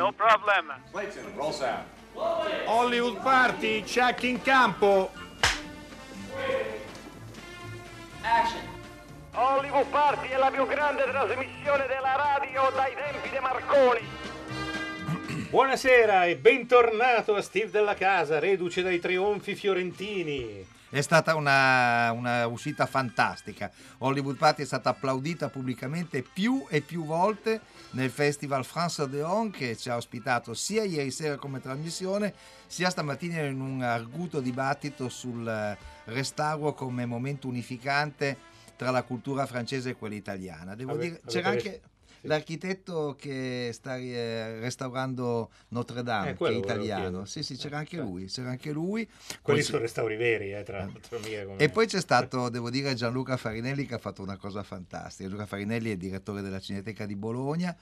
No 0.00 0.12
problem. 0.12 0.72
Clayton, 0.92 1.30
roll 1.36 1.52
sound. 1.52 1.84
Hollywood 2.64 3.20
Party, 3.20 3.82
check 3.82 4.22
in 4.22 4.40
campo. 4.40 5.10
Action. 8.22 8.62
Hollywood 9.34 9.84
Party 9.90 10.28
è 10.28 10.38
la 10.38 10.50
più 10.50 10.66
grande 10.66 11.02
trasmissione 11.02 11.86
della 11.86 12.16
radio 12.16 12.70
dai 12.74 12.94
tempi 12.94 13.28
di 13.28 13.38
Marconi. 13.40 14.00
Buonasera 15.50 16.24
e 16.24 16.36
bentornato 16.36 17.34
a 17.34 17.42
Steve 17.42 17.68
della 17.68 17.94
Casa, 17.94 18.38
reduce 18.38 18.80
dai 18.80 19.00
trionfi 19.00 19.54
fiorentini. 19.54 20.66
È 20.90 21.00
stata 21.02 21.36
una, 21.36 22.10
una 22.10 22.48
uscita 22.48 22.84
fantastica. 22.84 23.70
Hollywood 23.98 24.36
Party 24.36 24.62
è 24.62 24.66
stata 24.66 24.90
applaudita 24.90 25.48
pubblicamente 25.48 26.22
più 26.22 26.66
e 26.68 26.80
più 26.80 27.04
volte 27.04 27.60
nel 27.92 28.10
Festival 28.10 28.64
France 28.64 29.02
Odeon 29.02 29.50
che 29.50 29.76
ci 29.76 29.88
ha 29.88 29.94
ospitato 29.94 30.52
sia 30.52 30.82
ieri 30.82 31.12
sera 31.12 31.36
come 31.36 31.60
trasmissione 31.60 32.34
sia 32.66 32.90
stamattina 32.90 33.42
in 33.42 33.60
un 33.60 33.82
arguto 33.82 34.40
dibattito 34.40 35.08
sul 35.08 35.76
restauro 36.06 36.74
come 36.74 37.06
momento 37.06 37.46
unificante 37.46 38.36
tra 38.74 38.90
la 38.90 39.04
cultura 39.04 39.46
francese 39.46 39.90
e 39.90 39.96
quella 39.96 40.16
italiana. 40.16 40.74
Devo 40.74 40.92
Ave- 40.92 41.02
dire, 41.02 41.20
c'era 41.24 41.48
avete- 41.50 41.68
anche 41.68 41.80
l'architetto 42.22 43.16
che 43.18 43.70
sta 43.72 43.96
eh, 43.96 44.58
restaurando 44.60 45.50
Notre 45.68 46.02
Dame, 46.02 46.30
Eh, 46.30 46.36
che 46.36 46.46
è 46.46 46.50
italiano. 46.52 47.24
Sì, 47.24 47.42
sì, 47.42 47.56
c'era 47.56 47.76
Eh, 47.76 47.78
anche 47.80 47.96
cioè. 47.96 48.04
lui, 48.04 48.26
c'era 48.26 48.50
anche 48.50 48.70
lui. 48.72 49.08
Quelli 49.42 49.60
Poi 49.60 49.62
sono 49.62 49.78
restauri 49.78 50.16
veri, 50.16 50.52
eh, 50.52 50.62
tra 50.62 50.78
l'altro. 50.78 51.18
mica 51.20 51.44
come- 51.44 51.56
e 51.58 51.68
poi 51.68 51.86
c'è 51.86 52.00
stato, 52.00 52.48
devo 52.48 52.70
dire, 52.70 52.94
Gianluca 52.94 53.36
Farinelli 53.36 53.86
che 53.86 53.94
ha 53.94 53.98
fatto 53.98 54.22
una 54.22 54.36
cosa 54.36 54.62
fantastica. 54.62 55.28
Gianluca 55.28 55.46
Farinelli 55.46 55.90
è 55.90 55.96
direttore 55.96 56.42
della 56.42 56.60
Cineteca 56.60 57.06
di 57.06 57.16
Bologna. 57.16 57.76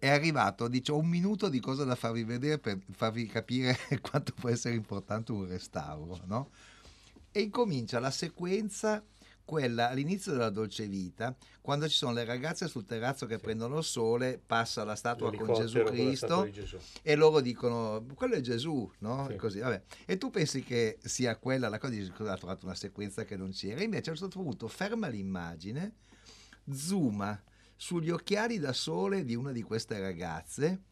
È 0.00 0.08
arrivato, 0.08 0.68
dice, 0.68 0.92
ho 0.92 0.98
un 0.98 1.08
minuto 1.08 1.48
di 1.48 1.58
cosa 1.58 1.82
da 1.84 1.96
farvi 1.96 2.22
vedere 2.22 2.58
per 2.58 2.78
farvi 2.92 3.26
capire 3.26 3.76
quanto 4.00 4.32
può 4.32 4.48
essere 4.48 4.76
importante 4.76 5.32
un 5.32 5.48
restauro, 5.48 6.20
no? 6.26 6.50
E 7.32 7.40
incomincia 7.40 7.98
la 7.98 8.10
sequenza, 8.12 9.02
quella 9.48 9.88
all'inizio 9.88 10.32
della 10.32 10.50
Dolce 10.50 10.86
Vita, 10.86 11.34
quando 11.62 11.88
ci 11.88 11.96
sono 11.96 12.12
le 12.12 12.26
ragazze 12.26 12.68
sul 12.68 12.84
terrazzo 12.84 13.24
che 13.24 13.38
prendono 13.38 13.78
il 13.78 13.84
sole, 13.84 14.38
passa 14.44 14.84
la 14.84 14.94
statua 14.94 15.34
con 15.34 15.54
Gesù 15.54 15.78
con 15.84 15.86
Cristo 15.86 16.42
di 16.42 16.52
Gesù. 16.52 16.76
e 17.00 17.14
loro 17.14 17.40
dicono 17.40 18.04
quello 18.14 18.34
è 18.34 18.40
Gesù, 18.40 18.92
no? 18.98 19.24
Sì. 19.26 19.32
E 19.32 19.36
Così, 19.36 19.58
vabbè. 19.60 19.82
E 20.04 20.18
tu 20.18 20.28
pensi 20.28 20.62
che 20.62 20.98
sia 21.02 21.34
quella 21.36 21.70
la 21.70 21.78
cosa, 21.78 21.94
dici 21.94 22.10
cosa 22.10 22.32
ha 22.32 22.36
trovato 22.36 22.66
una 22.66 22.74
sequenza 22.74 23.24
che 23.24 23.38
non 23.38 23.52
c'era, 23.52 23.82
invece 23.82 24.10
a 24.10 24.12
un 24.12 24.18
certo 24.18 24.42
punto 24.42 24.68
ferma 24.68 25.08
l'immagine, 25.08 25.94
zooma 26.70 27.42
sugli 27.74 28.10
occhiali 28.10 28.58
da 28.58 28.74
sole 28.74 29.24
di 29.24 29.34
una 29.34 29.52
di 29.52 29.62
queste 29.62 29.98
ragazze 29.98 30.82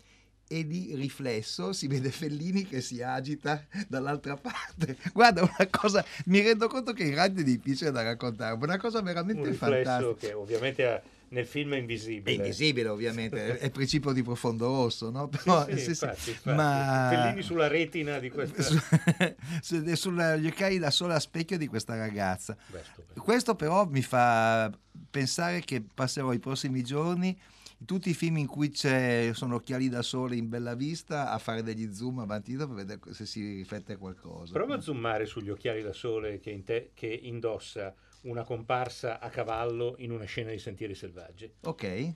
e 0.48 0.66
di 0.66 0.92
riflesso 0.94 1.72
si 1.72 1.86
vede 1.88 2.10
Fellini 2.10 2.66
che 2.66 2.80
si 2.80 3.02
agita 3.02 3.64
dall'altra 3.88 4.36
parte. 4.36 4.96
Guarda, 5.12 5.42
una 5.42 5.68
cosa, 5.70 6.04
mi 6.26 6.40
rendo 6.40 6.68
conto 6.68 6.92
che 6.92 7.04
in 7.04 7.14
radio 7.14 7.40
è 7.40 7.44
difficile 7.44 7.90
da 7.90 8.02
raccontare, 8.02 8.56
ma 8.56 8.64
una 8.64 8.78
cosa 8.78 9.00
veramente 9.02 9.48
Un 9.48 9.54
fantastica. 9.54 10.14
che 10.14 10.32
ovviamente 10.32 10.86
ha- 10.86 11.02
nel 11.28 11.44
film 11.44 11.72
è 11.72 11.76
È 11.76 11.80
invisibile. 11.80 12.36
invisibile 12.36 12.88
ovviamente, 12.88 13.58
è 13.58 13.64
il 13.64 13.70
principio 13.72 14.12
di 14.12 14.22
profondo 14.22 14.66
rosso, 14.66 15.10
no? 15.10 15.26
Però, 15.42 15.64
Sì, 15.66 15.72
sì, 15.78 15.82
sì, 15.82 15.90
infatti, 16.04 16.30
infatti. 16.30 16.56
ma... 16.56 17.08
Fellini 17.10 17.42
sulla 17.42 17.66
retina 17.66 18.18
di 18.20 18.30
questa... 18.30 18.62
su- 18.62 18.78
su- 19.60 19.94
sugli 19.94 20.46
occhiali 20.46 20.78
da 20.78 20.92
sole 20.92 21.14
a 21.14 21.18
specchio 21.18 21.58
di 21.58 21.66
questa 21.66 21.96
ragazza. 21.96 22.56
Stupendo. 22.64 23.20
Questo 23.20 23.56
però 23.56 23.84
mi 23.86 24.02
fa 24.02 24.70
pensare 25.10 25.60
che 25.62 25.82
passerò 25.92 26.32
i 26.32 26.38
prossimi 26.38 26.82
giorni 26.84 27.36
tutti 27.84 28.10
i 28.10 28.14
film 28.14 28.38
in 28.38 28.46
cui 28.46 28.70
c'è, 28.70 29.30
sono 29.34 29.56
occhiali 29.56 29.88
da 29.88 30.02
sole 30.02 30.36
in 30.36 30.48
bella 30.48 30.74
vista 30.74 31.30
a 31.30 31.38
fare 31.38 31.62
degli 31.62 31.92
zoom 31.92 32.20
avanti 32.20 32.54
per 32.56 32.68
vedere 32.68 33.00
se 33.10 33.26
si 33.26 33.56
riflette 33.56 33.96
qualcosa. 33.96 34.52
Prova 34.52 34.76
a 34.76 34.80
zoomare 34.80 35.26
sugli 35.26 35.50
occhiali 35.50 35.82
da 35.82 35.92
sole 35.92 36.38
che, 36.38 36.50
in 36.50 36.64
te- 36.64 36.90
che 36.94 37.06
indossa 37.06 37.94
una 38.22 38.42
comparsa 38.44 39.20
a 39.20 39.28
cavallo 39.28 39.94
in 39.98 40.10
una 40.10 40.24
scena 40.24 40.50
di 40.50 40.58
Sentieri 40.58 40.94
Selvaggi. 40.94 41.52
Ok. 41.62 42.14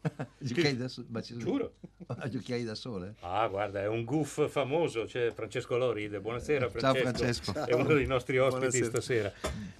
Gli 0.38 0.52
occhiali 0.52 0.76
da 0.76 0.88
sole, 0.88 1.06
ma 1.10 1.20
ci 1.22 1.32
sono- 1.32 1.44
Giuro. 1.44 1.74
Gli 2.30 2.36
occhiali 2.36 2.64
da 2.64 2.74
sole? 2.74 3.14
Ah, 3.20 3.46
guarda, 3.48 3.80
è 3.82 3.86
un 3.88 4.04
goof 4.04 4.48
famoso, 4.48 5.04
c'è 5.04 5.32
Francesco 5.32 5.76
Loride. 5.76 6.20
Buonasera 6.20 6.70
Ciao, 6.78 6.94
Francesco. 6.94 7.52
Francesco. 7.52 7.64
È 7.66 7.74
uno 7.74 7.94
dei 7.94 8.06
nostri 8.06 8.38
ospiti 8.38 8.82
stasera. 8.84 9.32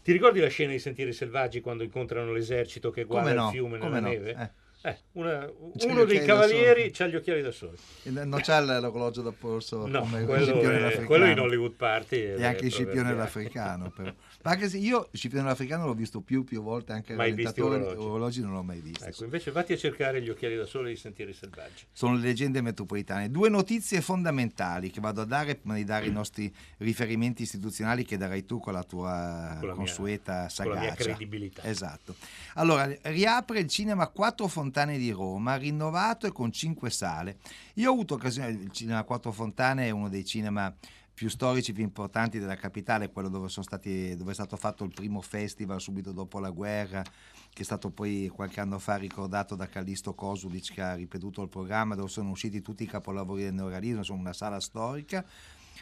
Ti 0.03 0.13
ricordi 0.13 0.41
la 0.41 0.49
scena 0.49 0.73
di 0.73 0.79
Sentieri 0.79 1.13
Selvaggi 1.13 1.61
quando 1.61 1.83
incontrano 1.83 2.33
l'esercito 2.33 2.91
che 2.91 3.05
guarda 3.05 3.29
Come 3.31 3.41
no? 3.41 3.47
il 3.47 3.53
fiume 3.53 3.79
Come 3.79 3.91
nella 3.91 4.01
no? 4.01 4.09
neve? 4.09 4.31
Eh. 4.33 4.67
Eh, 4.81 4.97
una- 5.13 5.51
uno 5.87 6.05
dei 6.05 6.25
cavalieri 6.25 6.93
ha 6.99 7.07
gli 7.09 7.17
occhiali 7.17 7.43
da 7.43 7.51
sole. 7.51 7.77
Non 8.05 8.41
c'è 8.41 8.61
l'orologio 8.63 9.23
da 9.23 9.33
polso 9.33 9.87
No, 9.89 10.01
come 10.01 10.25
quello, 10.25 10.45
scipione 10.45 10.93
è, 10.93 11.05
quello 11.05 11.27
in 11.27 11.39
Hollywood 11.41 11.73
Party. 11.73 12.17
E 12.17 12.45
anche 12.45 12.67
il 12.67 12.71
scipione 12.73 13.13
l'africano. 13.13 13.91
Però. 13.91 14.13
Ma 14.43 14.51
Anche 14.53 14.69
se 14.69 14.79
io 14.79 15.09
il 15.11 15.19
scipione 15.19 15.47
l'africano 15.49 15.85
l'ho 15.87 15.95
visto 15.95 16.21
più 16.21 16.45
più 16.45 16.63
volte, 16.63 16.93
anche 16.93 17.15
Mai 17.15 17.33
orologi. 17.59 17.97
orologi 17.97 18.41
non 18.41 18.53
l'ho 18.53 18.63
mai 18.63 18.79
visto. 18.81 19.05
Ecco, 19.05 19.25
invece 19.25 19.51
vatti 19.51 19.73
a 19.73 19.77
cercare 19.77 20.23
gli 20.23 20.31
occhiali 20.31 20.55
da 20.57 20.65
sole 20.65 20.91
di 20.91 20.97
Sentieri 20.97 21.33
Selvaggi. 21.33 21.85
Sono 21.93 22.15
le 22.15 22.21
leggende 22.23 22.61
metropolitane. 22.63 23.31
Due 23.33 23.49
notizie 23.49 24.01
fondamentali 24.01 24.91
che 24.91 25.01
vado 25.01 25.23
a 25.23 25.25
dare 25.25 25.57
prima 25.57 25.75
di 25.75 25.83
dare 25.85 26.07
i 26.07 26.13
nostri 26.13 26.55
riferimenti 26.79 27.43
istituzionali 27.43 28.05
che 28.05 28.17
darai 28.17 28.47
tu 28.47 28.61
con 28.61 28.73
la 28.75 28.85
tua 28.85 29.57
Con 29.59 29.67
la 29.69 29.75
mia- 29.75 29.75
consueta 29.75 30.47
con 30.57 30.69
la 30.69 30.79
mia 30.79 30.89
sagacia. 30.91 31.03
credibilità. 31.11 31.63
Esatto. 31.65 32.15
Allora, 32.55 32.89
riapre 33.03 33.59
il 33.59 33.67
cinema 33.69 34.07
Quattro 34.07 34.47
Fontane 34.47 34.67
di 34.87 35.11
Roma, 35.11 35.57
rinnovato 35.57 36.27
e 36.27 36.33
con 36.33 36.53
cinque 36.53 36.91
sale. 36.91 37.39
Io 37.75 37.91
ho 37.91 37.93
avuto 37.93 38.15
occasione, 38.15 38.49
il 38.51 38.71
cinema 38.71 39.03
Quattro 39.03 39.33
Fontane 39.33 39.87
è 39.87 39.91
uno 39.91 40.09
dei 40.09 40.25
cinema 40.25 40.75
più 41.19 41.29
storici, 41.29 41.73
più 41.73 41.83
importanti 41.83 42.39
della 42.39 42.55
capitale, 42.55 43.11
quello 43.11 43.29
dove, 43.29 43.49
stati, 43.49 44.15
dove 44.15 44.31
è 44.31 44.35
stato 44.35 44.57
fatto 44.57 44.85
il 44.85 44.93
primo 44.95 45.21
festival 45.21 45.81
subito 45.81 46.13
dopo 46.13 46.39
la 46.39 46.51
guerra, 46.51 47.03
che 47.03 47.63
è 47.63 47.65
stato 47.65 47.91
poi 47.91 48.31
qualche 48.33 48.61
anno 48.61 48.79
fa 48.79 48.95
ricordato 48.95 49.57
da 49.57 49.67
Callisto 49.67 50.15
Kosulic 50.15 50.75
che 50.75 50.81
ha 50.81 50.95
ripetuto 50.95 51.43
il 51.43 51.49
programma, 51.49 51.97
dove 51.97 52.09
sono 52.09 52.31
usciti 52.31 52.63
tutti 52.63 52.85
i 52.85 52.87
capolavori 52.87 53.43
del 53.43 53.55
neorealismo, 53.55 54.05
sono 54.05 54.21
una 54.21 54.33
sala 54.33 54.61
storica. 54.61 55.27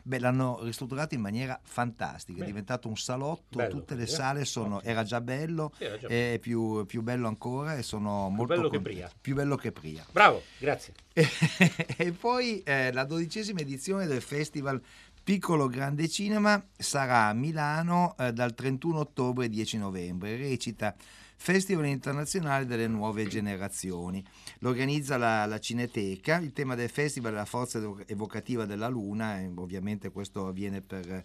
Beh, 0.03 0.19
l'hanno 0.19 0.61
ristrutturato 0.63 1.15
in 1.15 1.21
maniera 1.21 1.59
fantastica, 1.63 2.39
è 2.39 2.41
Beh. 2.41 2.47
diventato 2.47 2.89
un 2.89 2.97
salotto, 2.97 3.59
Bello, 3.59 3.71
tutte 3.71 3.95
le 3.95 4.05
eh? 4.05 4.07
sale 4.07 4.45
sono, 4.45 4.83
era 4.83 5.03
già 5.03 5.21
bello, 5.21 5.73
Sì, 5.77 5.85
era 5.85 5.99
già 5.99 6.09
è 6.09 6.39
più, 6.41 6.85
più 6.87 7.03
bello 7.03 7.29
ancora 7.29 7.77
e 7.77 7.83
sono 7.83 8.29
molto 8.29 8.55
bello 8.55 8.69
che 8.69 8.77
contento. 8.77 9.01
Pria. 9.01 9.11
Più 9.21 9.35
bello 9.35 9.57
che 9.57 9.73
Pria. 9.73 10.05
Bravo, 10.11 10.43
grazie. 10.59 10.95
e 11.13 12.13
poi 12.13 12.63
eh, 12.63 12.93
la 12.93 13.05
dodicesima 13.05 13.61
edizione 13.61 14.07
del 14.07 14.23
festival 14.23 14.81
Piccolo 15.27 15.67
Grande 15.67 16.09
Cinema 16.09 16.65
sarà 16.77 17.27
a 17.27 17.33
Milano 17.33 18.15
eh, 18.17 18.33
dal 18.33 18.55
31 18.55 19.01
ottobre 19.01 19.47
al 19.47 19.51
10 19.51 19.79
novembre. 19.79 20.37
Recita 20.37 20.95
Festival 21.39 21.87
internazionale 21.87 22.67
delle 22.67 22.89
nuove 22.89 23.27
generazioni. 23.27 24.25
Lo 24.61 24.71
organizza 24.71 25.17
la, 25.17 25.47
la 25.47 25.59
Cineteca. 25.59 26.39
Il 26.39 26.53
tema 26.53 26.75
del 26.75 26.89
festival 26.89 27.33
è 27.33 27.37
la 27.37 27.45
forza 27.45 27.79
evo- 27.79 28.01
evocativa 28.07 28.65
della 28.65 28.89
Luna. 28.89 29.41
ovviamente 29.57 30.11
questo 30.11 30.49
avviene 30.49 30.81
per 30.81 31.25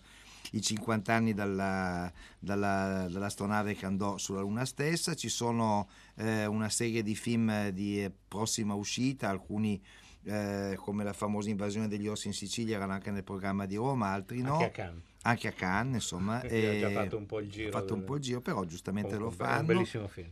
i 0.52 0.62
50 0.62 1.14
anni 1.14 1.34
dalla, 1.34 2.12
dalla- 2.38 3.08
dall'astronave 3.10 3.74
che 3.76 3.86
andò 3.86 4.18
sulla 4.18 4.42
Luna 4.42 4.66
stessa. 4.66 5.16
Ci 5.16 5.30
sono 5.30 5.90
eh, 6.16 6.46
una 6.46 6.70
serie 6.70 7.04
di 7.04 7.16
film 7.16 7.70
di 7.70 8.04
eh, 8.04 8.12
prossima 8.28 8.74
uscita, 8.74 9.30
alcuni 9.30 9.82
eh, 10.24 10.76
come 10.78 11.04
la 11.04 11.14
famosa 11.14 11.50
invasione 11.50 11.88
degli 11.88 12.08
orsi 12.08 12.28
in 12.28 12.34
Sicilia 12.34 12.76
erano 12.76 12.94
anche 12.94 13.12
nel 13.12 13.24
programma 13.24 13.66
di 13.66 13.76
Roma, 13.76 14.10
altri 14.10 14.42
no. 14.42 14.54
Anche 14.54 14.66
a 14.66 14.70
Cannes. 14.70 15.04
Anche 15.24 15.48
a 15.48 15.52
Cannes, 15.52 16.02
insomma. 16.04 16.40
Che 16.48 16.48
ha 16.68 16.80
già 16.80 16.90
e- 16.90 16.94
fatto 16.94 17.18
un 17.18 17.26
po' 17.26 17.40
il 17.40 17.50
giro 17.50 17.70
ha 17.70 17.80
fatto 17.80 17.94
un 17.94 18.04
po' 18.04 18.16
il 18.16 18.22
giro, 18.22 18.42
però 18.42 18.64
giustamente 18.66 19.16
lo 19.18 19.28
Un 19.28 19.36
be- 19.36 19.44
un 19.44 19.50
fanno. 19.50 19.66
bellissimo 19.68 20.08
film. 20.08 20.30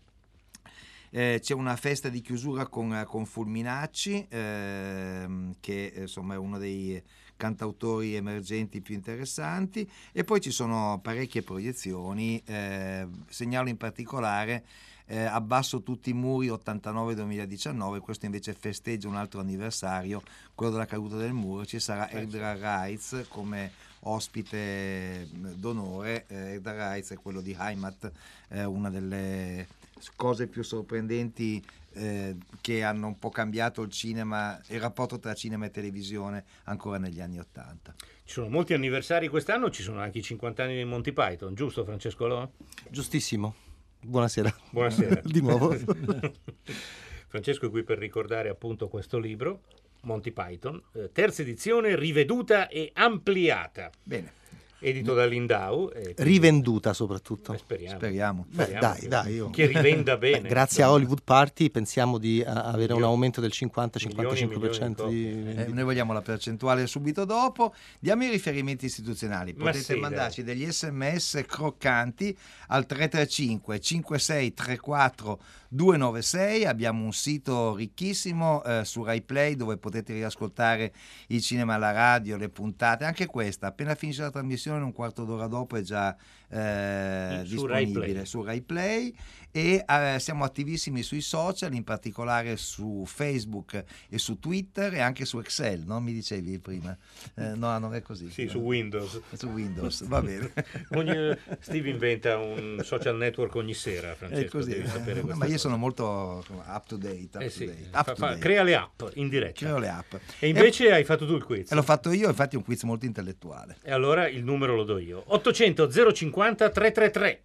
Eh, 1.12 1.40
c'è 1.42 1.56
una 1.56 1.76
festa 1.76 2.08
di 2.10 2.22
chiusura 2.22 2.68
con, 2.68 3.04
con 3.08 3.26
Fulminacci, 3.26 4.28
ehm, 4.30 5.56
che 5.60 5.92
insomma 5.98 6.36
è 6.36 6.38
uno 6.38 6.60
dei 6.60 7.02
cantautori 7.36 8.16
emergenti 8.16 8.80
più 8.82 8.94
interessanti, 8.94 9.90
e 10.12 10.24
poi 10.24 10.40
ci 10.40 10.52
sono 10.52 11.00
parecchie 11.02 11.42
proiezioni. 11.42 12.42
eh, 12.46 13.08
segnalo 13.28 13.70
in 13.70 13.78
particolare 13.78 14.64
eh, 15.08 15.24
Abbasso 15.24 15.82
tutti 15.82 16.12
i 16.12 16.14
muri 16.14 16.50
89-2019, 16.50 18.00
questo 18.02 18.26
invece 18.26 18.54
festeggia 18.54 19.08
un 19.08 19.16
altro 19.16 19.40
anniversario, 19.40 20.22
quello 20.54 20.74
della 20.74 20.86
caduta 20.86 21.16
del 21.18 21.34
muro. 21.34 21.66
Ci 21.66 21.80
sarà. 21.80 22.08
Edgar 22.12 22.56
Reitz 22.58 23.26
come 23.30 23.72
ospite 24.02 25.28
d'onore. 25.32 26.26
Eh, 26.28 26.54
Edgar 26.54 26.76
Reitz 26.76 27.12
è 27.12 27.18
quello 27.18 27.42
di 27.42 27.56
Heimat, 27.58 28.12
eh, 28.50 28.64
una 28.64 28.90
delle 28.90 29.68
cose 30.16 30.48
più 30.48 30.64
sorprendenti 30.64 31.64
eh, 31.94 32.36
che 32.62 32.84
hanno 32.84 33.08
un 33.08 33.20
po' 33.20 33.30
cambiato 33.30 33.82
il 33.82 33.92
cinema, 33.92 34.60
il 34.68 34.80
rapporto 34.80 35.20
tra 35.20 35.34
cinema 35.34 35.66
e 35.66 35.72
televisione 35.72 36.46
ancora 36.66 36.98
negli 36.98 37.20
anni 37.20 37.40
Ottanta. 37.40 37.94
Ci 37.98 38.34
sono 38.34 38.50
molti 38.50 38.74
anniversari 38.74 39.28
quest'anno, 39.28 39.70
ci 39.70 39.82
sono 39.82 40.00
anche 40.00 40.20
i 40.20 40.24
50 40.24 40.64
anni 40.64 40.76
di 40.76 40.84
Monty 40.84 41.12
Python, 41.12 41.56
giusto 41.56 41.84
Francesco 41.84 42.28
Lo? 42.28 42.52
Giustissimo. 42.90 43.56
Buonasera. 44.02 44.56
Buonasera. 44.70 45.22
Di 45.26 45.42
nuovo. 45.42 45.76
Francesco 47.28 47.68
è 47.68 47.70
qui 47.70 47.84
per 47.84 47.98
ricordare 47.98 48.50
appunto 48.50 48.88
questo 48.88 49.20
libro 49.20 49.64
Monty 50.02 50.32
Python, 50.32 50.82
eh, 50.94 51.10
terza 51.12 51.42
edizione 51.42 51.96
riveduta 51.96 52.68
e 52.68 52.92
ampliata, 52.94 53.90
Bene, 54.04 54.34
edito 54.82 55.14
da 55.14 55.26
Lindau. 55.26 55.90
e 55.94 56.02
quindi- 56.14 56.24
Rivenduta 56.24 56.94
soprattutto. 56.94 57.52
eh, 57.54 57.58
speriamo. 57.58 57.98
speriamo. 57.98 58.46
Beh, 58.48 58.64
Speriamo 58.64 58.80
dai, 58.88 59.00
che- 59.02 59.08
dai, 59.10 59.34
io- 59.34 59.50
Che 59.50 59.66
rivenda 59.66 60.16
bene. 60.18 60.40
Beh, 60.42 60.48
grazie 60.48 60.84
a 60.84 60.92
Hollywood 60.92 61.22
Party 61.24 61.70
pensiamo 61.70 62.18
di 62.18 62.42
a- 62.42 62.64
avere 62.64 62.94
un 62.94 63.04
aumento 63.04 63.42
del 63.42 63.52
milioni 63.60 63.92
e 63.94 64.00
50-55% 64.00 65.10
di 65.10 65.28
Eh, 65.58 65.68
noi 65.68 65.84
vogliamo 65.84 66.14
la 66.14 66.22
percentuale 66.22 66.88
subito 66.88 67.26
dopo. 67.26 67.74
Diamo 68.00 68.24
i 68.24 68.30
riferimenti 68.30 68.86
istituzionali. 68.86 69.54
Ma 69.58 69.66
Potete 69.66 69.92
dai. 69.94 70.02
mandarci 70.02 70.44
degli 70.44 70.66
sms 70.72 71.44
croccanti 71.46 72.36
al 72.68 72.86
335 72.86 73.80
56 73.82 74.54
34 74.54 75.40
296. 75.70 76.66
Abbiamo 76.66 77.04
un 77.04 77.14
sito 77.14 77.76
ricchissimo 77.76 78.64
eh, 78.64 78.84
su 78.86 79.04
RaiPlay 79.04 79.56
dove 79.56 79.78
potete 79.78 80.14
riascoltare 80.14 80.94
il 81.28 81.42
cinema 81.42 81.76
alla 81.76 81.92
radio, 81.92 82.38
le 82.38 82.50
puntate. 82.50 83.06
Anche 83.06 83.26
questa, 83.28 83.68
appena 83.68 83.96
finisce 83.96 84.22
la 84.22 84.32
trasmissione, 84.32 84.84
un 84.84 84.94
quarto 84.94 85.24
d'ora 85.24 85.48
dopo 85.48 85.78
è 85.78 85.82
già 85.82 86.16
eh, 86.50 87.42
Su 87.46 87.52
disponibile 87.52 88.00
RaiPlay. 88.06 88.26
su 88.26 88.42
RaiPlay. 88.44 89.16
E 89.52 89.84
eh, 89.88 90.18
siamo 90.20 90.44
attivissimi 90.44 91.02
sui 91.02 91.22
social, 91.22 91.74
in 91.74 91.84
particolare 91.84 92.56
su 92.56 93.04
Facebook 93.08 93.84
e 94.08 94.20
su 94.20 94.38
Twitter 94.38 94.94
e 94.94 95.00
anche 95.00 95.26
su 95.26 95.40
Excel, 95.40 95.86
no? 95.88 96.00
Mi 96.00 96.14
dicevi 96.14 96.60
prima. 96.60 96.96
Eh, 97.34 97.56
no, 97.56 97.80
non 97.80 97.96
è 97.96 98.04
così. 98.04 98.30
Sì, 98.30 98.48
su 98.48 98.60
Windows. 98.60 99.20
Su 99.34 99.48
Windows, 99.48 100.06
va 100.06 100.22
bene. 100.22 100.52
Ogni- 100.94 101.36
Steve 101.62 101.90
inventa 101.90 102.38
un 102.38 102.80
social 102.84 103.16
network 103.18 103.56
ogni 103.56 103.74
sera, 103.74 104.14
Francesco. 104.14 104.46
È 104.46 104.50
così. 104.50 104.76
ma 105.24 105.34
io 105.34 105.38
cose. 105.40 105.58
sono 105.58 105.78
molto 105.78 106.46
up 106.68 106.86
to 106.86 106.98
date. 106.98 107.30
Up 107.34 107.42
Eh 107.42 107.46
to 107.46 107.50
sì, 107.50 107.66
date, 107.66 107.88
fa- 107.90 108.00
up 108.02 108.14
to 108.14 108.22
date. 108.26 108.40
crea 108.40 108.62
le 108.62 108.76
app 108.76 109.02
in 109.16 109.30
diretta. 109.30 109.66
Creo 109.66 109.80
le 109.80 109.90
app. 109.90 110.14
E 110.40 110.48
invece 110.48 110.92
hai 110.92 111.04
fatto 111.04 111.26
tu 111.26 111.34
il 111.36 111.44
quiz. 111.44 111.72
E 111.72 111.76
l'ho 111.76 111.82
fatto 111.82 112.12
io, 112.12 112.28
infatti 112.30 112.54
è 112.54 112.58
un 112.60 112.64
quiz 112.64 112.84
molto 112.84 113.06
intellettuale. 113.08 113.78
E 113.82 113.92
allora 113.92 114.28
il 114.30 114.44
numero 114.44 114.76
lo 114.76 114.84
do 114.84 115.00
io. 115.00 115.24
800 115.26 115.90
050 116.14 116.39
333. 116.40 117.44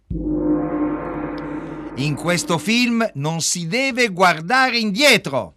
In 1.97 2.15
questo 2.15 2.57
film 2.57 3.05
non 3.15 3.41
si 3.41 3.67
deve 3.67 4.07
guardare 4.07 4.77
indietro. 4.77 5.55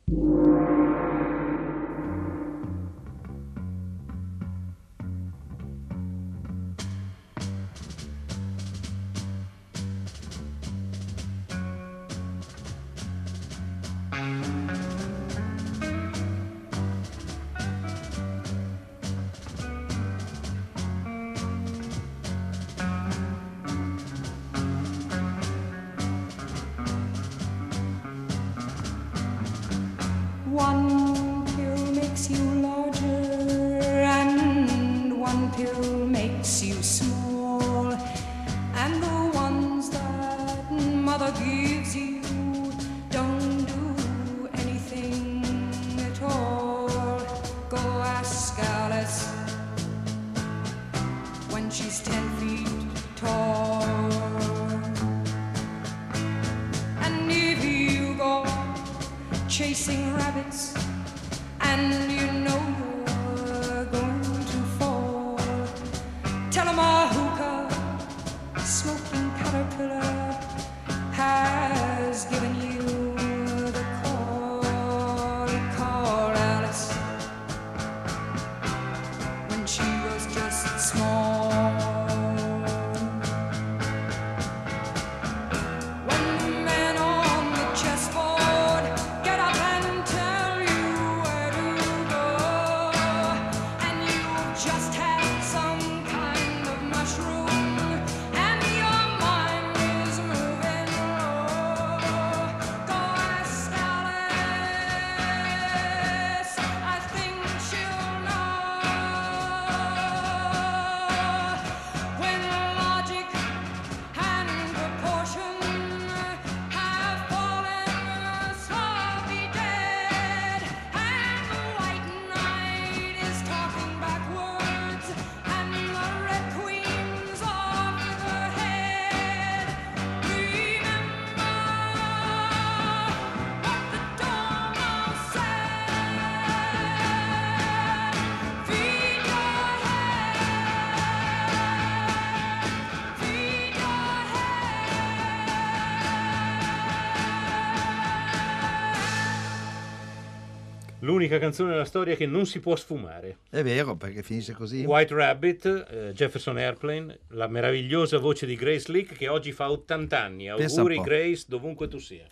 L'unica 151.18 151.40
canzone 151.40 151.70
della 151.70 151.84
storia 151.84 152.14
che 152.14 152.26
non 152.26 152.46
si 152.46 152.60
può 152.60 152.76
sfumare. 152.76 153.38
È 153.50 153.60
vero, 153.64 153.96
perché 153.96 154.22
finisce 154.22 154.52
così. 154.52 154.84
White 154.84 155.12
Rabbit, 155.12 155.86
eh, 155.90 156.12
Jefferson 156.12 156.56
Airplane, 156.58 157.18
la 157.30 157.48
meravigliosa 157.48 158.18
voce 158.18 158.46
di 158.46 158.54
Grace 158.54 158.92
Lick 158.92 159.16
che 159.16 159.26
oggi 159.26 159.50
fa 159.50 159.68
80 159.68 160.22
anni. 160.22 160.46
Pensa 160.54 160.80
Auguri. 160.80 161.00
Grace, 161.00 161.46
dovunque 161.48 161.88
tu 161.88 161.98
sia. 161.98 162.24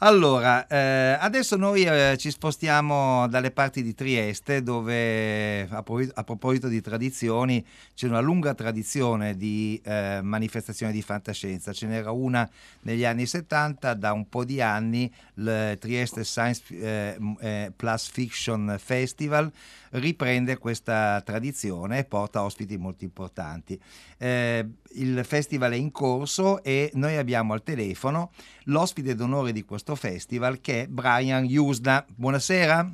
Allora, 0.00 0.66
eh, 0.66 1.16
adesso 1.18 1.56
noi 1.56 1.84
eh, 1.84 2.16
ci 2.18 2.30
spostiamo 2.30 3.26
dalle 3.28 3.50
parti 3.50 3.82
di 3.82 3.94
Trieste 3.94 4.62
dove 4.62 5.66
a, 5.70 5.82
pro- 5.82 6.06
a 6.12 6.22
proposito 6.22 6.68
di 6.68 6.82
tradizioni 6.82 7.64
c'è 7.94 8.06
una 8.06 8.20
lunga 8.20 8.52
tradizione 8.52 9.38
di 9.38 9.80
eh, 9.82 10.20
manifestazioni 10.22 10.92
di 10.92 11.00
fantascienza. 11.00 11.72
Ce 11.72 11.86
n'era 11.86 12.10
una 12.10 12.46
negli 12.82 13.06
anni 13.06 13.24
70, 13.24 13.94
da 13.94 14.12
un 14.12 14.28
po' 14.28 14.44
di 14.44 14.60
anni 14.60 15.10
il 15.36 15.78
Trieste 15.80 16.24
Science 16.24 16.62
eh, 16.74 17.16
eh, 17.40 17.72
Plus 17.74 18.10
Fiction 18.10 18.76
Festival 18.78 19.50
riprende 19.96 20.58
questa 20.58 21.20
tradizione 21.24 21.98
e 21.98 22.04
porta 22.04 22.42
ospiti 22.42 22.76
molto 22.76 23.04
importanti. 23.04 23.80
Eh, 24.18 24.66
il 24.94 25.24
festival 25.24 25.72
è 25.72 25.76
in 25.76 25.90
corso 25.90 26.62
e 26.62 26.90
noi 26.94 27.16
abbiamo 27.16 27.52
al 27.52 27.62
telefono 27.62 28.30
l'ospite 28.64 29.14
d'onore 29.14 29.52
di 29.52 29.64
questo 29.64 29.94
festival 29.94 30.60
che 30.60 30.82
è 30.82 30.86
Brian 30.86 31.46
Usna. 31.48 32.04
Buonasera. 32.14 32.90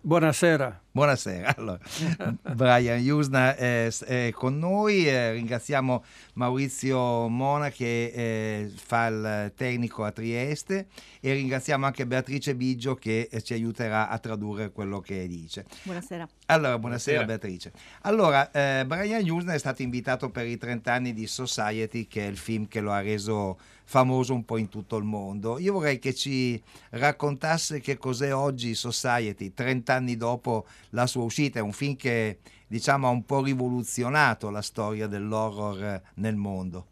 Buonasera. 0.00 0.85
Buonasera. 0.96 1.54
Allora, 1.56 1.78
Brian 2.54 3.06
Usna 3.10 3.54
è, 3.54 3.88
è 3.90 4.30
con 4.32 4.58
noi, 4.58 5.06
eh, 5.06 5.32
ringraziamo 5.32 6.02
Maurizio 6.34 7.28
Mona 7.28 7.68
che 7.70 8.12
eh, 8.14 8.72
fa 8.74 9.06
il 9.08 9.52
tecnico 9.54 10.04
a 10.04 10.10
Trieste 10.10 10.86
e 11.20 11.34
ringraziamo 11.34 11.84
anche 11.84 12.06
Beatrice 12.06 12.54
Biggio 12.54 12.94
che 12.94 13.28
eh, 13.30 13.42
ci 13.42 13.52
aiuterà 13.52 14.08
a 14.08 14.18
tradurre 14.18 14.70
quello 14.70 15.00
che 15.00 15.26
dice. 15.28 15.66
Buonasera. 15.82 16.26
Allora, 16.46 16.78
buonasera, 16.78 17.24
Buonasera. 17.24 17.26
Beatrice. 17.26 17.72
Allora, 18.02 18.50
eh, 18.50 18.84
Brian 18.86 19.28
Usna 19.28 19.52
è 19.52 19.58
stato 19.58 19.82
invitato 19.82 20.30
per 20.30 20.46
i 20.46 20.56
30 20.56 20.92
anni 20.92 21.12
di 21.12 21.26
Society, 21.26 22.06
che 22.06 22.24
è 22.24 22.28
il 22.28 22.38
film 22.38 22.68
che 22.68 22.80
lo 22.80 22.92
ha 22.92 23.00
reso 23.00 23.58
famoso 23.88 24.34
un 24.34 24.44
po' 24.44 24.56
in 24.56 24.68
tutto 24.68 24.96
il 24.96 25.04
mondo. 25.04 25.58
Io 25.58 25.72
vorrei 25.72 25.98
che 25.98 26.12
ci 26.12 26.60
raccontasse 26.90 27.80
che 27.80 27.96
cos'è 27.96 28.34
oggi 28.34 28.74
Society, 28.74 29.54
30 29.54 29.94
anni 29.94 30.16
dopo 30.16 30.66
la 30.90 31.06
sua 31.06 31.22
uscita. 31.22 31.58
È 31.58 31.62
un 31.62 31.72
film 31.72 31.96
che 31.96 32.38
diciamo 32.66 33.06
ha 33.06 33.10
un 33.10 33.24
po' 33.24 33.42
rivoluzionato 33.42 34.50
la 34.50 34.62
storia 34.62 35.06
dell'horror 35.06 35.84
eh, 35.84 36.02
nel 36.14 36.36
mondo. 36.36 36.86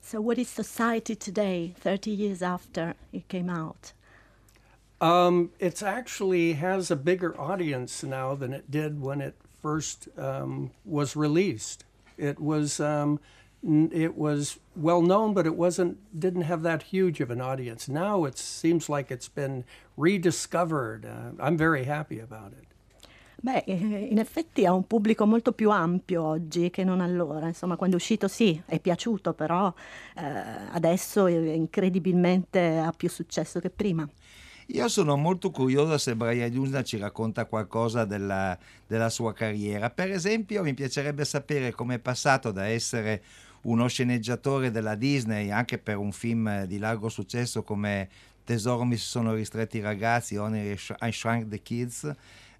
So, 0.00 0.20
what 0.20 0.36
is 0.36 0.50
society 0.50 1.16
today, 1.16 1.72
30 1.80 2.10
years 2.10 2.42
after 2.42 2.94
it 3.10 3.26
came 3.26 3.48
out? 3.48 3.94
Um, 5.00 5.50
it's 5.58 5.82
actually 5.82 6.54
has 6.54 6.90
a 6.90 6.96
bigger 6.96 7.38
audience 7.40 8.02
now 8.02 8.34
than 8.34 8.52
it 8.52 8.70
did 8.70 9.00
when 9.00 9.20
it 9.20 9.34
first 9.62 10.08
um, 10.18 10.72
was 10.84 11.16
released. 11.16 11.84
It 12.18 12.38
was 12.38 12.80
um, 12.80 13.18
n- 13.66 13.90
it 13.92 14.14
was 14.14 14.58
well 14.76 15.00
known, 15.00 15.32
but 15.32 15.46
it 15.46 15.56
wasn't 15.56 15.96
didn't 16.18 16.42
have 16.42 16.62
that 16.62 16.84
huge 16.84 17.20
of 17.20 17.30
an 17.30 17.40
audience. 17.40 17.88
Now 17.88 18.24
it 18.24 18.36
seems 18.36 18.90
like 18.90 19.10
it's 19.10 19.28
been 19.28 19.64
rediscovered. 19.96 21.06
Uh, 21.06 21.42
I'm 21.42 21.56
very 21.56 21.84
happy 21.84 22.18
about 22.18 22.52
it. 22.52 22.73
Beh, 23.44 23.64
eh, 23.66 24.08
in 24.10 24.18
effetti 24.18 24.64
ha 24.64 24.72
un 24.72 24.86
pubblico 24.86 25.26
molto 25.26 25.52
più 25.52 25.70
ampio 25.70 26.24
oggi 26.24 26.70
che 26.70 26.82
non 26.82 27.02
allora. 27.02 27.46
Insomma, 27.46 27.76
quando 27.76 27.96
è 27.96 27.98
uscito 27.98 28.26
sì, 28.26 28.58
è 28.64 28.80
piaciuto, 28.80 29.34
però 29.34 29.70
eh, 30.16 30.22
adesso 30.72 31.26
incredibilmente 31.26 32.78
ha 32.78 32.90
più 32.96 33.10
successo 33.10 33.60
che 33.60 33.68
prima. 33.68 34.08
Io 34.68 34.88
sono 34.88 35.16
molto 35.16 35.50
curioso 35.50 35.98
se 35.98 36.16
Brian 36.16 36.56
Usna 36.56 36.82
ci 36.82 36.96
racconta 36.96 37.44
qualcosa 37.44 38.06
della, 38.06 38.56
della 38.86 39.10
sua 39.10 39.34
carriera. 39.34 39.90
Per 39.90 40.10
esempio, 40.10 40.62
mi 40.62 40.72
piacerebbe 40.72 41.26
sapere 41.26 41.72
come 41.72 41.96
è 41.96 41.98
passato 41.98 42.50
da 42.50 42.64
essere 42.64 43.22
uno 43.64 43.86
sceneggiatore 43.88 44.70
della 44.70 44.94
Disney, 44.94 45.50
anche 45.50 45.76
per 45.76 45.98
un 45.98 46.12
film 46.12 46.64
di 46.64 46.78
largo 46.78 47.10
successo 47.10 47.62
come 47.62 48.08
Tesoro 48.42 48.84
mi 48.84 48.96
sono 48.96 49.34
ristretti 49.34 49.76
i 49.76 49.82
ragazzi, 49.82 50.36
Honor 50.36 50.64
I 51.00 51.12
Shrunk 51.12 51.48
the 51.48 51.60
Kids, 51.60 52.10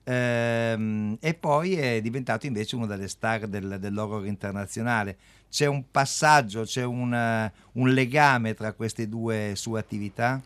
ehm, 0.04 1.16
e 1.20 1.34
poi 1.34 1.74
è 1.74 2.00
diventato 2.00 2.46
invece 2.46 2.76
una 2.76 2.86
delle 2.86 3.08
star 3.08 3.46
del, 3.46 3.78
dell'horror 3.80 4.26
internazionale. 4.26 5.16
C'è 5.50 5.66
un 5.66 5.84
passaggio, 5.90 6.62
c'è 6.62 6.84
un, 6.84 7.50
un 7.72 7.88
legame 7.88 8.54
tra 8.54 8.72
queste 8.72 9.08
due 9.08 9.52
sue 9.54 9.78
attività? 9.78 10.40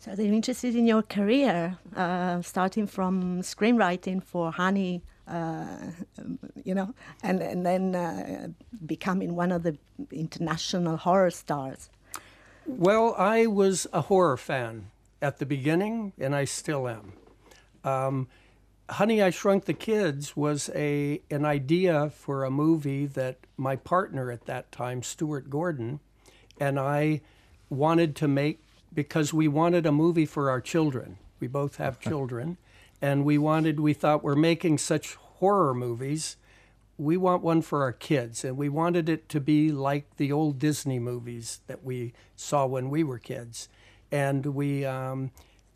So 0.00 0.14
they're 0.14 0.32
interested 0.32 0.76
in 0.76 0.86
your 0.86 1.02
career, 1.02 1.76
uh, 1.96 2.40
starting 2.40 2.86
from 2.86 3.40
screenwriting 3.40 4.22
for 4.22 4.52
Honey, 4.52 5.02
uh, 5.26 5.90
you 6.64 6.72
know, 6.72 6.94
and, 7.22 7.42
and 7.42 7.66
then 7.66 7.96
uh, 7.96 8.48
becoming 8.86 9.34
one 9.34 9.50
of 9.50 9.64
the 9.64 9.76
international 10.12 10.98
horror 10.98 11.30
stars. 11.30 11.90
Well, 12.64 13.14
I 13.18 13.46
was 13.46 13.88
a 13.92 14.02
horror 14.02 14.36
fan 14.36 14.90
at 15.20 15.38
the 15.38 15.46
beginning, 15.46 16.12
and 16.20 16.34
I 16.34 16.44
still 16.44 16.86
am. 16.86 17.14
Um, 17.82 18.28
Honey, 18.90 19.20
I 19.20 19.28
Shrunk 19.28 19.66
the 19.66 19.74
Kids 19.74 20.34
was 20.34 20.70
a 20.74 21.20
an 21.30 21.44
idea 21.44 22.08
for 22.08 22.42
a 22.42 22.50
movie 22.50 23.04
that 23.04 23.36
my 23.58 23.76
partner 23.76 24.30
at 24.30 24.46
that 24.46 24.72
time, 24.72 25.02
Stuart 25.02 25.50
Gordon, 25.50 26.00
and 26.58 26.80
I 26.80 27.20
wanted 27.68 28.16
to 28.16 28.28
make 28.28 28.62
because 28.94 29.34
we 29.34 29.46
wanted 29.46 29.84
a 29.84 29.92
movie 29.92 30.24
for 30.24 30.48
our 30.48 30.62
children. 30.62 31.18
We 31.38 31.48
both 31.48 31.76
have 31.76 32.00
children, 32.10 32.56
and 33.02 33.26
we 33.26 33.36
wanted 33.36 33.78
we 33.78 33.92
thought 33.92 34.24
we're 34.24 34.34
making 34.34 34.78
such 34.78 35.16
horror 35.16 35.74
movies. 35.74 36.38
We 36.96 37.18
want 37.18 37.42
one 37.42 37.60
for 37.60 37.82
our 37.82 37.92
kids, 37.92 38.42
and 38.42 38.56
we 38.56 38.70
wanted 38.70 39.10
it 39.10 39.28
to 39.28 39.38
be 39.38 39.70
like 39.70 40.16
the 40.16 40.32
old 40.32 40.58
Disney 40.58 40.98
movies 40.98 41.60
that 41.66 41.84
we 41.84 42.14
saw 42.36 42.64
when 42.64 42.88
we 42.88 43.04
were 43.04 43.18
kids. 43.18 43.68
And 44.10 44.46
we 44.46 44.86
um, 44.86 45.30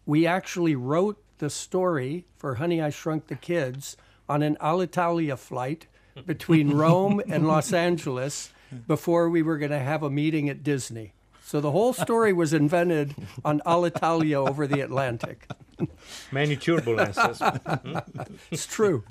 we 0.06 0.26
actually 0.26 0.76
wrote 0.76 1.22
the 1.42 1.50
story 1.50 2.24
for 2.38 2.54
Honey 2.54 2.80
I 2.80 2.90
Shrunk 2.90 3.26
the 3.26 3.34
Kids 3.34 3.96
on 4.28 4.44
an 4.44 4.56
Alitalia 4.60 5.36
flight 5.36 5.88
between 6.24 6.70
Rome 6.76 7.20
and 7.28 7.48
Los 7.48 7.72
Angeles 7.72 8.52
before 8.86 9.28
we 9.28 9.42
were 9.42 9.58
going 9.58 9.72
to 9.72 9.80
have 9.80 10.04
a 10.04 10.08
meeting 10.08 10.48
at 10.48 10.62
Disney. 10.62 11.14
So 11.42 11.60
the 11.60 11.72
whole 11.72 11.94
story 11.94 12.32
was 12.32 12.52
invented 12.52 13.16
on 13.44 13.60
Alitalia 13.66 14.36
over 14.48 14.68
the 14.68 14.82
Atlantic. 14.82 15.48
Many 16.30 16.56
turbulences. 16.56 17.38
It's 18.48 18.66
true. 18.66 19.02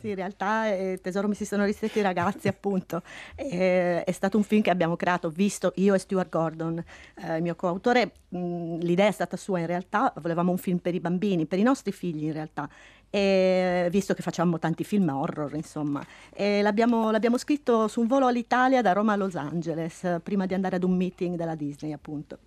Sì, 0.00 0.08
in 0.08 0.14
realtà 0.14 0.72
eh, 0.72 0.98
Tesoro 1.02 1.28
mi 1.28 1.34
si 1.34 1.44
sono 1.44 1.64
ristretti 1.64 1.98
i 1.98 2.02
ragazzi, 2.02 2.48
appunto. 2.48 3.02
Eh, 3.34 4.04
è 4.04 4.12
stato 4.12 4.36
un 4.36 4.42
film 4.42 4.62
che 4.62 4.70
abbiamo 4.70 4.96
creato, 4.96 5.30
visto 5.30 5.72
io 5.76 5.94
e 5.94 5.98
Stuart 5.98 6.28
Gordon, 6.28 6.82
eh, 7.22 7.36
il 7.36 7.42
mio 7.42 7.54
coautore. 7.54 8.12
mh, 8.28 8.78
l'idea 8.78 9.08
è 9.08 9.12
stata 9.12 9.36
sua 9.36 9.58
in 9.60 9.66
realtà, 9.66 10.12
volevamo 10.20 10.50
un 10.50 10.58
film 10.58 10.78
per 10.78 10.94
i 10.94 11.00
bambini, 11.00 11.46
per 11.46 11.58
i 11.58 11.62
nostri 11.62 11.92
figli 11.92 12.24
in 12.24 12.32
realtà. 12.32 12.68
E 13.12 13.88
visto 13.90 14.14
che 14.14 14.22
facciamo 14.22 14.58
tanti 14.60 14.84
film 14.84 15.08
horror, 15.08 15.54
insomma, 15.54 16.04
e 16.32 16.62
l'abbiamo, 16.62 17.10
l'abbiamo 17.10 17.38
scritto 17.38 17.88
su 17.88 18.00
un 18.00 18.06
volo 18.06 18.26
all'Italia 18.26 18.82
da 18.82 18.92
Roma 18.92 19.14
a 19.14 19.16
Los 19.16 19.34
Angeles, 19.34 20.20
prima 20.22 20.46
di 20.46 20.54
andare 20.54 20.76
ad 20.76 20.84
un 20.84 20.96
meeting 20.96 21.36
della 21.36 21.56
Disney, 21.56 21.92
appunto. 21.92 22.38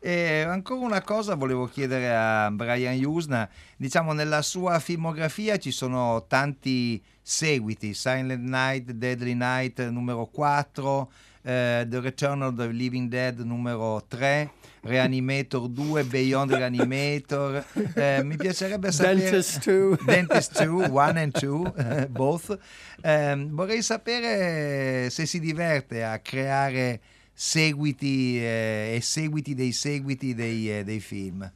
E 0.00 0.42
ancora 0.42 0.80
una 0.86 1.02
cosa 1.02 1.34
volevo 1.34 1.66
chiedere 1.66 2.14
a 2.14 2.50
Brian 2.52 3.04
Usna, 3.04 3.48
diciamo 3.76 4.12
nella 4.12 4.42
sua 4.42 4.78
filmografia 4.78 5.56
ci 5.56 5.72
sono 5.72 6.24
tanti 6.28 7.02
seguiti, 7.20 7.94
Silent 7.94 8.44
Night, 8.44 8.92
Deadly 8.92 9.34
Night 9.34 9.80
numero 9.88 10.26
4, 10.26 11.10
eh, 11.42 11.84
The 11.88 12.00
Return 12.00 12.42
of 12.42 12.54
the 12.54 12.68
Living 12.68 13.08
Dead 13.08 13.40
numero 13.40 14.04
3, 14.06 14.50
Reanimator 14.82 15.68
2, 15.68 16.04
Beyond 16.04 16.52
Reanimator, 16.52 17.64
eh, 17.94 18.22
mi 18.22 18.36
piacerebbe 18.36 18.92
sapere... 18.92 19.30
Dentist 19.30 19.68
2. 19.68 19.98
Dentist 20.06 20.62
2, 20.62 20.86
1 20.86 21.18
and 21.18 21.32
2, 21.32 22.06
both. 22.10 22.56
Eh, 23.02 23.46
vorrei 23.50 23.82
sapere 23.82 25.10
se 25.10 25.26
si 25.26 25.40
diverte 25.40 26.04
a 26.04 26.20
creare 26.20 27.00
seguiti 27.38 28.40
eh, 28.40 28.96
e 28.96 29.00
seguiti 29.00 29.54
dei 29.54 29.70
seguiti 29.70 30.34
dei, 30.34 30.68
eh, 30.70 30.82
dei 30.82 30.98
film. 30.98 31.48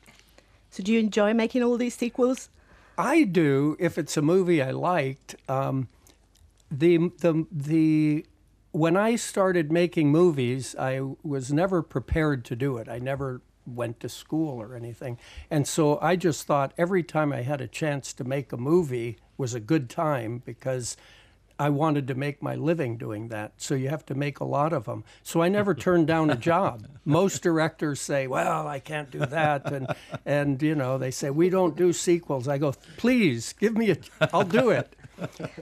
So 0.70 0.80
do 0.80 0.92
you 0.92 1.00
enjoy 1.00 1.34
making 1.34 1.64
all 1.64 1.76
these 1.76 1.96
sequels? 1.96 2.48
I 2.96 3.24
do 3.24 3.76
if 3.80 3.98
it's 3.98 4.16
a 4.16 4.22
movie 4.22 4.62
I 4.62 4.70
liked. 4.70 5.34
Um, 5.48 5.88
the 6.70 7.10
the 7.18 7.46
the 7.50 8.24
when 8.70 8.96
I 8.96 9.16
started 9.16 9.72
making 9.72 10.12
movies, 10.12 10.76
I 10.78 11.00
was 11.24 11.52
never 11.52 11.82
prepared 11.82 12.44
to 12.44 12.54
do 12.54 12.78
it. 12.78 12.88
I 12.88 13.00
never 13.00 13.42
went 13.66 13.98
to 14.00 14.08
school 14.08 14.62
or 14.62 14.76
anything, 14.76 15.18
and 15.50 15.66
so 15.66 15.98
I 16.00 16.14
just 16.14 16.46
thought 16.46 16.72
every 16.78 17.02
time 17.02 17.32
I 17.32 17.42
had 17.42 17.60
a 17.60 17.66
chance 17.66 18.12
to 18.14 18.24
make 18.24 18.52
a 18.52 18.56
movie 18.56 19.16
was 19.36 19.52
a 19.52 19.60
good 19.60 19.90
time 19.90 20.42
because. 20.44 20.96
I 21.62 21.68
wanted 21.68 22.08
to 22.08 22.16
make 22.16 22.42
my 22.42 22.56
living 22.56 22.96
doing 22.96 23.28
that. 23.28 23.52
So 23.56 23.76
you 23.76 23.88
have 23.88 24.04
to 24.06 24.16
make 24.16 24.40
a 24.40 24.44
lot 24.44 24.72
of 24.72 24.86
them. 24.86 25.04
So 25.22 25.42
I 25.42 25.48
never 25.48 25.74
turned 25.86 26.08
down 26.08 26.28
a 26.28 26.34
job. 26.34 26.88
Most 27.04 27.40
directors 27.40 28.00
say, 28.00 28.26
"Well, 28.26 28.66
I 28.66 28.80
can't 28.80 29.12
do 29.12 29.20
that." 29.20 29.70
And 29.70 29.86
and 30.26 30.60
you 30.60 30.74
know, 30.74 30.98
they 30.98 31.12
say, 31.12 31.30
"We 31.30 31.50
don't 31.50 31.76
do 31.76 31.92
sequels." 31.92 32.48
I 32.48 32.58
go, 32.58 32.72
"Please, 32.96 33.52
give 33.52 33.76
me 33.76 33.92
a 33.92 33.96
I'll 34.32 34.44
do 34.44 34.70
it." 34.70 34.96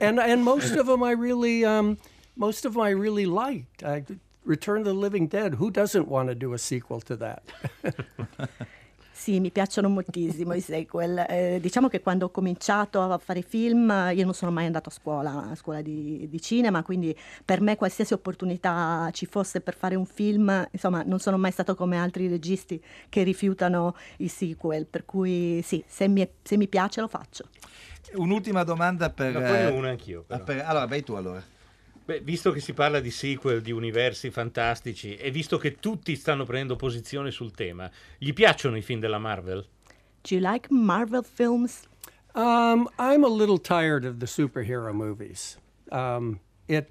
And 0.01 0.19
and 0.19 0.43
most 0.43 0.73
of 0.73 0.87
them 0.87 1.03
I 1.03 1.11
really 1.11 1.67
um, 1.67 1.99
most 2.35 2.65
of 2.65 2.73
them 2.73 2.83
I 2.83 2.91
really 2.91 3.27
liked. 3.27 3.85
I, 3.85 4.05
Return 4.43 4.79
of 4.79 4.87
the 4.87 4.95
Living 4.95 5.27
Dead, 5.27 5.57
who 5.57 5.71
doesn't 5.71 6.09
want 6.09 6.31
to 6.31 6.35
do 6.35 6.55
a 6.55 6.59
sequel 6.59 7.03
to 7.03 7.17
that? 7.17 7.43
Sì, 9.21 9.39
mi 9.39 9.51
piacciono 9.51 9.91
moltissimo 9.91 10.55
i 10.55 10.63
sequel. 10.63 11.27
Eh, 11.29 11.59
diciamo 11.61 11.89
che 11.89 12.01
quando 12.01 12.25
ho 12.25 12.31
cominciato 12.31 13.03
a 13.03 13.19
fare 13.19 13.43
film, 13.43 13.91
io 14.15 14.25
non 14.25 14.33
sono 14.33 14.51
mai 14.51 14.65
andato 14.65 14.89
a 14.89 14.93
scuola, 14.93 15.51
a 15.51 15.55
scuola 15.55 15.83
di, 15.83 16.27
di 16.27 16.41
cinema, 16.41 16.83
quindi 16.83 17.15
per 17.45 17.61
me 17.61 17.77
qualsiasi 17.77 18.15
opportunità 18.15 19.11
ci 19.13 19.27
fosse 19.27 19.61
per 19.61 19.75
fare 19.77 19.95
un 19.95 20.07
film, 20.07 20.67
insomma, 20.71 21.03
non 21.03 21.19
sono 21.19 21.37
mai 21.37 21.51
stato 21.51 21.75
come 21.75 21.99
altri 21.99 22.29
registi 22.29 22.83
che 23.11 23.23
rifiutano 23.23 23.95
i 24.17 24.29
sequel, 24.29 24.87
per 24.87 25.05
cui 25.05 25.61
sì, 25.61 25.85
se 25.87 26.09
mi, 26.09 26.27
se 26.41 26.57
mi 26.57 26.67
piace 26.67 27.03
lo 27.03 27.09
faccio. 27.09 27.45
Un'ultima 28.15 28.65
domanda 28.65 29.11
per... 29.11 29.35
Ma 29.35 29.41
poi 29.43 29.59
ne 29.59 29.67
ho 29.67 29.69
eh, 29.69 29.79
una 29.79 29.89
anch'io, 29.91 30.25
per- 30.27 30.65
allora, 30.65 30.87
vai 30.87 31.03
tu 31.03 31.13
allora. 31.13 31.45
Beh, 32.11 32.23
visto 32.23 32.51
che 32.51 32.59
si 32.59 32.73
parla 32.73 32.99
di 32.99 33.13
sequel, 33.13 33.61
di 33.61 33.71
universi 33.71 34.33
fantastici, 34.33 35.15
e 35.15 35.31
visto 35.31 35.59
che 35.59 35.77
tutti 35.77 36.17
stanno 36.17 36.43
prendendo 36.43 36.75
posizione 36.75 37.31
sul 37.31 37.53
tema, 37.53 37.89
gli 38.19 38.33
piacciono 38.33 38.77
i 38.77 38.83
film 38.83 38.99
della 38.99 39.21
Marvel? 39.21 39.65
Do 40.23 40.35
you 40.35 40.41
like 40.41 40.67
Marvel 40.73 41.23
films? 41.23 41.83
Um, 42.35 42.89
I'm 42.99 43.23
a 43.23 43.29
little 43.29 43.59
tired 43.59 44.05
of 44.05 44.19
the 44.19 44.27
superhero 44.27 44.93
movies. 44.93 45.57
Um, 45.93 46.41
it 46.67 46.91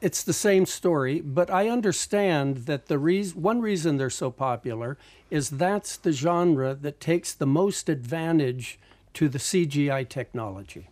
it's 0.00 0.24
the 0.24 0.32
same 0.32 0.64
story, 0.64 1.20
but 1.20 1.50
I 1.50 1.68
understand 1.68 2.64
that 2.64 2.86
the 2.86 2.98
reason 2.98 3.42
one 3.42 3.60
reason 3.60 3.98
they're 3.98 4.08
so 4.08 4.30
popular 4.30 4.96
is 5.28 5.50
that's 5.50 5.98
the 5.98 6.12
genre 6.12 6.74
that 6.74 6.98
takes 6.98 7.34
the 7.34 7.46
most 7.46 7.90
advantage 7.90 8.78
to 9.12 9.28
the 9.28 9.38
CGI 9.38 10.08
technology. 10.08 10.88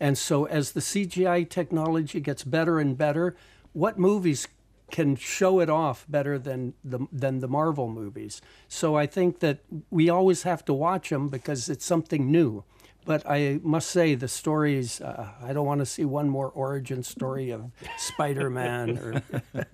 And 0.00 0.18
so 0.18 0.44
as 0.44 0.72
the 0.72 0.80
CGI 0.80 1.48
technology 1.48 2.20
gets 2.20 2.42
better 2.44 2.80
and 2.80 2.96
better, 2.98 3.36
what 3.72 3.98
movies 3.98 4.48
can 4.90 5.16
show 5.16 5.60
it 5.60 5.70
off 5.70 6.04
better 6.08 6.38
than 6.38 6.74
the 6.84 7.06
than 7.10 7.40
the 7.40 7.48
Marvel 7.48 7.88
movies. 7.88 8.40
So 8.68 8.96
I 8.96 9.06
think 9.06 9.40
that 9.40 9.60
we 9.90 10.08
always 10.08 10.42
have 10.42 10.64
to 10.66 10.74
watch 10.74 11.08
them 11.10 11.28
because 11.28 11.68
it's 11.68 11.84
something 11.84 12.30
new. 12.30 12.64
But 13.06 13.28
I 13.28 13.60
must 13.62 13.90
say 13.90 14.14
the 14.14 14.28
stories. 14.28 15.00
Uh, 15.00 15.28
I 15.42 15.52
don't 15.52 15.66
want 15.66 15.80
to 15.80 15.86
see 15.86 16.04
one 16.04 16.28
more 16.28 16.48
origin 16.48 17.02
story 17.02 17.50
of 17.50 17.70
Spider-Man. 17.98 18.96
Or 18.98 19.22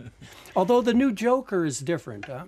although 0.56 0.80
the 0.80 0.94
new 0.94 1.12
Joker 1.12 1.64
is 1.64 1.78
different, 1.78 2.24
huh? 2.24 2.46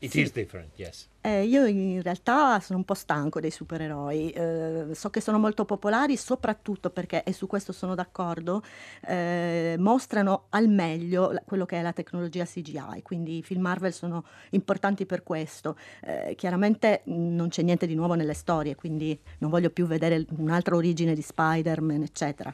It 0.00 0.16
is 0.16 0.32
different, 0.32 0.70
yes. 0.76 1.06
Eh, 1.22 1.44
io 1.44 1.66
in 1.66 2.00
realtà 2.00 2.60
sono 2.60 2.78
un 2.78 2.84
po' 2.86 2.94
stanco 2.94 3.40
dei 3.40 3.50
supereroi, 3.50 4.30
eh, 4.30 4.86
so 4.92 5.10
che 5.10 5.20
sono 5.20 5.38
molto 5.38 5.66
popolari 5.66 6.16
soprattutto 6.16 6.88
perché, 6.88 7.24
e 7.24 7.34
su 7.34 7.46
questo 7.46 7.72
sono 7.72 7.94
d'accordo, 7.94 8.62
eh, 9.06 9.76
mostrano 9.78 10.46
al 10.48 10.68
meglio 10.68 11.38
quello 11.44 11.66
che 11.66 11.78
è 11.78 11.82
la 11.82 11.92
tecnologia 11.92 12.46
CGI, 12.46 13.02
quindi 13.02 13.36
i 13.36 13.42
film 13.42 13.60
Marvel 13.60 13.92
sono 13.92 14.24
importanti 14.50 15.04
per 15.04 15.22
questo. 15.22 15.76
Eh, 16.00 16.34
chiaramente 16.38 17.02
non 17.04 17.48
c'è 17.48 17.60
niente 17.62 17.86
di 17.86 17.94
nuovo 17.94 18.14
nelle 18.14 18.32
storie, 18.32 18.74
quindi 18.74 19.18
non 19.40 19.50
voglio 19.50 19.68
più 19.68 19.84
vedere 19.84 20.24
un'altra 20.38 20.74
origine 20.74 21.14
di 21.14 21.20
Spider-Man, 21.20 22.02
eccetera. 22.02 22.52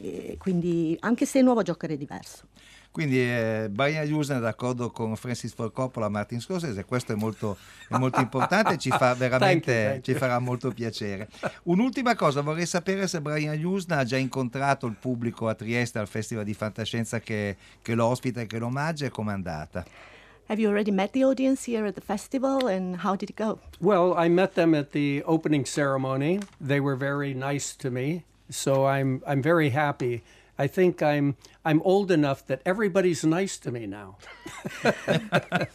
E 0.00 0.36
quindi 0.38 0.96
anche 1.00 1.26
se 1.26 1.38
il 1.38 1.44
nuovo 1.44 1.62
Joker 1.62 1.90
è 1.90 1.96
diverso. 1.98 2.48
Quindi 2.96 3.20
eh, 3.20 3.68
Brian 3.70 4.10
Houston 4.10 4.38
è 4.38 4.40
d'accordo 4.40 4.90
con 4.90 5.14
Francis 5.16 5.52
Ford 5.52 5.70
Coppola, 5.70 6.08
Martin 6.08 6.40
Scorsese, 6.40 6.86
questo 6.86 7.12
è 7.12 7.14
molto, 7.14 7.58
è 7.90 7.98
molto 7.98 8.20
importante 8.20 8.72
e 8.72 8.78
ci, 8.78 8.88
fa 8.88 9.12
veramente, 9.12 9.72
Thank 9.72 9.76
you, 9.76 9.92
thank 9.92 10.04
ci 10.04 10.14
farà 10.14 10.38
molto 10.38 10.72
piacere. 10.72 11.28
Un'ultima 11.64 12.14
cosa, 12.14 12.40
vorrei 12.40 12.64
sapere 12.64 13.06
se 13.06 13.20
Brian 13.20 13.62
Houston 13.62 13.98
ha 13.98 14.04
già 14.04 14.16
incontrato 14.16 14.86
il 14.86 14.96
pubblico 14.98 15.46
a 15.46 15.54
Trieste 15.54 15.98
al 15.98 16.08
Festival 16.08 16.44
di 16.44 16.54
Fantascienza 16.54 17.20
che, 17.20 17.58
che 17.82 17.94
lo 17.94 18.06
ospita 18.06 18.40
e 18.40 18.46
che 18.46 18.58
lo 18.58 18.64
omaggia 18.64 19.04
e 19.04 19.10
com'è 19.10 19.30
andata. 19.30 19.84
Have 20.48 20.58
you 20.58 20.70
already 20.70 20.90
met 20.90 21.12
the 21.12 21.22
audience 21.22 21.70
here 21.70 21.86
at 21.86 21.96
the 21.96 22.00
festival 22.00 22.66
and 22.66 23.04
how 23.04 23.14
did 23.14 23.28
it 23.28 23.36
go? 23.36 23.58
Well, 23.78 24.14
I 24.16 24.30
met 24.30 24.54
them 24.54 24.74
at 24.74 24.92
the 24.92 25.22
opening 25.26 25.66
ceremony. 25.66 26.40
They 26.58 26.80
were 26.80 26.96
very 26.96 27.34
nice 27.34 27.76
to 27.76 27.90
me, 27.90 28.24
so 28.48 28.86
I'm 28.86 29.20
I'm 29.26 29.42
very 29.42 29.68
happy. 29.68 30.22
I 30.58 30.68
think 30.68 31.00
I'm 31.02 31.34
I'm 31.64 31.80
old 31.82 32.10
enough 32.10 32.44
that 32.46 32.60
everybody's 32.64 33.24
nice 33.24 33.58
to 33.60 33.70
me 33.70 33.86
now. 33.86 34.16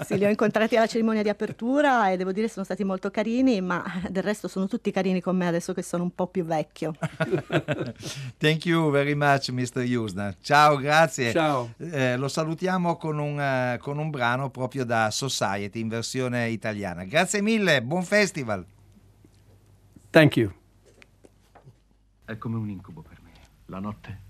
Sì, 0.05 0.17
li 0.17 0.25
ho 0.25 0.29
incontrati 0.29 0.75
alla 0.75 0.87
cerimonia 0.87 1.21
di 1.21 1.29
apertura 1.29 2.11
e 2.11 2.17
devo 2.17 2.31
dire 2.31 2.47
sono 2.47 2.65
stati 2.65 2.83
molto 2.83 3.11
carini, 3.11 3.61
ma 3.61 3.83
del 4.09 4.23
resto 4.23 4.47
sono 4.47 4.67
tutti 4.67 4.91
carini 4.91 5.21
con 5.21 5.35
me 5.35 5.47
adesso 5.47 5.73
che 5.73 5.81
sono 5.81 6.03
un 6.03 6.15
po' 6.15 6.27
più 6.27 6.43
vecchio. 6.43 6.93
Thank 8.37 8.65
you 8.65 8.89
very 8.89 9.13
much, 9.13 9.49
Mr. 9.49 9.85
Houston. 9.85 10.35
Ciao, 10.41 10.77
grazie. 10.77 11.31
Ciao. 11.31 11.73
Eh, 11.77 12.17
lo 12.17 12.27
salutiamo 12.27 12.97
con 12.97 13.19
un, 13.19 13.39
eh, 13.39 13.77
con 13.79 13.97
un 13.97 14.09
brano 14.09 14.49
proprio 14.49 14.85
da 14.85 15.11
Society 15.11 15.79
in 15.79 15.87
versione 15.87 16.49
italiana. 16.49 17.03
Grazie 17.03 17.41
mille, 17.41 17.81
buon 17.81 18.03
festival. 18.03 18.65
Thank 20.09 20.37
you. 20.37 20.51
È 22.25 22.37
come 22.37 22.57
un 22.57 22.69
incubo 22.69 23.01
per 23.01 23.19
me. 23.21 23.31
La 23.65 23.79
notte. 23.79 24.29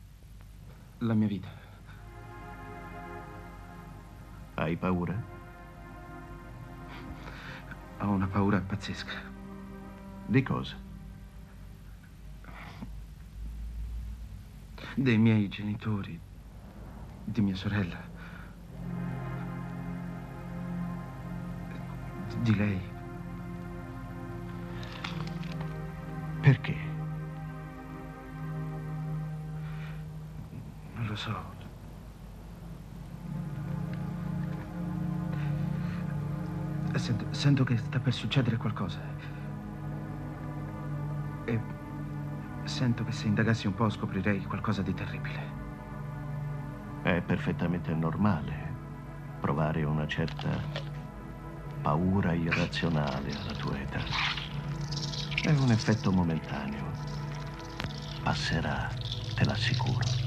La 1.03 1.15
mia 1.15 1.27
vita. 1.27 1.49
Hai 4.53 4.75
paura? 4.77 5.19
Ho 8.01 8.09
una 8.11 8.27
paura 8.27 8.61
pazzesca. 8.61 9.19
Di 10.27 10.43
cosa? 10.43 10.75
Dei 14.93 15.17
miei 15.17 15.47
genitori. 15.47 16.19
Di 17.23 17.41
mia 17.41 17.55
sorella. 17.55 17.99
Di 22.43 22.55
lei. 22.55 22.81
Perché? 26.41 26.90
Lo 31.11 31.17
so. 31.17 31.59
Sento, 36.95 37.25
sento 37.31 37.63
che 37.63 37.77
sta 37.77 37.99
per 37.99 38.13
succedere 38.13 38.57
qualcosa. 38.57 38.99
E 41.45 41.59
sento 42.63 43.03
che 43.03 43.11
se 43.11 43.27
indagassi 43.27 43.67
un 43.67 43.73
po' 43.73 43.89
scoprirei 43.89 44.43
qualcosa 44.45 44.81
di 44.81 44.93
terribile. 44.93 45.59
È 47.01 47.21
perfettamente 47.21 47.93
normale 47.93 48.69
provare 49.39 49.83
una 49.83 50.07
certa 50.07 50.49
paura 51.81 52.33
irrazionale 52.33 53.31
alla 53.31 53.53
tua 53.57 53.79
età. 53.79 54.01
È 55.41 55.51
un 55.51 55.71
effetto 55.71 56.11
momentaneo. 56.11 56.91
Passerà, 58.21 58.89
te 59.33 59.43
l'assicuro. 59.43 60.20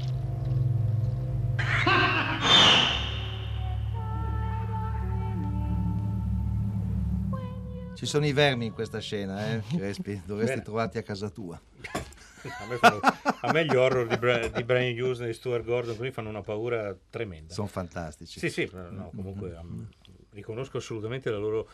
Ci 8.05 8.11
sono 8.11 8.27
i 8.27 8.33
vermi 8.33 8.67
in 8.67 8.71
questa 8.71 8.99
scena, 8.99 9.55
eh, 9.55 9.63
Crespi, 9.75 10.21
dovresti 10.23 10.51
Bene. 10.51 10.61
trovarti 10.63 10.99
a 10.99 11.01
casa 11.01 11.27
tua. 11.31 11.59
A 11.59 12.65
me, 12.69 12.77
fanno- 12.77 12.99
a 13.01 13.51
me 13.51 13.65
gli 13.65 13.75
horror 13.75 14.05
di, 14.05 14.17
Bra- 14.17 14.47
di 14.47 14.63
Brian 14.63 14.95
Houston 15.01 15.25
e 15.25 15.29
di 15.29 15.33
Stuart 15.33 15.63
Gordon 15.65 15.97
così 15.97 16.11
fanno 16.11 16.29
una 16.29 16.43
paura 16.43 16.95
tremenda. 17.09 17.51
Sono 17.51 17.65
fantastici. 17.65 18.37
Sì, 18.37 18.51
sì, 18.51 18.69
no, 18.71 18.91
no, 18.91 19.11
comunque 19.15 19.53
um, 19.53 19.89
riconosco 20.33 20.77
assolutamente 20.77 21.31
la 21.31 21.39
loro, 21.39 21.67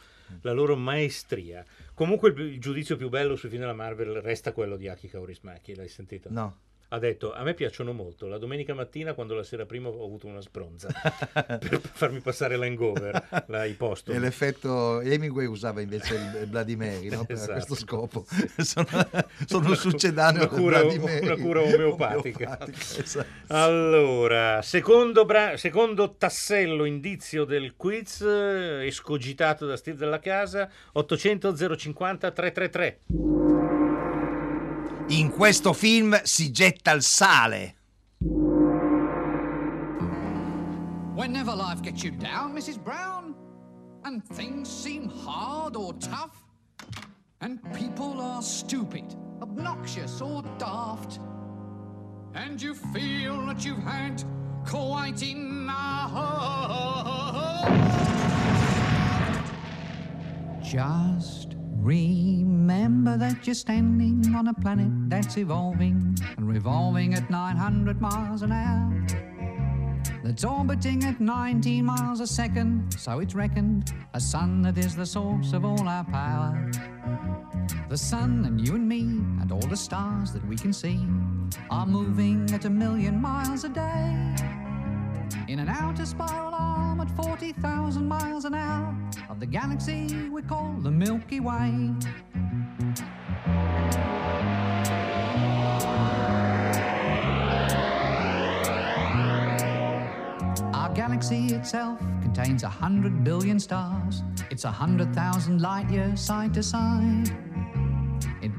la 0.44 0.54
loro 0.54 0.78
maestria. 0.78 1.66
Comunque 1.94 2.30
il, 2.30 2.40
il 2.40 2.62
giudizio 2.62 2.96
più 2.96 3.10
bello 3.10 3.36
sui 3.36 3.50
film 3.50 3.62
della 3.64 3.74
Marvel 3.74 4.22
resta 4.22 4.54
quello 4.54 4.78
di 4.78 4.88
Aki 4.88 5.10
Kaurismäki, 5.10 5.76
l'hai 5.76 5.90
sentito? 5.90 6.30
No. 6.32 6.60
Ha 6.94 7.00
detto, 7.00 7.34
a 7.34 7.44
me 7.44 7.54
piacciono 7.54 7.94
molto, 7.94 8.28
la 8.28 8.38
domenica 8.38 8.74
mattina 8.74 9.14
quando 9.14 9.34
la 9.34 9.44
sera 9.44 9.66
prima 9.66 9.88
ho 9.88 10.04
avuto 10.04 10.28
una 10.28 10.42
sbronza 10.42 10.90
per 11.34 11.80
farmi 11.82 12.20
passare 12.20 12.58
l'hangover, 12.58 13.46
la, 13.48 13.64
i 13.64 13.76
postumi. 13.76 14.18
E 14.18 14.20
l'effetto 14.20 15.00
Hemingway 15.00 15.46
usava 15.46 15.80
invece 15.80 16.16
il 16.16 16.76
Mary 16.78 17.08
no? 17.08 17.24
per 17.24 17.38
Esatto. 17.38 17.52
questo 17.54 17.76
scopo. 17.76 18.26
sono, 18.58 18.88
sono 19.46 19.70
un 19.70 19.76
succedaneo 19.78 20.42
una 20.42 20.50
cura, 20.50 20.84
una 20.84 21.36
cura 21.38 21.62
omeopatica. 21.62 22.58
Omeopatica, 22.60 23.02
esatto. 23.02 23.54
Allora, 23.54 24.62
secondo, 24.62 25.24
bra- 25.24 25.56
secondo 25.56 26.16
tassello 26.16 26.84
indizio 26.84 27.46
del 27.46 27.78
quiz, 27.78 28.20
escogitato 28.20 29.66
da 29.66 29.78
Steve 29.78 29.98
della 29.98 30.20
Casa, 30.20 30.70
800 30.92 31.78
050 31.78 32.32
333. 32.32 33.81
In 35.12 35.30
questo 35.30 35.74
film 35.74 36.22
si 36.24 36.52
getta 36.52 36.92
il 36.94 37.04
sale. 37.04 37.76
Whenever 41.14 41.54
life 41.54 41.82
gets 41.82 42.02
you 42.02 42.12
down, 42.12 42.54
Mrs. 42.54 42.82
Brown, 42.82 43.36
and 44.06 44.24
things 44.36 44.70
seem 44.70 45.10
hard 45.10 45.76
or 45.76 45.94
tough, 45.98 46.46
and 47.42 47.60
people 47.74 48.22
are 48.22 48.42
stupid, 48.42 49.04
obnoxious, 49.42 50.22
or 50.22 50.44
daft, 50.58 51.20
and 52.34 52.62
you 52.62 52.74
feel 52.74 53.46
that 53.48 53.66
you've 53.66 53.84
had 53.84 54.24
quite 54.66 55.22
enough, 55.24 56.14
just 60.64 61.51
remember 61.82 63.18
that 63.18 63.48
you're 63.48 63.56
standing 63.56 64.36
on 64.36 64.48
a 64.48 64.54
planet 64.54 64.92
that's 65.10 65.38
evolving 65.38 66.16
and 66.38 66.48
revolving 66.48 67.16
at 67.16 67.28
900 67.30 68.00
miles 68.00 68.44
an 68.44 68.52
hour 68.52 69.06
that's 70.24 70.44
orbiting 70.44 71.04
at 71.04 71.20
19 71.20 71.84
miles 71.84 72.20
a 72.20 72.28
second, 72.28 72.94
so 72.98 73.20
it's 73.20 73.34
reckoned 73.34 73.92
a 74.14 74.20
sun 74.20 74.62
that 74.62 74.78
is 74.78 74.96
the 74.96 75.06
source 75.06 75.54
of 75.54 75.66
all 75.66 75.88
our 75.88 76.04
power. 76.04 76.72
The 77.90 77.98
sun 77.98 78.46
and 78.46 78.66
you 78.66 78.76
and 78.76 78.88
me 78.88 79.02
and 79.42 79.52
all 79.52 79.68
the 79.68 79.76
stars 79.76 80.32
that 80.34 80.46
we 80.48 80.56
can 80.56 80.74
see 80.74 81.00
are 81.72 81.88
moving 81.88 82.50
at 82.54 82.66
a 82.66 82.70
million 82.70 83.20
miles 83.20 83.64
a 83.64 83.70
day 83.70 84.61
in 85.52 85.60
an 85.60 85.68
outer 85.68 86.06
spiral 86.06 86.54
arm 86.54 87.02
at 87.02 87.12
40,000 87.12 88.08
miles 88.08 88.46
an 88.46 88.54
hour 88.54 88.96
of 89.30 89.42
the 89.42 89.46
galaxy 89.46 90.30
we 90.30 90.42
call 90.42 90.78
the 90.80 90.90
Milky 90.90 91.42
Way. 91.42 91.92
Our 100.74 100.94
galaxy 100.94 101.48
itself 101.48 102.00
contains 102.22 102.64
a 102.64 102.70
hundred 102.70 103.26
billion 103.26 103.60
stars. 103.60 104.24
It's 104.50 104.64
a 104.64 104.72
hundred 104.72 105.14
thousand 105.14 105.62
light 105.62 105.90
years 105.90 106.22
side 106.22 106.54
to 106.54 106.64
side. 106.64 107.30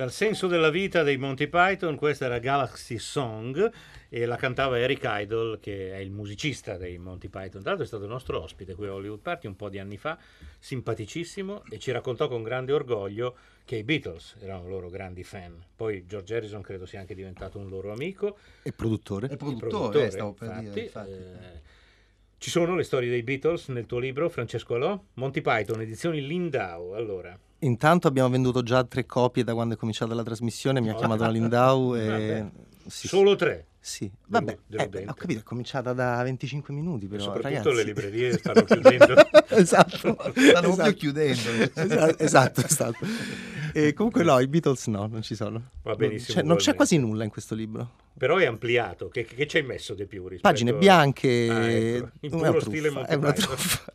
Dal 0.00 0.12
senso 0.12 0.46
della 0.46 0.70
vita 0.70 1.02
dei 1.02 1.18
Monty 1.18 1.46
Python, 1.46 1.94
questa 1.94 2.24
era 2.24 2.38
Galaxy 2.38 2.98
Song 2.98 3.70
e 4.08 4.24
la 4.24 4.36
cantava 4.36 4.78
Eric 4.78 5.02
Idle, 5.04 5.58
che 5.60 5.92
è 5.92 5.98
il 5.98 6.10
musicista 6.10 6.78
dei 6.78 6.96
Monty 6.96 7.28
Python. 7.28 7.60
Tra 7.60 7.72
l'altro 7.72 7.84
è 7.84 7.86
stato 7.86 8.06
nostro 8.06 8.40
ospite 8.40 8.74
qui 8.74 8.86
a 8.86 8.94
Hollywood 8.94 9.20
Party 9.20 9.46
un 9.46 9.56
po' 9.56 9.68
di 9.68 9.78
anni 9.78 9.98
fa, 9.98 10.18
simpaticissimo, 10.58 11.64
e 11.68 11.78
ci 11.78 11.90
raccontò 11.90 12.28
con 12.28 12.42
grande 12.42 12.72
orgoglio 12.72 13.36
che 13.66 13.76
i 13.76 13.84
Beatles 13.84 14.36
erano 14.40 14.68
loro 14.68 14.88
grandi 14.88 15.22
fan. 15.22 15.62
Poi 15.76 16.06
George 16.06 16.34
Harrison 16.34 16.62
credo 16.62 16.86
sia 16.86 17.00
anche 17.00 17.14
diventato 17.14 17.58
un 17.58 17.68
loro 17.68 17.92
amico. 17.92 18.38
E 18.62 18.72
produttore. 18.72 19.28
E 19.28 19.32
Il 19.32 19.36
produttore, 19.36 20.06
eh, 20.06 20.10
stavo 20.12 20.32
per 20.32 20.60
dire, 20.60 20.80
infatti. 20.80 21.10
eh, 21.10 21.60
ci 22.38 22.48
sono 22.48 22.74
le 22.74 22.84
storie 22.84 23.10
dei 23.10 23.22
Beatles 23.22 23.68
nel 23.68 23.84
tuo 23.84 23.98
libro, 23.98 24.30
Francesco 24.30 24.76
Alò? 24.76 24.98
Monty 25.12 25.42
Python, 25.42 25.82
edizioni 25.82 26.26
Lindau, 26.26 26.92
allora. 26.92 27.38
Intanto 27.60 28.08
abbiamo 28.08 28.30
venduto 28.30 28.62
già 28.62 28.82
tre 28.84 29.04
copie 29.06 29.44
da 29.44 29.52
quando 29.54 29.74
è 29.74 29.76
cominciata 29.76 30.14
la 30.14 30.22
trasmissione, 30.22 30.80
mi 30.80 30.88
ha 30.90 30.94
Oh. 30.94 30.98
chiamato 30.98 31.22
la 31.24 31.30
Lindau 31.30 31.94
e... 31.94 32.44
Sì, 32.86 33.06
Solo 33.06 33.36
tre? 33.36 33.66
Sì, 33.82 34.10
vabbè, 34.26 34.58
eh, 34.72 35.04
ho 35.06 35.14
capito, 35.14 35.40
è 35.40 35.42
cominciata 35.42 35.92
da 35.94 36.22
25 36.22 36.74
minuti 36.74 37.06
però, 37.06 37.22
soprattutto 37.22 37.48
ragazzi. 37.48 37.74
le 37.76 37.82
librerie 37.84 38.32
stanno 38.36 38.62
chiudendo. 38.64 39.14
esatto. 39.48 40.16
Stanno 40.34 40.68
esatto. 40.68 40.92
chiudendo. 40.94 41.40
Esatto, 41.74 42.18
esatto, 42.22 42.60
esatto. 42.62 43.06
E 43.72 43.92
comunque 43.92 44.22
no, 44.24 44.38
i 44.40 44.46
Beatles 44.46 44.86
no, 44.86 45.06
non 45.06 45.22
ci 45.22 45.34
sono. 45.34 45.70
Va 45.82 45.94
benissimo, 45.94 46.34
Cioè, 46.38 46.42
non 46.46 46.56
c'è 46.56 46.74
quasi 46.74 46.98
nulla 46.98 47.24
in 47.24 47.30
questo 47.30 47.54
libro. 47.54 47.90
Però 48.16 48.36
è 48.36 48.44
ampliato, 48.44 49.08
che, 49.08 49.24
che 49.24 49.46
ci 49.46 49.56
hai 49.58 49.62
messo 49.62 49.94
di 49.94 50.04
più 50.06 50.22
rispetto 50.28 50.48
Pagine 50.48 50.74
bianche, 50.74 51.48
Ah, 51.50 51.70
ecco. 51.70 52.10
in 52.20 52.34
una 52.34 52.48
puro 52.48 52.60
truffa, 52.60 52.70
stile 52.70 52.90
Monty 52.90 53.10
è 53.12 53.14
una 53.14 53.32
truffa. 53.32 53.92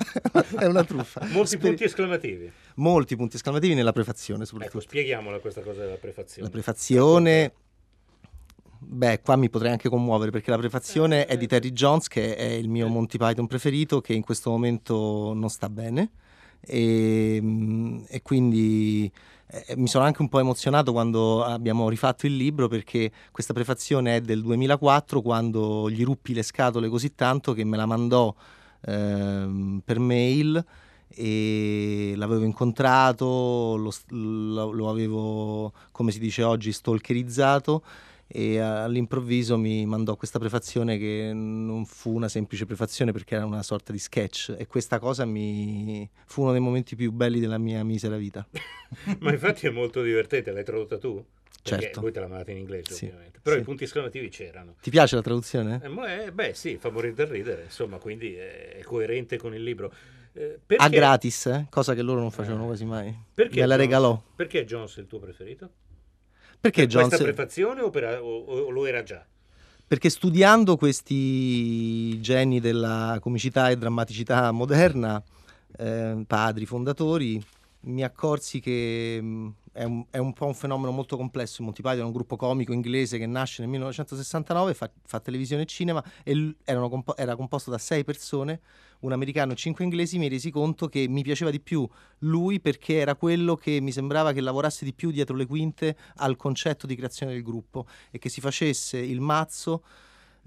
è 0.60 0.66
una 0.66 0.84
truffa. 0.84 1.26
Molti 1.32 1.48
Speri- 1.50 1.68
punti 1.68 1.84
esclamativi. 1.84 2.52
Molti 2.76 3.16
punti 3.16 3.36
esclamativi 3.36 3.74
nella 3.76 3.92
prefazione 3.92 4.42
Ecco, 4.44 4.52
soprattutto. 4.52 4.80
spieghiamola 4.82 5.40
questa 5.40 5.62
cosa 5.62 5.82
della 5.82 5.96
prefazione. 5.98 6.48
La 6.48 6.54
prefazione... 6.54 7.54
Beh, 8.88 9.22
qua 9.22 9.36
mi 9.36 9.50
potrei 9.50 9.72
anche 9.72 9.90
commuovere 9.90 10.30
perché 10.32 10.52
la 10.52 10.58
prefazione 10.60 11.26
è 11.26 11.38
di 11.38 11.48
Terry 11.48 11.72
Jones, 11.72 12.08
che 12.08 12.36
è 12.36 12.46
il 12.46 12.70
mio 12.70 12.88
Monty 12.88 13.18
Python 13.18 13.48
preferito, 13.48 14.00
che 14.00 14.14
in 14.14 14.22
questo 14.22 14.52
momento 14.52 15.34
non 15.34 15.50
sta 15.50 15.70
bene. 15.70 16.12
E, 16.62 17.40
mm, 17.42 18.04
e 18.08 18.22
quindi 18.22 19.12
eh, 19.48 19.76
mi 19.78 19.88
sono 19.88 20.04
anche 20.06 20.22
un 20.22 20.30
po' 20.30 20.40
emozionato 20.40 20.92
quando 20.92 21.44
abbiamo 21.44 21.90
rifatto 21.90 22.26
il 22.26 22.36
libro 22.36 22.68
perché 22.68 23.12
questa 23.32 23.54
prefazione 23.54 24.18
è 24.18 24.22
del 24.22 24.42
2004, 24.42 25.22
quando 25.22 25.90
gli 25.90 26.04
ruppi 26.04 26.34
le 26.34 26.44
scatole 26.44 26.90
così 26.90 27.14
tanto 27.16 27.54
che 27.54 27.64
me 27.64 27.78
la 27.78 27.86
mandò 27.86 28.34
ehm, 28.86 29.82
per 29.84 30.00
mail 30.00 30.64
e 31.08 32.14
l'avevo 32.16 32.44
incontrato, 32.44 33.76
lo, 33.78 33.92
lo- 34.10 34.72
lo 34.72 34.90
avevo, 34.90 35.72
come 35.92 36.12
si 36.12 36.20
dice 36.20 36.44
oggi, 36.44 36.72
stalkerizzato 36.72 37.84
e 38.28 38.58
all'improvviso 38.60 39.58
mi 39.58 39.86
mandò 39.86 40.16
questa 40.16 40.40
prefazione 40.40 40.98
che 40.98 41.32
non 41.34 41.86
fu 41.86 42.14
una 42.14 42.28
semplice 42.28 42.66
prefazione 42.66 43.12
perché 43.12 43.36
era 43.36 43.46
una 43.46 43.64
sorta 43.64 43.92
di 43.92 44.00
sketch 44.00 44.56
e 44.58 44.66
questa 44.68 45.00
cosa 45.00 45.26
mi 45.26 46.10
fu 46.26 46.42
uno 46.42 46.52
dei 46.52 46.62
momenti 46.62 46.96
più 46.96 47.12
belli 47.12 47.40
della 47.40 47.58
mia 47.58 47.84
misera 47.84 48.18
vita. 48.18 48.48
Ma 49.20 49.32
infatti 49.32 49.68
è 49.68 49.70
molto 49.70 50.02
divertente, 50.02 50.52
l'hai 50.52 50.64
tradotta 50.64 50.98
tu? 50.98 51.24
Perché 51.64 51.82
Certo. 51.86 52.02
Voi 52.02 52.12
te 52.12 52.20
la 52.20 52.28
mandate 52.28 52.52
in 52.52 52.58
inglese, 52.58 52.94
Sì, 52.94 53.06
ovviamente. 53.06 53.40
Però 53.42 53.56
sì. 53.56 53.62
i 53.62 53.66
punti 53.66 53.84
esclamativi 53.86 54.30
c'erano. 54.30 54.76
Ti 54.80 54.90
piace 54.92 55.16
la 55.16 55.24
traduzione? 55.24 55.82
Eh, 55.84 56.32
beh, 56.32 56.54
sì, 56.54 56.78
fa 56.78 56.92
morire 56.92 57.14
da 57.16 57.26
ridere, 57.26 57.64
insomma, 57.64 57.98
quindi 57.98 58.36
è 58.36 58.80
coerente 58.84 59.38
con 59.38 59.56
il 59.56 59.64
libro. 59.64 59.92
Eh, 60.34 60.60
perché, 60.64 60.84
A 60.84 60.90
gratis, 60.90 61.46
eh? 61.48 61.66
cosa 61.72 61.96
che 61.96 62.04
loro 62.04 62.20
non 62.20 62.30
facevano 62.30 62.66
quasi 62.66 62.86
mai. 62.86 63.16
Perché 63.34 63.62
Me 63.62 63.66
la 63.66 63.76
regalò. 63.78 64.22
Perché 64.36 64.64
Jones 64.64 64.98
è 64.98 65.00
il 65.00 65.08
tuo 65.08 65.18
preferito? 65.20 65.70
Perché 66.66 66.82
Per 66.82 66.90
Jones... 66.90 67.08
questa 67.10 67.24
prefazione 67.26 67.82
o, 67.82 67.90
per- 67.90 68.20
o- 68.22 68.44
o 68.46 68.70
lo 68.72 68.86
era 68.86 69.04
già? 69.04 69.24
Perché 69.88 70.10
studiando 70.10 70.78
questi 70.78 72.20
geni 72.20 72.60
della 72.60 73.20
comicità 73.22 73.70
e 73.70 73.78
drammaticità 73.78 74.52
moderna, 74.52 75.22
eh, 75.78 76.24
padri, 76.26 76.66
fondatori, 76.66 77.40
mi 77.82 78.04
accorsi 78.04 78.60
che 78.60 79.20
mh, 79.22 79.48
è 79.74 79.84
un, 79.84 80.04
è 80.10 80.18
un 80.18 80.34
po' 80.34 80.48
un 80.48 80.56
fenomeno 80.56 80.90
molto 80.92 81.18
complesso. 81.18 81.62
Monty 81.62 81.84
Python 81.84 82.00
è 82.00 82.04
un 82.04 82.12
gruppo 82.14 82.36
comico 82.36 82.74
inglese 82.74 83.20
che 83.20 83.28
nasce 83.28 83.62
nel 83.62 83.70
1969, 83.70 84.74
fa, 84.74 84.90
fa 85.06 85.20
televisione 85.20 85.62
e 85.64 85.66
cinema 85.68 86.04
e 86.24 86.34
l- 86.34 86.56
erano 86.64 86.90
compo- 86.90 87.16
era 87.16 87.36
composto 87.36 87.70
da 87.70 87.78
sei 87.78 88.04
persone, 88.04 88.62
un 89.06 89.14
americano 89.14 89.54
e 89.54 89.56
cinque 89.56 89.84
inglesi. 89.84 90.18
Mi 90.18 90.28
resi 90.28 90.52
conto 90.52 90.88
che 90.88 91.08
mi 91.08 91.24
piaceva 91.24 91.52
di 91.52 91.60
più 91.60 91.88
lui 92.20 92.60
perché 92.60 92.96
era 92.96 93.16
quello 93.16 93.56
che 93.56 93.80
mi 93.80 93.92
sembrava 93.92 94.34
che 94.34 94.42
lavorasse 94.42 94.86
di 94.86 94.94
più 94.94 95.12
dietro 95.12 95.36
le 95.36 95.46
quinte 95.46 95.96
al 96.18 96.36
concetto 96.36 96.88
di 96.88 96.96
creazione 96.96 97.34
del 97.34 97.44
gruppo 97.44 97.86
e 98.12 98.18
che 98.18 98.30
si 98.30 98.42
facesse 98.42 98.98
il 98.98 99.22
mazzo 99.22 99.84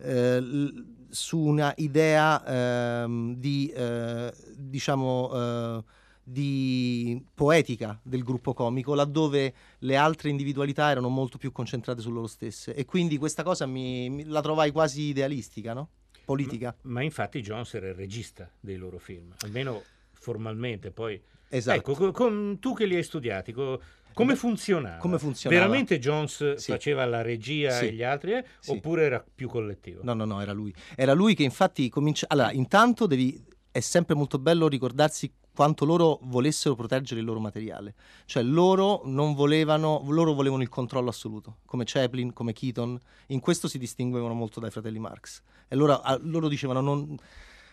eh, 0.01 0.73
su 1.09 1.39
una 1.39 1.73
idea 1.77 3.03
ehm, 3.05 3.35
di 3.37 3.69
eh, 3.75 4.33
diciamo 4.57 5.31
eh, 5.33 5.85
di 6.23 7.25
poetica 7.35 7.99
del 8.03 8.23
gruppo 8.23 8.53
comico 8.53 8.95
laddove 8.95 9.55
le 9.79 9.97
altre 9.97 10.29
individualità 10.29 10.91
erano 10.91 11.09
molto 11.09 11.39
più 11.39 11.53
concentrate 11.53 12.03
su 12.03 12.11
loro 12.11 12.27
stesse 12.27 12.75
e 12.75 12.85
quindi 12.85 13.17
questa 13.17 13.43
cosa 13.43 13.65
mi, 13.65 14.11
mi- 14.11 14.25
la 14.25 14.43
trovai 14.43 14.71
quasi 14.71 15.03
idealistica 15.05 15.73
no? 15.73 15.89
Politica 16.29 16.77
Ma 16.83 17.01
infatti 17.01 17.41
Jones 17.41 17.73
era 17.73 17.89
il 17.89 17.95
regista 17.95 18.51
dei 18.61 18.77
loro 18.77 18.99
film, 18.99 19.33
almeno 19.41 19.83
formalmente. 20.13 20.91
Poi, 20.91 21.21
Esatto. 21.49 21.79
ecco, 21.79 21.95
co- 21.95 22.11
con- 22.13 22.59
tu 22.61 22.75
che 22.75 22.85
li 22.85 22.97
hai 22.97 23.03
studiati, 23.03 23.53
co- 23.53 23.81
come 24.13 24.35
funzionava? 24.37 24.97
Come 24.99 25.19
funzionava? 25.19 25.63
Veramente 25.63 25.99
Jones 25.99 26.55
Sì. 26.55 26.73
faceva 26.73 27.05
la 27.07 27.23
regia 27.23 27.71
Sì. 27.71 27.87
e 27.87 27.93
gli 27.93 28.03
altri, 28.03 28.33
eh? 28.33 28.45
Sì. 28.59 28.73
oppure 28.73 29.05
era 29.05 29.25
più 29.35 29.49
collettivo? 29.49 30.01
No, 30.03 30.13
no, 30.13 30.25
no, 30.27 30.41
era 30.43 30.53
lui. 30.53 30.75
Era 30.97 31.13
lui 31.15 31.35
che 31.35 31.45
infatti 31.45 31.89
comincia... 31.89 32.27
Allora, 32.29 32.53
intanto 32.53 33.07
devi... 33.07 33.43
è 33.71 33.81
sempre 33.81 34.15
molto 34.15 34.39
bello 34.39 34.69
ricordarsi 34.69 35.33
quanto 35.59 35.85
loro 35.85 36.21
volessero 36.23 36.77
proteggere 36.77 37.19
il 37.19 37.27
loro 37.27 37.41
materiale. 37.41 37.97
Cioè 38.27 38.45
loro 38.45 39.03
non 39.07 39.35
volevano, 39.35 40.05
loro 40.07 40.33
volevano 40.33 40.63
il 40.63 40.69
controllo 40.69 41.09
assoluto, 41.09 41.57
come 41.65 41.83
Chaplin, 41.85 42.33
come 42.33 42.53
Keaton. 42.53 42.97
In 43.29 43.41
questo 43.41 43.67
si 43.67 43.77
distinguevano 43.77 44.35
molto 44.35 44.61
dai 44.61 44.71
fratelli 44.71 45.01
Marx. 45.01 45.43
E 45.67 45.75
loro, 45.75 46.01
a- 46.01 46.17
loro 46.23 46.47
dicevano 46.47 46.81
non... 46.81 47.17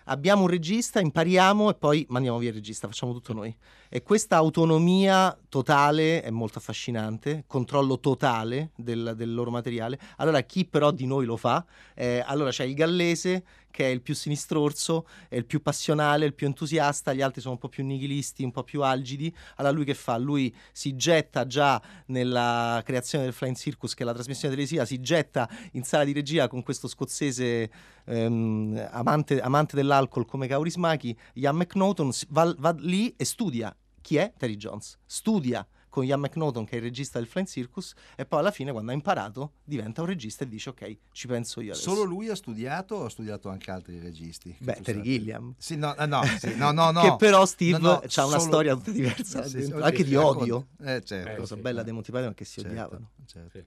Abbiamo 0.08 0.44
un 0.44 0.48
regista, 0.48 1.00
impariamo 1.00 1.72
e 1.72 1.74
poi 1.74 2.06
mandiamo 2.10 2.38
via 2.38 2.50
il 2.50 2.56
regista, 2.56 2.88
facciamo 2.88 3.12
tutto 3.12 3.34
noi. 3.34 3.56
E 3.90 4.04
questa 4.04 4.36
autonomia 4.36 5.36
totale 5.50 6.22
è 6.22 6.30
molto 6.30 6.60
affascinante, 6.60 7.44
controllo 7.48 8.00
totale 8.00 8.72
del, 8.76 9.14
del 9.16 9.34
loro 9.34 9.50
materiale. 9.50 10.00
Allora, 10.18 10.42
chi 10.42 10.66
però 10.66 10.92
di 10.92 11.08
noi 11.08 11.26
lo 11.26 11.38
fa? 11.38 11.66
Eh, 11.96 12.24
allora 12.26 12.52
c'è 12.52 12.66
il 12.66 12.76
gallese 12.76 13.44
che 13.76 13.88
è 13.88 13.90
il 13.90 14.02
più 14.02 14.16
sinistrorso, 14.16 15.06
è 15.28 15.36
il 15.36 15.46
più 15.46 15.62
passionale, 15.62 16.26
il 16.26 16.34
più 16.34 16.48
entusiasta, 16.48 17.12
gli 17.12 17.22
altri 17.22 17.42
sono 17.42 17.56
un 17.56 17.60
po' 17.60 17.68
più 17.68 17.86
nichilisti, 17.86 18.46
un 18.46 18.52
po' 18.52 18.64
più 18.64 18.82
algidi. 18.84 19.36
Allora 19.58 19.74
lui 19.74 19.84
che 19.84 19.94
fa? 19.94 20.16
Lui 20.16 20.56
si 20.72 20.96
getta 20.96 21.46
già 21.46 21.82
nella 22.06 22.82
creazione 22.86 23.26
del 23.26 23.34
Flying 23.34 23.58
Circus, 23.58 23.94
che 23.94 24.04
è 24.04 24.06
la 24.06 24.14
trasmissione 24.14 24.54
televisiva, 24.54 24.86
si 24.86 25.02
getta 25.02 25.50
in 25.74 25.84
sala 25.84 26.06
di 26.06 26.14
regia 26.14 26.48
con 26.48 26.64
questo 26.64 26.88
scozzese 26.88 27.70
ehm, 28.06 28.88
amante, 28.92 29.42
amante 29.42 29.76
dell'alcol 29.76 30.26
come 30.26 30.48
Kaurismäki, 30.48 31.14
Ian 31.34 31.58
McNaughton, 31.58 32.12
va, 32.30 32.56
va 32.58 32.74
lì 32.80 33.14
e 33.18 33.26
studia. 33.26 33.76
Chi 34.00 34.16
è? 34.16 34.32
Terry 34.38 34.56
Jones. 34.56 34.98
Studia 35.06 35.68
con 35.96 36.04
Ian 36.04 36.20
McNaughton 36.20 36.66
che 36.66 36.74
è 36.74 36.76
il 36.76 36.82
regista 36.82 37.20
del 37.20 37.28
Flying 37.30 37.48
Circus 37.48 37.94
e 38.18 38.26
poi 38.26 38.40
alla 38.40 38.52
fine 38.52 38.74
quando 38.74 38.92
ha 38.92 38.94
imparato 38.94 39.54
diventa 39.64 40.02
un 40.02 40.08
regista 40.08 40.44
e 40.44 40.48
dice 40.50 40.70
ok 40.72 40.98
ci 41.14 41.26
penso 41.26 41.62
io 41.62 41.72
adesso. 41.72 41.90
Solo 41.90 42.04
lui 42.04 42.28
ha 42.28 42.36
studiato 42.36 42.96
o 42.96 43.06
ha 43.06 43.10
studiato 43.10 43.48
anche 43.48 43.72
altri 43.72 43.98
registi? 44.02 44.54
Beh, 44.60 44.82
Terry? 44.84 45.02
Gilliam. 45.04 45.54
Sì, 45.58 45.78
no, 45.78 45.96
eh, 45.96 46.06
no, 46.06 46.22
sì, 46.38 46.54
no, 46.58 46.72
no, 46.72 46.92
no. 46.92 47.02
che 47.02 47.16
però 47.18 47.46
Steve 47.46 47.78
No, 47.78 47.88
no, 47.88 47.94
ha 47.94 48.00
una 48.02 48.10
solo- 48.10 48.40
storia 48.40 48.76
tutta 48.76 48.92
diversa 48.92 49.44
Sì, 49.44 49.64
sì, 49.64 49.72
anche 49.72 50.04
di 50.04 50.16
odio 50.18 50.68
Eh, 50.84 51.02
certo. 51.02 51.30
la 51.32 51.36
cosa 51.38 51.56
sì, 51.56 51.62
bella 51.62 51.80
eh. 51.80 51.84
dei 51.86 51.94
Monty 51.94 52.12
Python 52.12 52.32
è 52.32 52.34
che 52.34 52.44
si 52.44 52.56
Certo, 52.60 52.70
odiavano 52.70 53.10
certo. 53.26 53.64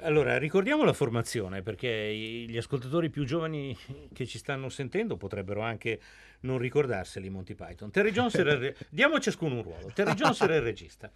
Allora, 0.00 0.38
ricordiamo 0.38 0.84
la 0.84 0.92
formazione 0.92 1.62
perché 1.62 2.14
gli 2.48 2.56
ascoltatori 2.56 3.10
più 3.10 3.24
giovani 3.24 3.76
che 4.12 4.26
ci 4.26 4.38
stanno 4.38 4.68
sentendo 4.68 5.16
potrebbero 5.16 5.60
anche 5.60 6.00
non 6.42 6.58
ricordarseli 6.58 7.28
Monty 7.30 7.56
Python. 7.56 7.90
Terry 7.90 8.12
Jones 8.12 8.34
era 8.36 8.52
il 8.52 8.58
re- 8.58 8.76
diamo 8.90 9.16
a 9.16 9.18
ciascuno 9.18 9.56
un 9.56 9.62
ruolo. 9.62 9.90
Terry 9.92 10.14
Jones 10.14 10.40
era 10.42 10.54
il 10.54 10.62
regista. 10.62 11.10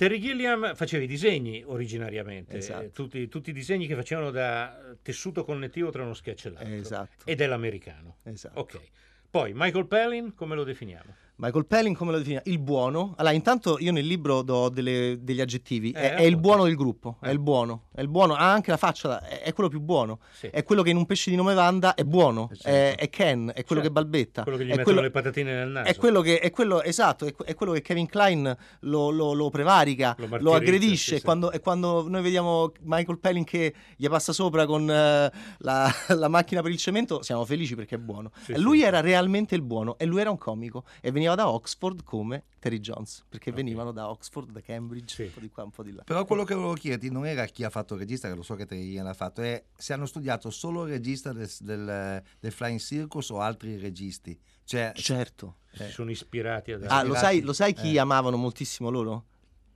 Terry 0.00 0.18
Gilliam 0.18 0.74
faceva 0.74 1.04
i 1.04 1.06
disegni 1.06 1.62
originariamente, 1.62 2.56
Esatto. 2.56 2.84
eh, 2.84 2.90
tutti, 2.90 3.28
tutti 3.28 3.50
i 3.50 3.52
disegni 3.52 3.86
che 3.86 3.94
facevano 3.94 4.30
da 4.30 4.96
tessuto 5.02 5.44
connettivo 5.44 5.90
tra 5.90 6.02
uno 6.02 6.14
sketch 6.14 6.46
e 6.46 6.50
l'altro. 6.52 6.74
Esatto. 6.74 7.24
Ed 7.26 7.38
è 7.42 7.46
l'americano. 7.46 8.16
Esatto. 8.22 8.60
Ok. 8.60 8.80
Poi 9.28 9.52
Michael 9.54 9.86
Palin, 9.86 10.32
come 10.34 10.54
lo 10.54 10.64
definiamo? 10.64 11.14
Michael 11.40 11.66
Pelling 11.66 11.96
come 11.96 12.10
lo 12.12 12.18
definiamo? 12.18 12.42
Il 12.46 12.58
buono. 12.58 13.14
Allora, 13.16 13.34
intanto 13.34 13.78
io 13.78 13.92
nel 13.92 14.06
libro 14.06 14.42
do 14.42 14.68
delle- 14.68 15.18
degli 15.22 15.40
aggettivi. 15.40 15.90
Eh, 15.92 16.00
è, 16.00 16.14
è 16.16 16.22
il 16.22 16.36
buono 16.36 16.64
del 16.64 16.74
gruppo, 16.76 17.16
è 17.20 17.28
Eh. 17.28 17.32
il 17.32 17.38
buono. 17.38 17.84
È 17.94 18.00
il 18.02 18.08
buono, 18.08 18.34
ha 18.34 18.52
anche 18.52 18.70
la 18.70 18.76
faccia, 18.76 19.22
è, 19.26 19.40
è 19.42 19.52
quello 19.52 19.68
più 19.70 19.80
buono. 19.80 20.20
Sì. 20.32 20.46
È 20.48 20.62
quello 20.64 20.82
che 20.82 20.90
in 20.90 20.96
un 20.96 21.06
pesce 21.06 21.30
di 21.30 21.36
nome 21.36 21.54
Vanda 21.54 21.94
è 21.94 22.04
buono, 22.04 22.48
certo. 22.52 22.68
è, 22.68 22.94
è 22.96 23.08
Ken, 23.08 23.50
è 23.54 23.64
quello 23.64 23.80
Certo. 23.80 23.82
che 23.82 23.90
balbetta. 23.90 24.42
Quello 24.42 24.58
che 24.58 24.64
gli 24.64 24.68
è 24.68 24.70
mettono 24.70 24.84
quello- 24.84 25.00
le 25.00 25.10
patatine 25.10 25.54
nel 25.54 25.68
naso. 25.70 25.90
È 25.90 25.96
quello 25.96 26.20
che, 26.20 26.38
è 26.40 26.50
quello, 26.50 26.82
esatto, 26.82 27.24
è, 27.26 27.34
è 27.44 27.54
quello 27.54 27.72
che 27.72 27.80
Kevin 27.82 28.06
Klein 28.06 28.56
lo, 28.80 29.10
lo- 29.10 29.32
lo 29.32 29.48
prevarica, 29.50 30.14
Lo 30.18 30.36
lo, 30.40 30.54
aggredisce. 30.54 31.08
sì, 31.10 31.14
e 31.14 31.18
sì. 31.18 31.24
Quando, 31.24 31.50
e 31.52 31.60
quando 31.60 32.06
noi 32.08 32.22
vediamo 32.22 32.72
Michael 32.82 33.18
Pelling 33.18 33.46
che 33.46 33.74
gli 33.96 34.08
passa 34.08 34.32
sopra 34.32 34.66
con 34.66 34.90
eh, 34.90 35.32
la, 35.58 35.90
la 36.16 36.28
macchina 36.28 36.60
per 36.62 36.70
il 36.70 36.76
cemento, 36.78 37.22
siamo 37.22 37.44
felici 37.44 37.74
perché 37.74 37.94
è 37.94 37.98
buono. 37.98 38.30
Lui 38.56 38.82
era 38.82 39.00
realmente 39.00 39.54
il 39.54 39.62
buono 39.62 39.96
e 39.98 40.04
lui 40.06 40.20
era 40.20 40.30
un 40.30 40.38
comico 40.38 40.84
e 41.00 41.10
veniva 41.10 41.29
da 41.34 41.48
Oxford 41.48 42.02
come 42.04 42.44
Terry 42.58 42.80
Jones, 42.80 43.24
perché 43.28 43.52
venivano 43.52 43.92
da 43.92 44.08
Oxford, 44.10 44.50
da 44.50 44.60
Cambridge, 44.60 45.14
Sì. 45.14 45.22
un 45.22 45.32
po' 45.32 45.40
di 45.40 45.48
qua, 45.50 45.64
un 45.64 45.70
po' 45.70 45.82
di 45.82 45.92
là. 45.92 46.02
Però 46.04 46.24
quello 46.24 46.44
che 46.44 46.54
volevo 46.54 46.74
chiederti 46.74 47.10
non 47.10 47.26
era 47.26 47.44
chi 47.46 47.64
ha 47.64 47.70
fatto 47.70 47.94
il 47.94 48.00
regista, 48.00 48.28
che 48.28 48.34
lo 48.34 48.42
so 48.42 48.54
che 48.54 48.66
Terry 48.66 48.94
l'ha 49.00 49.14
fatto, 49.14 49.42
è 49.42 49.64
se 49.76 49.92
hanno 49.92 50.06
studiato 50.06 50.50
solo 50.50 50.84
il 50.84 50.90
regista 50.92 51.32
del, 51.32 51.48
del- 51.60 52.22
del 52.38 52.52
Flying 52.52 52.78
Circus 52.80 53.30
o 53.30 53.40
altri 53.40 53.76
registi. 53.78 54.38
Cioè, 54.64 54.92
Certo. 54.94 55.56
Si 55.72 55.90
sono 55.90 56.10
ispirati 56.10 56.72
ad 56.72 56.84
Ah, 56.88 57.02
lo 57.02 57.14
sai, 57.14 57.40
lo 57.42 57.52
sai 57.52 57.72
chi 57.74 57.94
Eh. 57.94 57.98
amavano 57.98 58.36
moltissimo 58.36 58.90
loro? 58.90 59.26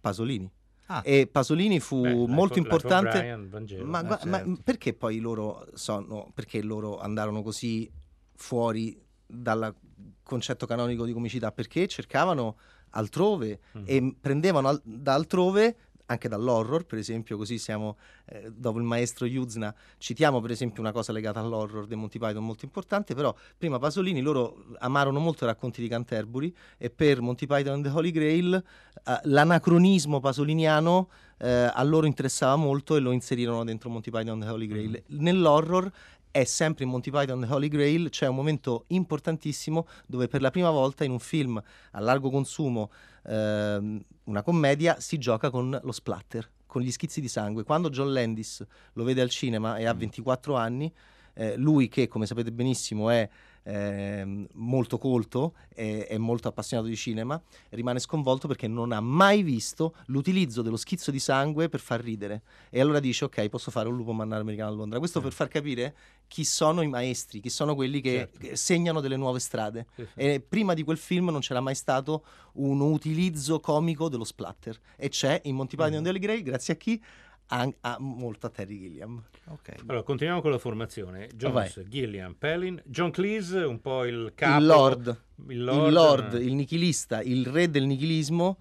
Pasolini. 0.00 0.50
Ah. 0.86 1.00
E 1.02 1.26
Pasolini 1.26 1.80
fu 1.80 2.02
Beh, 2.02 2.26
molto 2.26 2.58
importante. 2.58 3.18
Brian, 3.18 3.48
Vangelo. 3.48 3.86
Ma, 3.86 4.00
Eh, 4.02 4.06
gua- 4.06 4.20
ma 4.26 4.36
certo. 4.38 4.60
perché 4.62 4.92
poi 4.92 5.18
loro 5.18 5.66
sono 5.72 6.30
perché 6.34 6.60
loro 6.62 6.98
andarono 6.98 7.42
così 7.42 7.90
fuori 8.34 9.00
dal 9.26 9.74
concetto 10.22 10.66
canonico 10.66 11.04
di 11.04 11.12
comicità? 11.12 11.52
Perché 11.52 11.86
cercavano 11.88 12.56
altrove 12.90 13.60
Mm. 13.78 13.82
e 13.86 14.14
prendevano 14.20 14.68
al- 14.68 14.80
da 14.84 15.14
altrove 15.14 15.76
anche 16.06 16.28
dall'horror, 16.28 16.84
per 16.84 16.98
esempio, 16.98 17.38
così 17.38 17.56
siamo 17.58 17.96
eh, 18.26 18.50
dopo 18.54 18.76
il 18.76 18.84
maestro 18.84 19.24
Yuzna, 19.24 19.74
citiamo 19.96 20.40
per 20.42 20.50
esempio 20.50 20.82
una 20.82 20.92
cosa 20.92 21.12
legata 21.12 21.40
all'horror 21.40 21.86
dei 21.86 21.96
Monty 21.96 22.18
Python 22.18 22.44
molto 22.44 22.66
importante, 22.66 23.14
però 23.14 23.34
prima 23.56 23.78
Pasolini 23.78 24.20
loro 24.20 24.66
amarono 24.80 25.18
molto 25.18 25.44
i 25.44 25.46
racconti 25.46 25.80
di 25.80 25.88
Canterbury 25.88 26.52
e 26.76 26.90
per 26.90 27.22
Monty 27.22 27.46
Python 27.46 27.72
and 27.74 27.84
the 27.84 27.90
Holy 27.90 28.10
Grail 28.10 28.54
eh, 28.54 29.20
l'anacronismo 29.22 30.20
pasoliniano 30.20 31.08
eh, 31.38 31.70
a 31.72 31.82
loro 31.82 32.04
interessava 32.06 32.56
molto 32.56 32.96
e 32.96 33.00
lo 33.00 33.10
inserirono 33.10 33.64
dentro 33.64 33.88
Monty 33.88 34.10
Python 34.10 34.28
and 34.34 34.42
the 34.44 34.48
Holy 34.50 34.66
Grail. 34.66 35.02
Nell'horror 35.06 35.90
è 36.34 36.42
sempre 36.42 36.82
in 36.82 36.90
Monty 36.90 37.12
Python 37.12 37.46
the 37.46 37.46
Holy 37.52 37.68
Grail 37.68 38.08
c'è 38.08 38.26
un 38.26 38.34
momento 38.34 38.86
importantissimo 38.88 39.86
dove 40.04 40.26
per 40.26 40.40
la 40.40 40.50
prima 40.50 40.70
volta 40.70 41.04
in 41.04 41.12
un 41.12 41.20
film 41.20 41.62
a 41.92 42.00
largo 42.00 42.28
consumo 42.28 42.90
ehm, 43.24 44.04
una 44.24 44.42
commedia 44.42 44.98
si 44.98 45.18
gioca 45.18 45.48
con 45.50 45.78
lo 45.80 45.92
splatter 45.92 46.50
con 46.66 46.82
gli 46.82 46.90
schizzi 46.90 47.20
di 47.20 47.28
sangue. 47.28 47.62
Quando 47.62 47.88
John 47.88 48.12
Landis 48.12 48.66
lo 48.94 49.04
vede 49.04 49.20
al 49.20 49.30
cinema 49.30 49.76
e 49.76 49.84
ha 49.84 49.94
24 49.94 50.56
anni 50.56 50.92
eh, 51.34 51.56
lui 51.56 51.86
che 51.86 52.08
come 52.08 52.26
sapete 52.26 52.50
benissimo 52.50 53.10
è 53.10 53.28
ehm, 53.64 54.46
molto 54.54 54.98
colto 54.98 55.54
e 55.74 56.06
è 56.06 56.16
molto 56.18 56.48
appassionato 56.48 56.88
di 56.88 56.96
cinema 56.96 57.40
rimane 57.70 57.98
sconvolto 57.98 58.46
perché 58.46 58.68
non 58.68 58.92
ha 58.92 59.00
mai 59.00 59.42
visto 59.42 59.94
l'utilizzo 60.06 60.62
dello 60.62 60.76
schizzo 60.76 61.10
di 61.10 61.18
sangue 61.18 61.68
per 61.68 61.80
far 61.80 62.00
ridere 62.00 62.42
e 62.70 62.80
allora 62.80 63.00
dice 63.00 63.24
ok 63.24 63.48
posso 63.48 63.70
fare 63.70 63.88
un 63.88 63.96
lupo 63.96 64.12
mannaro 64.12 64.42
americano 64.42 64.70
a 64.70 64.74
Londra 64.74 64.98
questo 64.98 65.20
per 65.20 65.32
far 65.32 65.48
capire 65.48 65.94
chi 66.28 66.44
sono 66.44 66.82
i 66.82 66.88
maestri 66.88 67.40
chi 67.40 67.50
sono 67.50 67.74
quelli 67.74 68.00
che, 68.00 68.28
Certo. 68.32 68.56
segnano 68.56 69.00
delle 69.00 69.16
nuove 69.16 69.40
strade 69.40 69.86
Sì, 69.96 70.02
sì. 70.04 70.20
e 70.20 70.40
prima 70.40 70.74
di 70.74 70.82
quel 70.82 70.98
film 70.98 71.30
non 71.30 71.40
c'era 71.40 71.60
mai 71.60 71.74
stato 71.74 72.24
un 72.54 72.80
utilizzo 72.80 73.60
comico 73.60 74.08
dello 74.08 74.24
splatter 74.24 74.78
e 74.96 75.08
c'è 75.08 75.40
in 75.44 75.56
Monty 75.56 75.76
Python 75.76 76.02
the 76.02 76.08
Holy 76.10 76.18
Grail 76.18 76.42
grazie 76.42 76.74
a 76.74 76.76
chi? 76.76 77.02
A, 77.48 77.70
a- 77.80 77.96
molto 78.00 78.46
a 78.46 78.50
Terry 78.50 78.78
Gilliam 78.78 79.22
ok. 79.46 79.74
Allora, 79.86 80.02
continuiamo 80.02 80.40
con 80.40 80.50
la 80.50 80.58
formazione. 80.58 81.28
Jones, 81.34 81.82
Gilliam, 81.88 82.34
Palin, 82.34 82.80
John 82.86 83.10
Cleese, 83.10 83.58
un 83.58 83.80
po' 83.80 84.04
il 84.04 84.32
capo... 84.34 84.60
il 84.60 84.66
Lord, 84.66 85.06
il 85.48 85.52
il 85.56 85.64
Lord, 85.64 85.92
Lord, 85.92 86.34
eh, 86.34 86.38
il 86.44 86.54
nichilista, 86.54 87.20
il 87.22 87.46
re 87.46 87.70
del 87.70 87.84
nichilismo, 87.84 88.58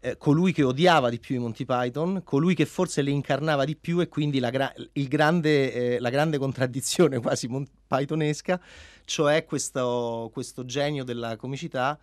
eh, 0.00 0.16
colui 0.16 0.52
che 0.52 0.62
odiava 0.62 1.08
di 1.08 1.18
più 1.18 1.36
i 1.36 1.38
Monty 1.38 1.64
Python, 1.64 2.22
colui 2.24 2.54
che 2.54 2.66
forse 2.66 3.02
le 3.02 3.10
incarnava 3.10 3.64
di 3.64 3.76
più 3.76 4.00
e 4.00 4.08
quindi 4.08 4.38
la, 4.38 4.50
gra- 4.50 4.74
il 4.92 5.08
grande, 5.08 5.72
eh, 5.72 5.98
la 6.00 6.10
grande 6.10 6.38
contraddizione 6.38 7.18
quasi 7.20 7.48
mon- 7.48 7.66
pythonesca, 7.86 8.60
cioè 9.04 9.44
questo, 9.44 10.30
questo 10.32 10.64
genio 10.64 11.04
della 11.04 11.36
comicità, 11.36 11.98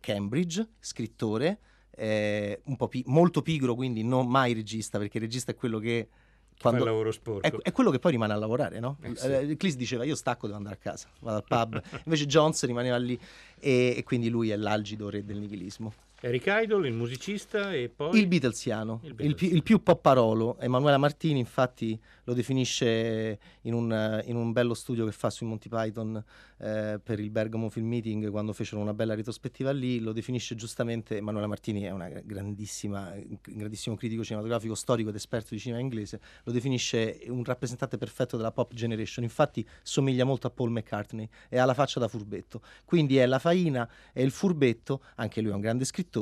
Cambridge, 0.00 0.68
scrittore, 0.80 1.58
eh, 1.96 2.60
un 2.64 2.76
po' 2.76 2.88
pi- 2.88 3.04
molto 3.06 3.42
pigro, 3.42 3.74
quindi 3.74 4.02
non 4.02 4.28
mai 4.28 4.52
regista, 4.52 4.98
perché 4.98 5.18
il 5.18 5.24
regista 5.24 5.52
è 5.52 5.54
quello 5.54 5.78
che... 5.78 6.08
fa 6.08 6.16
il 6.54 6.60
Quando, 6.60 6.84
lavoro 6.84 7.10
sporco. 7.10 7.46
è, 7.46 7.50
è 7.62 7.72
quello 7.72 7.90
che 7.90 7.98
poi 7.98 8.12
rimane 8.12 8.32
a 8.32 8.36
lavorare, 8.36 8.80
no? 8.80 8.96
Eh, 9.02 9.16
sì. 9.16 9.26
Eh, 9.26 9.56
Cleese 9.56 9.76
diceva 9.76 10.04
io 10.04 10.14
stacco, 10.14 10.46
devo 10.46 10.58
andare 10.58 10.76
a 10.76 10.78
casa, 10.78 11.08
vado 11.20 11.36
al 11.38 11.44
pub. 11.44 11.82
Invece 12.04 12.26
Jones 12.26 12.64
rimaneva 12.64 12.96
lì 12.96 13.18
e, 13.58 13.94
e 13.96 14.02
quindi 14.04 14.28
lui 14.28 14.50
è 14.50 14.56
l'algido 14.56 15.10
re 15.10 15.24
del 15.24 15.38
nichilismo. 15.38 15.92
Eric 16.20 16.44
Idle, 16.46 16.88
il 16.88 16.94
musicista 16.94 17.72
e 17.72 17.88
poi... 17.88 18.18
Il 18.18 18.26
Beatlesiano, 18.26 19.00
Il 19.02 19.08
il, 19.08 19.14
Beatles. 19.14 19.34
più, 19.36 19.56
il 19.56 19.62
più 19.62 19.82
popparolo. 19.82 20.58
Emanuela 20.58 20.96
Martini 20.96 21.38
infatti 21.38 22.00
lo 22.24 22.32
definisce 22.32 23.38
in 23.62 23.74
un, 23.74 24.22
in 24.24 24.36
un 24.36 24.52
bello 24.52 24.74
studio 24.74 25.04
che 25.04 25.12
fa 25.12 25.28
sui 25.28 25.46
Monty 25.46 25.68
Python 25.68 26.24
eh, 26.58 26.98
per 27.02 27.20
il 27.20 27.30
Bergamo 27.30 27.68
Film 27.68 27.88
Meeting 27.88 28.30
quando 28.30 28.52
fecero 28.52 28.80
una 28.80 28.94
bella 28.94 29.14
retrospettiva 29.14 29.70
lì, 29.70 30.00
lo 30.00 30.12
definisce 30.12 30.54
giustamente, 30.54 31.18
Emanuela 31.18 31.46
Martini 31.46 31.82
è 31.82 31.90
una 31.90 32.08
grandissima, 32.08 33.12
un 33.14 33.38
grandissimo 33.42 33.96
critico 33.96 34.24
cinematografico, 34.24 34.74
storico 34.74 35.10
ed 35.10 35.16
esperto 35.16 35.48
di 35.50 35.60
cinema 35.60 35.80
inglese, 35.80 36.20
lo 36.44 36.52
definisce 36.52 37.20
un 37.26 37.44
rappresentante 37.44 37.98
perfetto 37.98 38.36
della 38.36 38.52
pop 38.52 38.72
generation, 38.72 39.24
infatti 39.24 39.66
somiglia 39.82 40.24
molto 40.24 40.46
a 40.46 40.50
Paul 40.50 40.70
McCartney. 40.70 41.28
E 41.48 41.58
ha 41.58 41.64
la 41.64 41.74
faccia 41.74 42.00
da 42.00 42.08
furbetto, 42.08 42.62
quindi 42.84 43.16
è 43.18 43.26
la 43.26 43.38
faina, 43.38 43.88
è 44.12 44.22
il 44.22 44.30
furbetto, 44.30 45.02
anche 45.16 45.40
lui 45.40 45.50
è 45.50 45.54
un 45.54 45.60
grande 45.60 45.84
scrittore, 45.84 46.12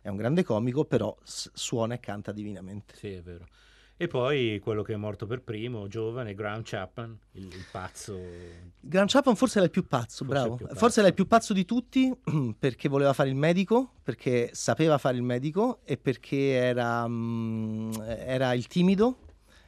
è 0.00 0.08
un 0.08 0.16
grande 0.16 0.42
comico, 0.44 0.84
però 0.84 1.16
suona 1.22 1.94
e 1.94 2.00
canta 2.00 2.32
divinamente. 2.32 2.94
Sì, 2.96 3.12
è 3.12 3.22
vero. 3.22 3.46
E 4.00 4.06
poi 4.06 4.60
quello 4.62 4.82
che 4.82 4.92
è 4.92 4.96
morto 4.96 5.26
per 5.26 5.42
primo, 5.42 5.88
giovane, 5.88 6.32
Graham 6.34 6.62
Chapman, 6.62 7.18
il, 7.32 7.46
il 7.46 7.64
pazzo... 7.72 8.16
Graham 8.78 9.08
Chapman 9.08 9.34
forse 9.34 9.56
era 9.58 9.64
il 9.66 9.72
più 9.72 9.88
pazzo, 9.88 10.24
Forse 10.24 10.40
bravo. 10.40 10.54
più 10.54 10.66
pazzo. 10.66 10.78
Forse 10.78 10.98
era 11.00 11.08
il 11.08 11.14
più 11.14 11.26
pazzo 11.26 11.52
di 11.52 11.64
tutti 11.64 12.16
perché 12.56 12.88
voleva 12.88 13.12
fare 13.12 13.28
il 13.28 13.34
medico, 13.34 13.94
perché 14.04 14.50
sapeva 14.52 14.98
fare 14.98 15.16
il 15.16 15.24
medico 15.24 15.80
e 15.82 15.96
perché 15.96 16.52
era, 16.52 17.08
mm, 17.08 17.92
era 18.06 18.52
il 18.52 18.68
timido. 18.68 19.18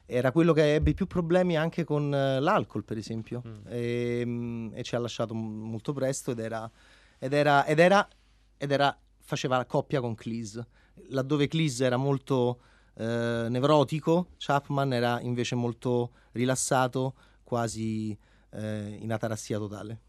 Era 0.06 0.30
quello 0.30 0.52
che 0.52 0.74
ebbe 0.74 0.92
più 0.94 1.06
problemi 1.08 1.56
anche 1.56 1.82
con 1.82 2.14
eh, 2.14 2.38
l'alcol, 2.40 2.84
per 2.84 2.98
esempio, 2.98 3.42
Mm. 3.44 3.66
e, 3.66 4.22
mm, 4.24 4.70
e 4.74 4.82
ci 4.84 4.94
ha 4.94 4.98
lasciato 5.00 5.34
molto 5.34 5.92
presto 5.92 6.30
ed 6.30 6.38
era, 6.38 6.70
ed 7.18 7.32
era, 7.32 7.64
ed 7.64 7.78
era, 7.80 8.08
ed 8.56 8.70
era 8.70 8.96
faceva 9.30 9.56
la 9.56 9.64
coppia 9.64 10.00
con 10.00 10.16
Cleese. 10.16 10.66
Laddove 11.10 11.46
Cleese 11.46 11.84
era 11.84 11.96
molto 11.96 12.60
eh, 12.94 13.46
nevrotico, 13.48 14.34
Chapman 14.38 14.92
era 14.92 15.20
invece 15.20 15.54
molto 15.54 16.14
rilassato, 16.32 17.14
quasi 17.44 18.16
eh, 18.50 18.98
in 19.00 19.12
atarassia 19.12 19.58
totale. 19.58 20.00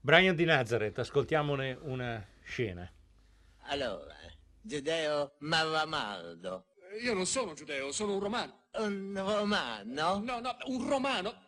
Brian 0.00 0.36
di 0.36 0.44
Nazareth, 0.44 0.98
ascoltiamone 0.98 1.78
una 1.82 2.22
scena. 2.42 2.90
Allora, 3.70 4.14
Giudeo 4.60 5.36
Mavamaldo. 5.38 6.66
Io 7.02 7.14
non 7.14 7.26
sono 7.26 7.54
giudeo, 7.54 7.92
sono 7.92 8.14
un 8.14 8.20
romano. 8.20 8.64
Un 8.74 9.12
romano? 9.14 10.18
No, 10.18 10.40
no, 10.40 10.56
un 10.66 10.88
romano. 10.88 11.46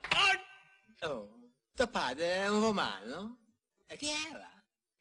Oh, 1.02 1.28
tuo 1.74 1.86
padre 1.88 2.36
è 2.36 2.48
un 2.48 2.60
romano? 2.60 3.38
E 3.86 3.96
chi 3.96 4.08
era? 4.30 4.48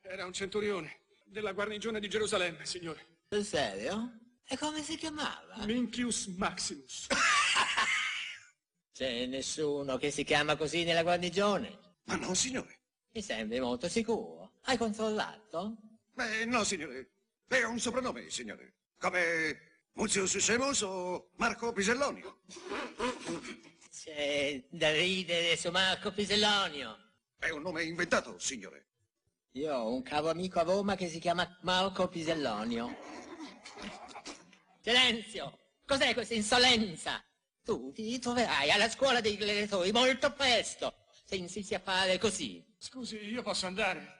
Era 0.02 0.26
un 0.26 0.34
centurione 0.34 1.00
della 1.30 1.54
guarnigione 1.54 2.00
di 2.00 2.10
Gerusalemme, 2.10 2.65
signore. 2.65 3.20
Sul 3.30 3.46
serio? 3.46 4.20
E 4.46 4.58
come 4.58 4.82
si 4.82 4.98
chiamava? 4.98 5.63
Minchius 5.65 6.28
Maximus. 6.28 7.08
C'è 8.92 9.26
nessuno 9.28 9.98
che 9.98 10.12
si 10.12 10.24
chiama 10.24 10.56
così 10.56 10.84
nella 10.84 11.04
guarnigione? 11.04 11.98
Ma 12.06 12.15
no, 12.15 12.34
signore. 12.34 12.80
Mi 13.12 13.22
sembri 13.22 13.60
molto 13.60 13.88
sicuro. 13.88 14.54
Hai 14.63 14.78
controllato? 14.78 15.78
Beh, 16.13 16.46
no, 16.46 16.63
signore. 16.63 17.12
È 17.48 17.63
un 17.63 17.80
soprannome, 17.80 18.30
signore. 18.30 18.76
Come 18.98 19.88
Muzius 19.94 20.38
Semus 20.38 20.82
o 20.82 21.32
Marco 21.36 21.72
Pisellonio. 21.72 22.42
C'è 23.92 24.63
da 24.70 24.92
ridere 24.92 25.56
su 25.58 25.70
Marco 25.70 26.12
Pisellonio. 26.12 26.98
È 27.38 27.50
un 27.50 27.62
nome 27.62 27.84
inventato, 27.84 28.38
signore. 28.39 28.88
Io 29.54 29.76
ho 29.76 29.92
un 29.92 30.04
caro 30.04 30.30
amico 30.30 30.60
a 30.60 30.64
Roma 30.64 30.96
che 30.96 31.08
si 31.08 31.20
chiama 31.20 31.58
Marco 31.64 32.08
Pisellonio. 32.08 32.96
Silenzio! 34.80 35.58
Cos'è 35.86 36.14
questa 36.14 36.36
insolenza? 36.36 37.24
Tu 37.64 37.92
ti 37.92 38.20
troverai 38.20 38.70
alla 38.70 38.90
scuola 38.90 39.22
dei 39.22 39.38
gladiatori 39.38 39.92
molto 39.92 40.32
presto 40.34 40.94
se 41.26 41.36
insisti 41.36 41.74
a 41.74 41.80
fare 41.80 42.20
così. 42.20 42.64
Scusi, 42.78 43.18
io 43.18 43.42
posso 43.42 43.66
andare. 43.66 44.18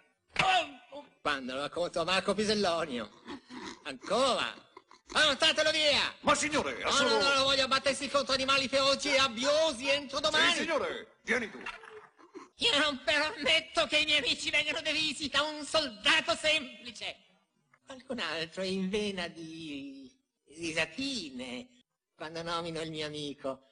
Quando 1.22 1.54
lo 1.54 1.62
racconto 1.62 2.02
a 2.02 2.06
Marco 2.06 2.34
Pisellonio. 2.34 3.10
Ancora? 3.84 4.52
Portatelo 5.06 5.70
via! 5.70 6.14
Ma 6.22 6.34
signore, 6.34 6.80
No, 6.84 7.02
no, 7.02 7.20
no, 7.20 7.34
non 7.34 7.44
voglio 7.44 7.68
battersi 7.68 8.10
contro 8.10 8.34
animali 8.34 8.68
feroci 8.68 9.10
e 9.10 9.18
abbiosi 9.18 9.90
entro 9.90 10.20
domani. 10.20 10.54
Sì, 10.54 10.60
signore, 10.62 11.20
vieni 11.22 11.50
tu. 11.52 11.60
Io 12.62 12.78
non 12.78 13.02
permetto 13.06 13.86
che 13.88 14.00
i 14.00 14.06
miei 14.06 14.20
amici 14.20 14.50
vengano 14.50 14.82
derisi 14.82 15.30
da 15.30 15.42
un 15.44 15.64
soldato 15.64 16.36
semplice. 16.36 17.16
Qualcun 17.86 18.20
altro 18.20 18.64
è 18.64 18.66
in 18.66 18.90
vena 18.90 19.30
di 19.30 20.12
risatine 20.44 21.70
quando 22.16 22.44
nomino 22.44 22.82
il 22.82 22.92
mio 22.92 23.06
amico 23.06 23.70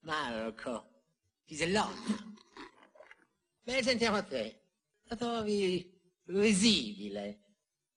Marco 0.00 1.04
Pisellonio. 1.44 2.34
Beh, 3.62 3.84
sentiamo 3.84 4.24
te. 4.26 4.62
Lo 5.04 5.16
trovi 5.16 5.88
risibile 6.24 7.42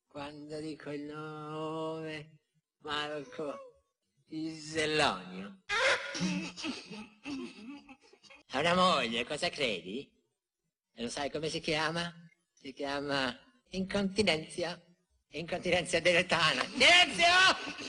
quando 0.06 0.60
dico 0.60 0.92
il 0.92 1.02
nome 1.02 2.38
Marco 2.82 3.58
Pisellonio. 4.28 5.64
Ha 8.54 8.60
una 8.60 8.76
moglie, 8.76 9.26
cosa 9.26 9.48
credi? 9.48 10.06
E 10.94 11.02
lo 11.02 11.08
sai 11.08 11.32
come 11.32 11.48
si 11.48 11.62
chiama? 11.62 12.14
Si 12.52 12.74
chiama 12.74 13.34
incontinenzia. 13.70 14.78
Incontinenzia 15.30 16.02
deletana. 16.02 16.62
Silenzio! 16.64 17.24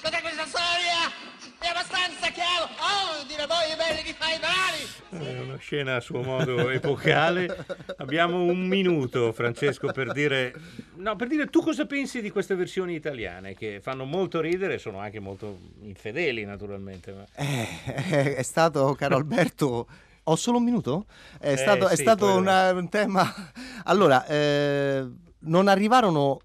Cos'è 0.01 0.21
questa 0.21 0.47
storia? 0.47 1.11
È 1.59 1.67
abbastanza 1.67 2.31
chiaro! 2.31 2.67
Oh, 2.79 3.25
dire 3.27 3.45
voi 3.47 3.75
belli 3.77 4.05
di 4.05 4.13
fai 4.13 4.39
bravi! 4.39 5.27
È 5.27 5.41
una 5.41 5.57
scena 5.57 5.97
a 5.97 6.01
suo 6.01 6.23
modo 6.23 6.71
epocale. 6.71 7.67
Abbiamo 7.97 8.45
un 8.45 8.65
minuto, 8.65 9.33
Francesco, 9.33 9.91
per 9.91 10.13
dire, 10.13 10.55
no, 10.95 11.17
per 11.17 11.27
dire 11.27 11.47
tu 11.47 11.61
cosa 11.61 11.87
pensi 11.87 12.21
di 12.21 12.31
queste 12.31 12.55
versioni 12.55 12.95
italiane 12.95 13.57
che 13.57 13.81
fanno 13.83 14.05
molto 14.05 14.41
ridere 14.41 14.75
e 14.75 14.79
sono 14.79 15.01
anche 15.01 15.19
molto 15.19 15.59
infedeli, 15.81 16.45
naturalmente. 16.45 17.11
Ma... 17.11 17.27
Eh, 17.35 18.37
è 18.37 18.43
stato, 18.43 18.95
caro 18.95 19.17
Alberto, 19.17 19.89
ho 20.25 20.37
solo 20.37 20.59
un 20.59 20.65
minuto? 20.65 21.07
È 21.39 21.53
Eh, 21.53 21.57
stato, 21.57 21.89
è 21.89 21.97
sì, 21.97 22.03
stato 22.03 22.27
poi- 22.27 22.37
una- 22.37 22.73
un 22.73 22.89
tema... 22.89 23.23
Allora, 23.85 24.25
eh, 24.27 25.09
non 25.41 25.67
arrivarono 25.69 26.39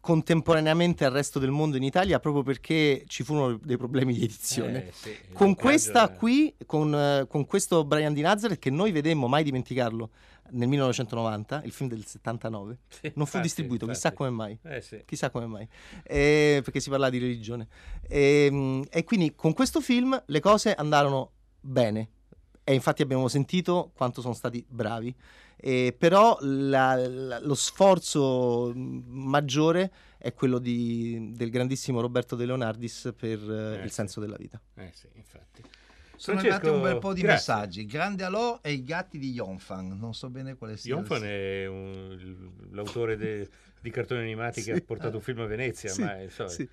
contemporaneamente 0.00 1.04
al 1.06 1.12
resto 1.12 1.38
del 1.38 1.50
mondo 1.50 1.78
in 1.78 1.82
Italia 1.82 2.18
proprio 2.20 2.42
perché 2.42 3.04
ci 3.06 3.22
furono 3.22 3.58
dei 3.62 3.78
problemi 3.78 4.12
di 4.12 4.24
edizione. 4.24 4.88
Eh, 4.88 4.92
sì, 4.92 5.16
con 5.32 5.54
questa 5.54 6.12
è- 6.12 6.16
qui, 6.16 6.54
con, 6.66 6.94
eh, 6.94 7.26
con 7.26 7.46
questo 7.46 7.84
Brian 7.84 8.12
di 8.12 8.20
Nazareth 8.20 8.58
che 8.58 8.68
noi 8.70 8.92
vedemmo, 8.92 9.28
mai 9.28 9.44
dimenticarlo, 9.44 10.10
nel 10.50 10.68
1990, 10.68 11.62
il 11.64 11.72
film 11.72 11.88
del 11.88 12.04
79, 12.04 12.78
non 13.00 13.12
fu 13.14 13.20
infatti, 13.20 13.40
distribuito, 13.40 13.86
chissà 13.86 14.08
infatti. 14.08 14.14
come 14.16 14.28
mai. 14.30 14.58
Eh, 14.64 14.80
sì. 14.82 15.02
Chissà 15.06 15.30
come 15.30 15.46
mai. 15.46 15.66
Eh, 16.02 16.60
perché 16.62 16.80
si 16.80 16.90
parlava 16.90 17.10
di 17.10 17.18
religione. 17.18 17.66
Ehm, 18.08 18.84
E, 18.90 19.04
quindi 19.04 19.34
con 19.34 19.54
questo 19.54 19.80
film 19.80 20.22
le 20.26 20.40
cose 20.40 20.74
andarono 20.74 21.30
bene. 21.60 22.08
E 22.64 22.72
infatti 22.72 23.02
abbiamo 23.02 23.28
sentito 23.28 23.92
quanto 23.94 24.20
sono 24.22 24.34
stati 24.34 24.64
bravi. 24.66 25.14
Eh, 25.56 25.94
però 25.96 26.36
la- 26.40 26.94
la- 26.96 27.38
lo 27.40 27.54
sforzo 27.54 28.72
mh, 28.74 29.02
maggiore 29.06 29.92
è 30.18 30.32
quello 30.32 30.58
di- 30.58 31.32
del 31.34 31.50
grandissimo 31.50 32.00
Roberto 32.00 32.36
De 32.36 32.46
Leonardis 32.46 33.12
per 33.16 33.38
eh, 33.38 33.80
Eh, 33.80 33.82
il 33.84 33.88
sì. 33.88 33.94
senso 33.94 34.20
della 34.20 34.36
vita. 34.36 34.60
Eh 34.76 34.90
sì, 34.94 35.06
infatti. 35.14 35.62
Sono 36.16 36.38
Francesco, 36.38 36.66
arrivati 36.68 36.68
un 36.86 36.92
bel 36.92 36.98
po' 37.00 37.12
di 37.12 37.20
grazie. 37.22 37.54
messaggi. 37.54 37.86
Grande 37.86 38.24
Alò 38.24 38.58
e 38.62 38.72
i 38.72 38.82
gatti 38.82 39.18
di 39.18 39.30
Yonfan. 39.32 39.98
Non 39.98 40.14
so 40.14 40.30
bene 40.30 40.54
quale 40.56 40.76
sia. 40.76 40.96
sito. 41.02 41.14
è 41.16 41.66
un- 41.66 42.50
l'autore 42.70 43.16
de- 43.16 43.48
di 43.80 43.90
cartoni 43.90 44.20
animati 44.22 44.62
che 44.62 44.72
Sì. 44.74 44.80
ha 44.80 44.82
portato 44.84 45.16
un 45.16 45.22
film 45.22 45.40
a 45.40 45.46
Venezia, 45.46 45.90
Sì, 45.90 46.02
ma 46.02 46.16
è 46.16 46.22
il 46.22 46.30
solito. 46.30 46.54
sì. 46.54 46.68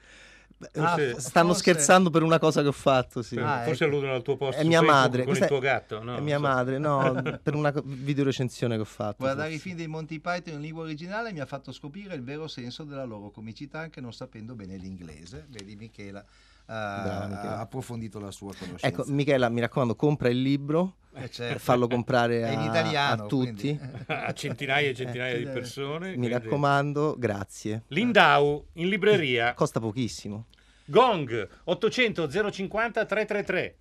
Forse- 0.71 1.13
f- 1.15 1.17
stanno 1.17 1.47
forse- 1.47 1.61
scherzando 1.61 2.09
per 2.09 2.23
una 2.23 2.39
cosa 2.39 2.61
che 2.61 2.67
ho 2.67 2.71
fatto. 2.73 3.21
Sì. 3.21 3.37
Ah, 3.37 3.63
forse 3.63 3.85
ecco. 3.85 3.93
alludono 3.95 4.13
al 4.15 4.21
tuo 4.21 4.37
post 4.37 4.59
È 4.59 4.63
mia 4.63 4.81
madre. 4.81 5.17
con 5.23 5.27
questa 5.27 5.45
il 5.45 5.49
tuo 5.51 5.59
gatto, 5.59 6.03
no? 6.03 6.15
È 6.17 6.19
mia 6.21 6.35
so. 6.37 6.41
madre, 6.41 6.77
no, 6.77 7.21
per 7.41 7.55
una 7.55 7.73
videorecensione 7.83 8.75
che 8.75 8.81
ho 8.81 8.85
fatto. 8.85 9.15
Guardare 9.19 9.49
i 9.49 9.51
forse. 9.53 9.63
film 9.67 9.77
dei 9.77 9.87
Monty 9.87 10.19
Python 10.19 10.53
in 10.55 10.61
lingua 10.61 10.83
originale 10.83 11.31
mi 11.33 11.39
ha 11.39 11.45
fatto 11.45 11.71
scoprire 11.71 12.13
il 12.15 12.23
vero 12.23 12.47
senso 12.47 12.83
della 12.83 13.03
loro 13.05 13.31
comicità 13.31 13.79
anche 13.79 14.01
non 14.01 14.13
sapendo 14.13 14.55
bene 14.55 14.77
l'inglese. 14.77 15.45
Vedi 15.49 15.75
Michela 15.75 16.23
Brava, 16.71 17.41
ha 17.57 17.59
approfondito 17.59 18.19
la 18.19 18.31
sua 18.31 18.53
conoscenza. 18.57 18.87
Ecco, 18.87 19.03
Michela, 19.07 19.49
mi 19.49 19.59
raccomando, 19.59 19.95
compra 19.95 20.29
il 20.29 20.41
libro, 20.41 20.95
Eh, 21.13 21.29
certo. 21.29 21.59
fallo 21.59 21.87
comprare 21.87 22.47
a, 22.47 22.51
in 22.53 22.61
italiano, 22.61 23.23
a 23.23 23.27
tutti. 23.27 23.77
quindi. 23.77 23.79
a 24.07 24.31
centinaia 24.33 24.89
e 24.89 24.95
centinaia 24.95 25.37
di 25.37 25.43
Eh, 25.43 25.49
persone. 25.49 26.09
Mi 26.11 26.15
quindi- 26.17 26.33
raccomando, 26.33 27.15
grazie. 27.17 27.83
Lindau 27.87 28.67
in 28.73 28.87
libreria. 28.87 29.53
Costa 29.53 29.79
pochissimo. 29.79 30.45
Gong 30.85 31.47
800 31.65 32.27
050 32.51 33.05
333. 33.05 33.75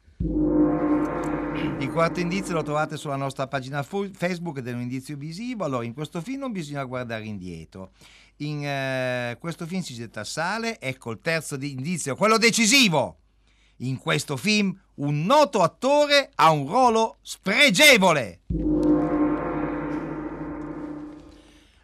Il 1.78 1.90
quarto 1.90 2.20
indizio 2.20 2.54
lo 2.54 2.62
trovate 2.62 2.96
sulla 2.96 3.16
nostra 3.16 3.46
pagina 3.46 3.82
Facebook 3.82 4.58
ed 4.58 4.68
è 4.68 4.72
un 4.72 4.80
indizio 4.80 5.16
visivo. 5.16 5.64
Allora, 5.64 5.84
in 5.84 5.94
questo 5.94 6.20
film 6.20 6.40
non 6.40 6.52
bisogna 6.52 6.84
guardare 6.84 7.24
indietro. 7.24 7.90
In 8.42 8.64
eh, 8.64 9.36
questo 9.38 9.66
film 9.66 9.82
si 9.82 9.94
getta 9.94 10.24
sale. 10.24 10.80
Ecco 10.80 11.10
il 11.10 11.20
terzo 11.20 11.56
di- 11.56 11.72
indizio, 11.72 12.16
quello 12.16 12.38
decisivo. 12.38 13.18
In 13.78 13.98
questo 13.98 14.36
film 14.36 14.78
un 14.96 15.24
noto 15.24 15.62
attore 15.62 16.30
ha 16.36 16.50
un 16.50 16.66
ruolo 16.66 17.18
spregevole. 17.20 18.40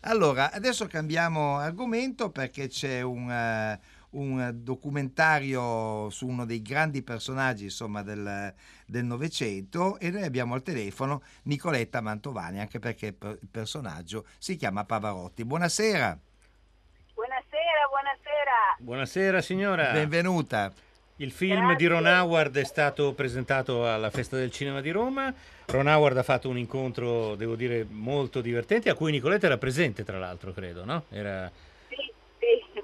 Allora, 0.01 0.53
adesso 0.53 0.87
cambiamo 0.87 1.59
argomento 1.59 2.31
perché 2.31 2.69
c'è 2.69 3.03
un, 3.03 3.31
eh, 3.31 3.79
un 4.11 4.53
documentario 4.63 6.09
su 6.11 6.27
uno 6.27 6.47
dei 6.47 6.63
grandi 6.63 7.03
personaggi 7.03 7.65
insomma, 7.65 8.03
del 8.03 8.55
Novecento 9.05 9.99
e 9.99 10.11
noi 10.11 10.23
abbiamo 10.23 10.55
al 10.55 10.63
telefono 10.63 11.23
Nicoletta 11.45 12.01
Mantovani, 12.01 12.61
anche 12.61 12.79
perché 12.79 13.13
per- 13.13 13.39
il 13.43 13.49
personaggio 13.51 14.27
si 14.39 14.57
chiama 14.57 14.85
Pavarotti. 14.85 15.45
Buonasera, 15.45 16.19
Buonasera, 17.77 17.89
buonasera. 17.89 18.77
Buonasera 18.79 19.41
signora. 19.43 19.91
benvenuta. 19.93 20.73
Il 21.17 21.31
film 21.31 21.77
di 21.77 21.87
Ron 21.87 22.07
Howard 22.07 22.57
è 22.57 22.65
stato 22.65 23.13
presentato 23.13 23.87
alla 23.87 24.09
Festa 24.09 24.35
del 24.37 24.51
Cinema 24.51 24.81
di 24.81 24.91
Roma. 24.91 25.33
Ron 25.67 25.87
Howard 25.87 26.17
ha 26.17 26.23
fatto 26.23 26.49
un 26.49 26.57
incontro, 26.57 27.35
devo 27.35 27.55
dire, 27.55 27.87
molto 27.87 28.41
divertente, 28.41 28.89
a 28.89 28.95
cui 28.95 29.11
Nicoletta 29.13 29.45
era 29.45 29.59
presente, 29.59 30.05
tra 30.05 30.19
l'altro, 30.19 30.53
credo, 30.55 30.87
no? 30.87 31.05
Era... 31.11 31.51
Sì, 31.91 31.97
sì. 32.39 32.83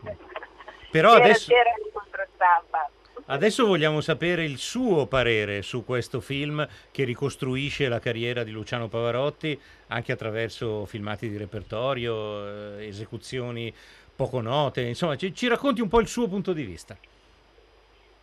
Però 0.90 1.12
C'era- 1.12 1.24
adesso, 1.24 1.51
C'era 1.51 1.70
l'incontro 1.82 2.26
stampa. 2.34 2.90
adesso 3.26 3.64
vogliamo 3.66 4.03
sapere 4.03 4.45
il 4.45 4.59
suo 4.59 5.07
parere 5.07 5.62
su 5.62 5.86
questo 5.86 6.20
film 6.20 6.66
che 6.90 7.05
ricostruisce 7.05 7.88
la 7.88 7.99
carriera 7.99 8.45
di 8.45 8.51
Luciano 8.51 8.88
Pavarotti 8.88 9.59
anche 9.86 10.12
attraverso 10.12 10.84
filmati 10.86 11.28
di 11.30 11.36
repertorio, 11.38 12.76
eh, 12.78 12.86
esecuzioni 12.88 13.72
poco 14.15 14.41
note, 14.41 14.83
insomma, 14.83 15.17
ci, 15.17 15.35
ci 15.35 15.49
racconti 15.49 15.81
un 15.81 15.89
po' 15.89 16.01
il 16.01 16.09
suo 16.09 16.29
punto 16.29 16.53
di 16.53 16.65
vista. 16.65 16.97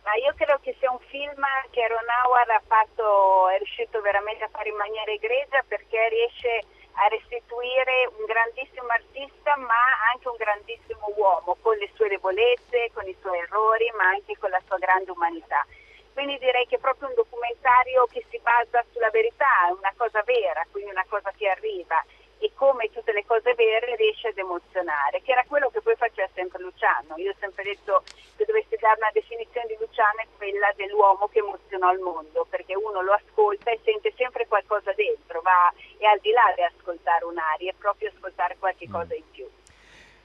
Ma 0.02 0.14
io 0.16 0.32
credo 0.34 0.58
che 0.62 0.74
sia 0.78 0.90
un 0.90 0.98
film 1.06 1.44
che 1.70 1.86
Ron 1.86 2.08
Howard 2.24 2.50
ha 2.50 2.62
fatto, 2.66 3.48
è 3.48 3.58
riuscito 3.58 4.00
veramente 4.00 4.44
a 4.44 4.48
fare 4.50 4.70
in 4.70 4.76
maniera 4.76 5.12
egregia 5.12 5.62
perché 5.66 6.08
riesce 6.08 6.64
a 6.94 7.06
restituire 7.06 8.10
un 8.18 8.24
grandissimo 8.26 8.88
artista 8.88 9.56
ma 9.56 9.78
anche 10.12 10.28
un 10.28 10.36
grandissimo 10.36 11.12
uomo 11.16 11.56
con 11.62 11.76
le 11.76 11.88
sue 11.94 12.08
debolezze, 12.08 12.90
con 12.92 13.06
i 13.06 13.16
suoi 13.20 13.38
errori 13.38 13.90
ma 13.96 14.08
anche 14.08 14.36
con 14.38 14.50
la 14.50 14.60
sua 14.66 14.78
grande 14.78 15.10
umanità. 15.12 15.64
Quindi 16.12 16.38
direi 16.38 16.66
che 16.66 16.76
è 16.76 16.80
proprio 16.80 17.08
un 17.08 17.14
documentario 17.14 18.04
che 18.10 18.24
si 18.28 18.38
basa 18.42 18.84
sulla 18.92 19.10
verità, 19.10 19.70
una 19.70 19.92
cosa 19.96 20.22
vera, 20.24 20.66
quindi 20.70 20.90
una 20.90 21.06
cosa 21.08 21.32
che 21.36 21.48
arriva 21.48 22.02
e 22.40 22.50
come 22.54 22.88
tutte 22.90 23.12
le 23.12 23.24
cose 23.26 23.54
vere 23.54 23.96
riesce 23.96 24.28
ad 24.28 24.38
emozionare, 24.38 25.20
che 25.22 25.32
era 25.32 25.44
quello 25.46 25.68
che 25.68 25.80
poi 25.82 25.94
faceva 25.96 26.26
sempre 26.34 26.60
Luciano. 26.62 27.14
Io 27.16 27.30
ho 27.32 27.36
sempre 27.38 27.62
detto 27.64 28.02
che 28.36 28.44
dovessi 28.46 28.76
dare 28.80 28.96
una 28.98 29.10
definizione 29.12 29.66
di 29.68 29.76
Luciano 29.78 30.20
è 30.24 30.26
quella 30.36 30.72
dell'uomo 30.74 31.28
che 31.28 31.38
emozionò 31.40 31.92
il 31.92 32.00
mondo, 32.00 32.46
perché 32.48 32.74
uno 32.74 33.02
lo 33.02 33.12
ascolta 33.12 33.70
e 33.70 33.80
sente 33.84 34.12
sempre 34.16 34.46
qualcosa 34.48 34.92
dentro, 34.94 35.40
va 35.42 35.72
è 35.98 36.06
al 36.06 36.18
di 36.20 36.30
là 36.30 36.48
di 36.56 36.62
ascoltare 36.62 37.24
un'aria, 37.26 37.70
è 37.70 37.74
proprio 37.76 38.08
ascoltare 38.08 38.56
qualche 38.58 38.88
cosa 38.88 39.14
in 39.14 39.24
più. 39.30 39.46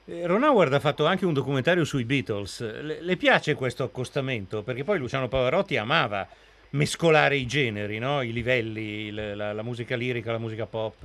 Eh, 0.06 0.26
Ron 0.26 0.42
Howard 0.44 0.72
ha 0.72 0.80
fatto 0.80 1.04
anche 1.04 1.26
un 1.26 1.34
documentario 1.34 1.84
sui 1.84 2.04
Beatles. 2.04 2.60
Le, 2.80 3.00
le 3.02 3.16
piace 3.16 3.54
questo 3.54 3.82
accostamento? 3.84 4.62
Perché 4.62 4.84
poi 4.84 4.98
Luciano 4.98 5.28
Pavarotti 5.28 5.76
amava 5.76 6.26
mescolare 6.70 7.36
i 7.36 7.44
generi, 7.46 7.98
no? 7.98 8.22
i 8.22 8.32
livelli, 8.32 9.06
il- 9.08 9.36
la, 9.36 9.52
la 9.52 9.62
musica 9.62 9.96
lirica, 9.96 10.32
la 10.32 10.38
musica 10.38 10.64
pop. 10.64 11.04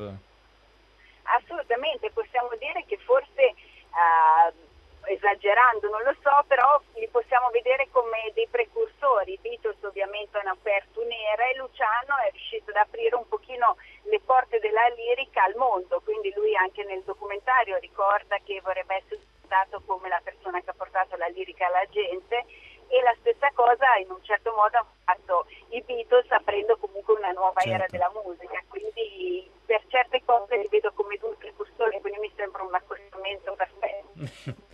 Assolutamente, 1.71 2.11
possiamo 2.11 2.49
dire 2.59 2.83
che 2.85 2.97
forse 2.97 3.41
eh, 3.41 5.13
esagerando, 5.13 5.87
non 5.89 6.03
lo 6.03 6.13
so, 6.21 6.43
però 6.47 6.81
li 6.95 7.07
possiamo 7.07 7.49
vedere 7.49 7.87
come 7.91 8.29
dei 8.33 8.47
precursori. 8.47 9.39
Beatles 9.41 9.81
ovviamente 9.83 10.37
hanno 10.37 10.51
aperto 10.51 10.99
un'era 11.01 11.47
e 11.47 11.55
Luciano 11.55 12.17
è 12.27 12.31
riuscito 12.31 12.71
ad 12.71 12.75
aprire 12.75 13.15
un 13.15 13.27
pochino 13.27 13.77
le 14.03 14.19
porte 14.19 14.59
della 14.59 14.85
lirica 14.95 15.43
al 15.43 15.55
mondo, 15.55 16.01
quindi 16.03 16.31
lui 16.35 16.53
anche 16.57 16.83
nel 16.83 17.03
documentario 17.03 17.77
ricorda 17.77 18.37
che 18.43 18.59
vorrebbe 18.61 18.95
essere 18.95 19.21
stato 19.45 19.81
come 19.85 20.09
la 20.09 20.19
persona 20.21 20.59
che 20.61 20.71
ha 20.71 20.75
portato 20.75 21.15
la 21.15 21.27
lirica 21.27 21.67
alla 21.67 21.85
gente 21.89 22.45
e 22.87 23.01
la 23.01 23.15
stessa 23.19 23.49
cosa 23.53 23.95
in 23.95 24.11
un 24.11 24.21
certo 24.23 24.51
modo 24.53 24.77
ha 24.77 24.85
fatto 25.05 25.45
i 25.69 25.81
Beatles 25.81 26.29
aprendo 26.31 26.75
comunque 26.75 27.13
una 27.15 27.31
nuova 27.31 27.61
era 27.61 27.87
Certo. 27.87 27.91
della 27.91 28.11
musica, 28.23 28.61
quindi 28.67 29.49
per 29.65 29.81
certe 29.87 30.21
cose 30.25 30.57
li 30.57 30.67
vedo 30.69 30.91
come 30.91 31.15
due 31.15 31.33
precursori, 31.37 32.01
quindi 32.01 32.19
mi 32.19 32.31
sembra 32.35 32.63
un 32.63 32.73
accostamento 32.75 33.53
perfetto. 33.53 34.09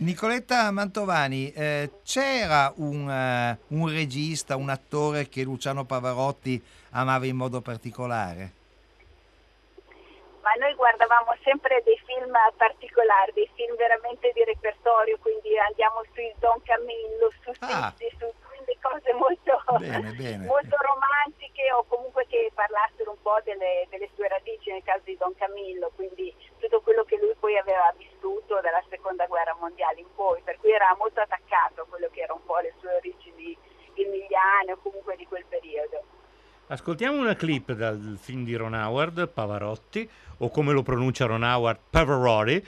Nicoletta 0.08 0.70
Mantovani, 0.70 1.52
eh, 1.52 2.00
c'era 2.02 2.72
un, 2.76 3.10
eh, 3.10 3.58
un 3.76 3.92
regista, 3.92 4.56
un 4.56 4.70
attore 4.70 5.28
che 5.28 5.42
Luciano 5.42 5.84
Pavarotti 5.84 6.56
amava 6.92 7.26
in 7.26 7.36
modo 7.36 7.60
particolare? 7.60 8.56
ma 10.48 10.64
noi 10.64 10.72
guardavamo 10.76 11.36
sempre 11.44 11.82
dei 11.84 12.00
film 12.06 12.32
particolari, 12.56 13.32
dei 13.34 13.50
film 13.52 13.76
veramente 13.76 14.32
di 14.32 14.42
repertorio, 14.44 15.18
quindi 15.20 15.52
andiamo 15.58 16.00
sui 16.14 16.32
Don 16.38 16.56
Camillo, 16.64 17.28
su 17.44 17.52
Ah. 17.60 17.92
Sissi, 17.98 18.16
su 18.16 18.24
quindi 18.48 18.72
cose 18.80 19.12
molto, 19.12 19.60
Bene, 19.76 20.12
bene. 20.16 20.46
molto 20.46 20.76
romantiche 20.80 21.70
o 21.76 21.84
comunque 21.84 22.24
che 22.28 22.50
parlassero 22.54 23.10
un 23.10 23.20
po' 23.20 23.36
delle, 23.44 23.84
delle 23.90 24.08
sue 24.16 24.26
radici 24.28 24.72
nel 24.72 24.82
caso 24.84 25.02
di 25.04 25.18
Don 25.18 25.34
Camillo, 25.36 25.92
quindi 25.94 26.32
tutto 26.58 26.80
quello 26.80 27.04
che 27.04 27.16
lui 27.16 27.34
poi 27.38 27.56
aveva 27.56 27.92
vissuto 27.96 28.60
dalla 28.60 28.82
seconda 28.88 29.26
guerra 29.26 29.56
mondiale 29.58 30.00
in 30.00 30.06
poi, 30.14 30.40
per 30.42 30.58
cui 30.58 30.70
era 30.70 30.94
molto 30.98 31.20
attaccato 31.20 31.82
a 31.82 31.86
quello 31.86 32.08
che 32.10 32.20
era 32.20 32.32
un 32.32 32.44
po' 32.44 32.58
le 32.58 32.74
sue 32.78 32.94
origini 32.94 33.56
emiliane 33.94 34.72
o 34.72 34.78
comunque 34.82 35.16
di 35.16 35.26
quel 35.26 35.44
periodo. 35.48 36.02
Ascoltiamo 36.68 37.18
una 37.18 37.34
clip 37.34 37.72
dal 37.72 38.18
film 38.20 38.44
di 38.44 38.54
Ron 38.54 38.74
Howard, 38.74 39.28
Pavarotti, 39.28 40.08
o 40.38 40.50
come 40.50 40.72
lo 40.72 40.82
pronuncia 40.82 41.26
Ron 41.26 41.42
Howard, 41.42 41.78
Pavarotti, 41.88 42.62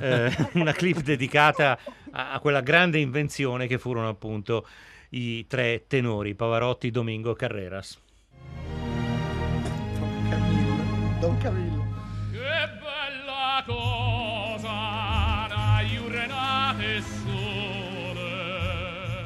eh, 0.00 0.30
una 0.54 0.72
clip 0.72 0.98
dedicata 0.98 1.78
a, 2.10 2.32
a 2.32 2.40
quella 2.40 2.60
grande 2.60 2.98
invenzione 2.98 3.66
che 3.66 3.78
furono 3.78 4.08
appunto 4.08 4.66
i 5.10 5.46
tre 5.46 5.86
tenori, 5.86 6.34
Pavarotti, 6.34 6.90
Domingo, 6.90 7.32
Carreras. 7.34 7.98
Don 11.20 11.36
Camillo. 11.38 11.82
Che 11.82 11.87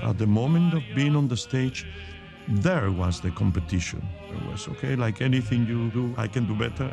At 0.03 0.19
the 0.19 0.27
moment 0.27 0.75
of 0.75 0.83
being 0.95 1.17
on 1.17 1.29
the 1.29 1.37
stage, 1.37 1.87
there 2.49 2.91
was 2.91 3.21
the 3.21 3.31
competition. 3.31 4.03
There 4.31 4.51
was, 4.51 4.69
okay, 4.69 4.97
like 4.97 5.23
anything 5.23 5.67
you 5.67 5.91
do, 5.91 6.15
I 6.17 6.27
can 6.29 6.47
do 6.47 6.55
better. 6.55 6.93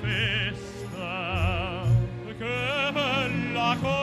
Festa. 0.00 1.84
Che 2.38 2.90
bella 2.92 3.76
cosa 3.80 4.01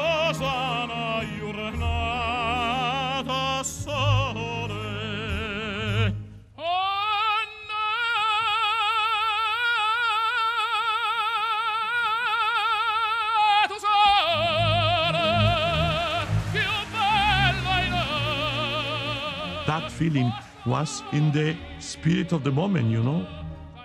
feeling 20.00 20.32
was 20.66 21.04
in 21.12 21.30
the 21.34 21.58
spirit 21.80 22.32
of 22.32 22.45
the 22.45 22.52
moment, 22.52 22.89
you 22.89 23.04
know? 23.04 23.28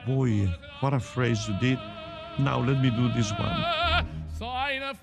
Boy, 0.06 0.48
what 0.78 0.94
a 0.94 1.00
phrase 1.00 1.48
you 1.48 1.58
did. 1.58 1.78
Now 2.38 2.60
let 2.60 2.80
me 2.80 2.90
do 2.90 3.12
this 3.12 3.32
one. 3.32 4.06
Seine 4.38 4.94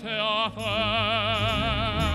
Theater. 0.00 2.05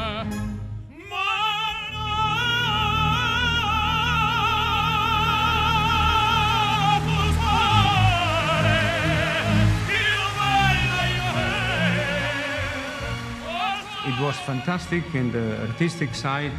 Was 14.22 14.38
fantastic 14.40 15.04
in 15.16 15.32
the 15.32 15.60
artistic 15.68 16.14
side, 16.14 16.52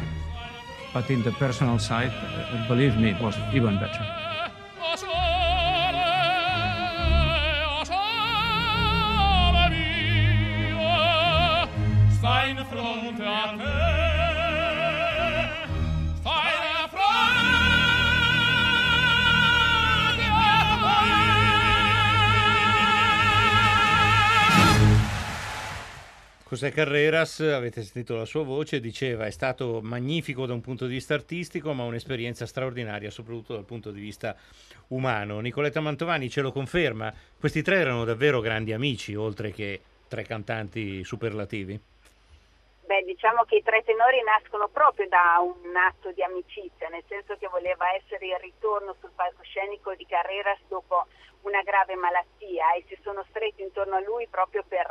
but 0.93 1.09
in 1.09 1.23
the 1.23 1.31
personal 1.31 1.79
side, 1.79 2.11
uh, 2.11 2.67
believe 2.67 2.97
me, 2.97 3.11
it 3.11 3.21
was 3.21 3.37
even 3.53 3.79
better. 3.79 4.23
José 26.53 26.69
Carreras, 26.69 27.39
avete 27.39 27.81
sentito 27.81 28.15
la 28.15 28.25
sua 28.25 28.43
voce, 28.43 28.79
diceva 28.79 29.25
è 29.25 29.31
stato 29.31 29.79
magnifico 29.81 30.45
da 30.45 30.53
un 30.53 30.61
punto 30.61 30.85
di 30.85 30.93
vista 30.93 31.15
artistico, 31.15 31.73
ma 31.73 31.83
un'esperienza 31.83 32.45
straordinaria 32.45 33.09
soprattutto 33.09 33.55
dal 33.55 33.65
punto 33.65 33.89
di 33.89 33.99
vista 33.99 34.35
umano. 34.89 35.39
Nicoletta 35.39 35.81
Mantovani 35.81 36.29
ce 36.29 36.41
lo 36.41 36.51
conferma, 36.51 37.11
questi 37.39 37.63
tre 37.63 37.77
erano 37.77 38.03
davvero 38.05 38.39
grandi 38.39 38.71
amici, 38.71 39.15
oltre 39.15 39.49
che 39.49 39.81
tre 40.07 40.21
cantanti 40.25 41.03
superlativi. 41.03 41.73
Beh, 42.85 43.01
diciamo 43.01 43.45
che 43.45 43.55
i 43.55 43.63
tre 43.63 43.81
tenori 43.83 44.21
nascono 44.21 44.67
proprio 44.67 45.07
da 45.07 45.41
un 45.41 45.75
atto 45.75 46.11
di 46.11 46.21
amicizia, 46.21 46.87
nel 46.89 47.03
senso 47.07 47.35
che 47.39 47.47
voleva 47.47 47.85
essere 47.95 48.27
il 48.27 48.37
ritorno 48.39 48.95
sul 48.99 49.09
palcoscenico 49.15 49.95
di 49.95 50.05
Carreras 50.05 50.59
dopo 50.67 51.07
una 51.41 51.63
grave 51.63 51.95
malattia 51.95 52.73
e 52.73 52.85
si 52.87 52.97
sono 53.01 53.25
stretti 53.29 53.63
intorno 53.63 53.95
a 53.95 54.01
lui 54.01 54.27
proprio 54.29 54.63
per, 54.67 54.87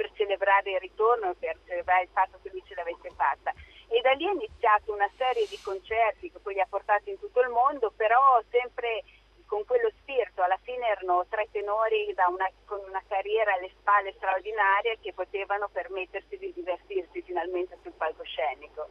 per 0.00 0.10
celebrare 0.16 0.72
il 0.72 0.80
ritorno 0.80 1.34
per 1.34 1.58
celebrare 1.66 2.04
il 2.04 2.08
fatto 2.10 2.38
che 2.42 2.48
lui 2.48 2.62
ce 2.64 2.74
l'avesse 2.74 3.10
fatta. 3.14 3.52
E 3.88 4.00
da 4.00 4.12
lì 4.12 4.24
è 4.24 4.32
iniziata 4.32 4.90
una 4.90 5.10
serie 5.18 5.46
di 5.46 5.60
concerti 5.60 6.30
che 6.30 6.38
poi 6.38 6.54
li 6.54 6.60
ha 6.60 6.66
portati 6.66 7.10
in 7.10 7.18
tutto 7.18 7.40
il 7.42 7.50
mondo, 7.50 7.92
però 7.94 8.40
sempre 8.48 9.04
con 9.44 9.66
quello 9.66 9.90
spirito, 10.00 10.40
alla 10.40 10.58
fine 10.62 10.86
erano 10.86 11.26
tre 11.28 11.48
tenori 11.50 12.14
una- 12.16 12.50
con 12.64 12.80
una 12.88 13.02
carriera 13.06 13.52
alle 13.54 13.68
spalle 13.78 14.14
straordinaria 14.16 14.94
che 15.02 15.12
potevano 15.12 15.68
permettersi 15.68 16.38
di 16.38 16.52
divertirsi 16.54 17.20
finalmente 17.20 17.76
sul 17.82 17.92
palcoscenico. 17.92 18.88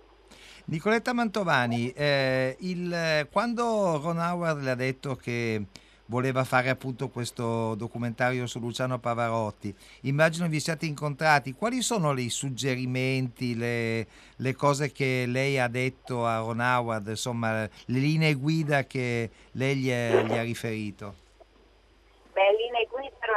Nicoletta 0.65 1.13
Mantovani, 1.13 1.91
eh, 1.93 2.55
il- 2.59 3.27
quando 3.31 3.99
Ron 4.03 4.19
Howard 4.19 4.61
le 4.61 4.71
ha 4.71 4.75
detto 4.75 5.15
che 5.15 5.63
voleva 6.09 6.43
fare 6.43 6.69
appunto 6.69 7.09
questo 7.09 7.75
documentario 7.75 8.45
su 8.45 8.59
Luciano 8.59 8.99
Pavarotti. 8.99 9.73
Immagino 10.01 10.47
vi 10.47 10.59
siate 10.59 10.85
incontrati. 10.85 11.53
Quali 11.53 11.81
sono 11.81 12.17
i 12.17 12.29
suggerimenti, 12.29 13.55
le, 13.55 14.07
le 14.35 14.55
cose 14.55 14.91
che 14.91 15.25
lei 15.27 15.57
ha 15.59 15.67
detto 15.67 16.25
a 16.25 16.39
Ron 16.39 16.59
Howard, 16.59 17.07
insomma, 17.07 17.61
le 17.61 17.69
linee 17.85 18.33
guida 18.33 18.85
che 18.85 19.29
lei 19.53 19.75
gli, 19.77 19.89
è- 19.89 20.23
gli 20.25 20.35
ha 20.35 20.43
riferito? 20.43 21.27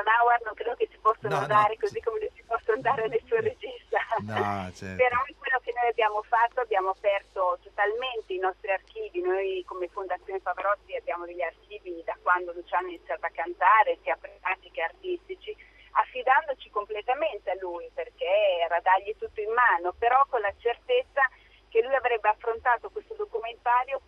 Howard 0.01 0.45
non 0.45 0.55
credo 0.55 0.74
che 0.74 0.88
si 0.90 0.99
possano 0.99 1.34
No, 1.34 1.40
no, 1.40 1.47
dare 1.47 1.76
così 1.76 2.01
come 2.01 2.20
le 2.20 2.30
si 2.34 2.43
possono 2.47 2.80
dare 2.80 3.05
a 3.05 3.07
nessun 3.07 3.40
regista. 3.40 4.01
No, 4.24 4.70
certo. 4.72 4.97
Però 4.97 5.18
quello 5.36 5.59
che 5.62 5.72
noi 5.74 5.88
abbiamo 5.88 6.22
fatto, 6.22 6.61
abbiamo 6.61 6.90
aperto 6.90 7.59
totalmente 7.62 8.32
i 8.32 8.38
nostri 8.38 8.70
archivi. 8.70 9.20
Noi 9.20 9.64
come 9.66 9.88
Fondazione 9.88 10.40
Pavarotti 10.40 10.97
abbiamo 10.97 11.26
degli 11.26 11.43
archivi 11.43 12.03
da 12.05 12.16
quando 12.22 12.53
Luciano 12.53 12.86
ha 12.86 12.90
iniziato 12.90 13.26
a 13.26 13.30
cantare, 13.30 13.99
sia 14.03 14.16
pratici 14.16 14.70
che 14.70 14.82
artistici, 14.82 15.57
affidandoci 15.93 16.70
completamente 16.70 17.51
a 17.51 17.57
lui 17.61 17.90
perché 17.93 18.61
era 18.64 18.80
dargli 18.80 19.14
tutto 19.18 19.40
in 19.40 19.53
mano, 19.53 19.93
però 19.93 20.24
con 20.28 20.40
la 20.40 20.53
certezza 20.59 21.28
che 21.68 21.82
lui 21.82 21.95
avrebbe 21.95 22.28
affrontato 22.28 22.90
questo 22.90 23.14
documentario 23.14 24.01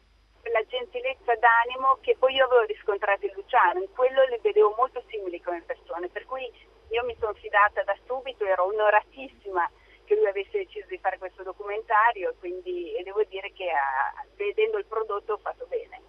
con 0.45 0.53
la 0.53 0.65
gentilezza 0.69 1.33
d'animo 1.41 1.97
che 2.05 2.17
poi 2.19 2.35
io 2.35 2.45
avevo 2.45 2.69
riscontrato 2.69 3.25
in 3.25 3.33
Luciano, 3.35 3.81
in 3.81 3.89
quello 3.97 4.29
li 4.29 4.39
vedevo 4.43 4.75
molto 4.77 5.03
simili 5.09 5.41
come 5.41 5.65
persone, 5.65 6.09
per 6.09 6.27
cui 6.27 6.45
io 6.93 7.05
mi 7.05 7.17
sono 7.19 7.33
fidata 7.33 7.83
da 7.83 7.97
subito, 8.05 8.45
ero 8.45 8.69
onoratissima 8.69 9.65
che 10.05 10.15
lui 10.17 10.27
avesse 10.29 10.59
deciso 10.59 10.85
di 10.89 10.99
fare 10.99 11.17
questo 11.17 11.43
documentario 11.43 12.35
quindi 12.39 12.93
e 12.93 13.03
devo 13.03 13.25
dire 13.25 13.53
che 13.57 13.71
ah, 13.71 14.23
vedendo 14.37 14.77
il 14.77 14.85
prodotto 14.85 15.33
ho 15.33 15.39
fatto 15.39 15.65
bene. 15.65 16.03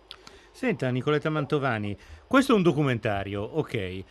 Senta, 0.52 0.90
Nicoletta 0.90 1.30
Mantovani, 1.30 1.98
questo 2.28 2.52
è 2.52 2.56
un 2.56 2.64
documentario, 2.64 3.42
ok. 3.42 4.04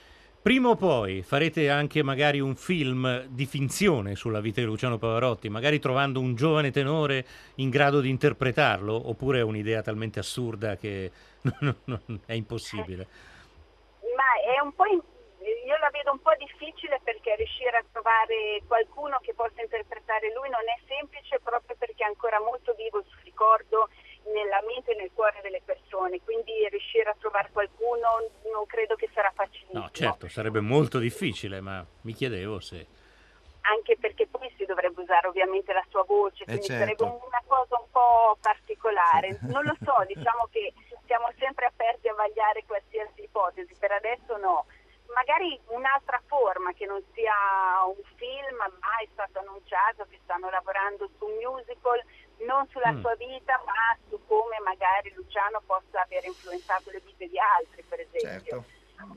Prima 0.44 0.68
o 0.68 0.76
poi 0.76 1.22
farete 1.22 1.70
anche 1.70 2.02
magari 2.02 2.38
un 2.38 2.54
film 2.54 3.24
di 3.28 3.46
finzione 3.46 4.14
sulla 4.14 4.40
vita 4.40 4.60
di 4.60 4.66
Luciano 4.66 4.98
Pavarotti, 4.98 5.48
magari 5.48 5.78
trovando 5.78 6.20
un 6.20 6.34
giovane 6.34 6.70
tenore 6.70 7.24
in 7.54 7.70
grado 7.70 8.02
di 8.02 8.10
interpretarlo, 8.10 9.08
oppure 9.08 9.38
è 9.38 9.42
un'idea 9.42 9.80
talmente 9.80 10.18
assurda 10.18 10.76
che 10.76 11.10
non- 11.60 11.80
non- 11.84 12.20
è 12.26 12.34
impossibile? 12.34 13.06
Ma 14.14 14.36
è 14.44 14.60
un 14.60 14.74
po' 14.74 14.84
in- 14.84 15.00
io 15.64 15.76
la 15.80 15.88
vedo 15.88 16.12
un 16.12 16.20
po' 16.20 16.36
difficile 16.36 17.00
perché 17.02 17.36
riuscire 17.36 17.78
a 17.78 17.84
trovare 17.90 18.60
qualcuno 18.66 19.16
che 19.22 19.32
possa 19.32 19.62
interpretare 19.62 20.30
lui 20.34 20.50
non 20.50 20.60
è 20.68 20.76
semplice 20.86 21.40
proprio 21.40 21.74
perché 21.78 22.04
è 22.04 22.06
ancora 22.06 22.38
molto 22.38 22.74
vivo 22.76 22.98
il 22.98 23.06
suo 23.08 23.20
ricordo 23.24 23.88
nella 24.32 24.62
mente 24.66 24.92
e 24.92 24.96
nel 24.96 25.10
cuore 25.12 25.40
delle 25.42 25.60
persone, 25.64 26.20
quindi 26.22 26.52
riuscire 26.68 27.10
a 27.10 27.16
trovare 27.18 27.50
qualcuno 27.52 28.30
non 28.52 28.66
credo 28.66 28.94
che 28.96 29.08
sarà 29.12 29.30
facilissimo. 29.34 29.80
No, 29.80 29.90
certo, 29.90 30.28
sarebbe 30.28 30.60
molto 30.60 30.98
difficile, 30.98 31.60
ma 31.60 31.84
mi 32.02 32.12
chiedevo 32.12 32.60
se... 32.60 32.86
anche 33.62 33.96
perché 33.98 34.26
poi 34.26 34.52
si 34.56 34.64
dovrebbe 34.64 35.02
usare 35.02 35.26
ovviamente 35.28 35.72
la 35.72 35.84
sua 35.88 36.04
voce, 36.04 36.44
quindi 36.44 36.64
certo. 36.64 36.84
sarebbe 36.84 37.02
una 37.04 37.42
cosa 37.46 37.78
un 37.78 37.90
po' 37.90 38.36
particolare. 38.40 39.38
Non 39.42 39.64
lo 39.64 39.76
so, 39.82 40.04
diciamo 40.06 40.48
che 40.50 40.72
siamo 41.06 41.30
sempre 41.38 41.66
aperti 41.66 42.08
a 42.08 42.14
vagliare 42.14 42.64
qualsiasi 42.66 43.22
ipotesi, 43.22 43.74
per 43.78 43.92
adesso 43.92 44.36
no. 44.38 44.66
Magari 45.14 45.60
un'altra 45.68 46.20
forma 46.26 46.72
che 46.72 46.86
non 46.86 47.00
sia 47.12 47.34
un 47.86 48.02
film, 48.16 48.56
ma 48.56 48.98
è 48.98 49.06
stato 49.12 49.38
annunciato 49.38 50.06
che 50.08 50.18
stanno 50.24 50.50
lavorando 50.50 51.08
su 51.18 51.26
un 51.26 51.34
musical, 51.36 52.02
non 52.46 52.66
sulla 52.70 52.92
Mm. 52.92 53.00
sua 53.00 53.14
vita, 53.16 53.60
ma 53.66 53.96
su 54.08 54.20
come 54.26 54.58
magari 54.64 55.12
Luciano 55.14 55.60
possa 55.66 56.02
aver 56.02 56.24
influenzato 56.24 56.90
le 56.90 57.00
vite 57.04 57.28
di 57.28 57.38
altri, 57.38 57.82
per 57.88 58.00
esempio. 58.00 58.64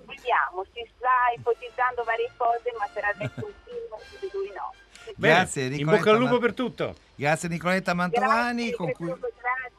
Vediamo, 0.05 0.65
si 0.73 0.83
sta 0.97 1.31
ipotizzando 1.35 2.03
varie 2.03 2.31
cose, 2.35 2.73
ma 2.77 2.87
per 2.91 3.05
adesso 3.05 3.45
un 3.45 3.53
film 3.63 3.97
su 3.99 4.17
di 4.19 4.29
lui 4.33 4.51
no. 4.53 4.73
Bene, 5.15 5.35
Grazie, 5.35 5.63
in 5.65 5.71
Nicoletta 5.71 6.03
bocca 6.03 6.11
al 6.11 6.17
lupo 6.19 6.37
per 6.39 6.53
tutto. 6.53 6.95
Grazie 7.15 7.47
Nicoletta 7.49 7.93
Mantovani, 7.93 8.71
con 8.71 8.91
cui 8.91 9.07
Grazie. 9.07 9.76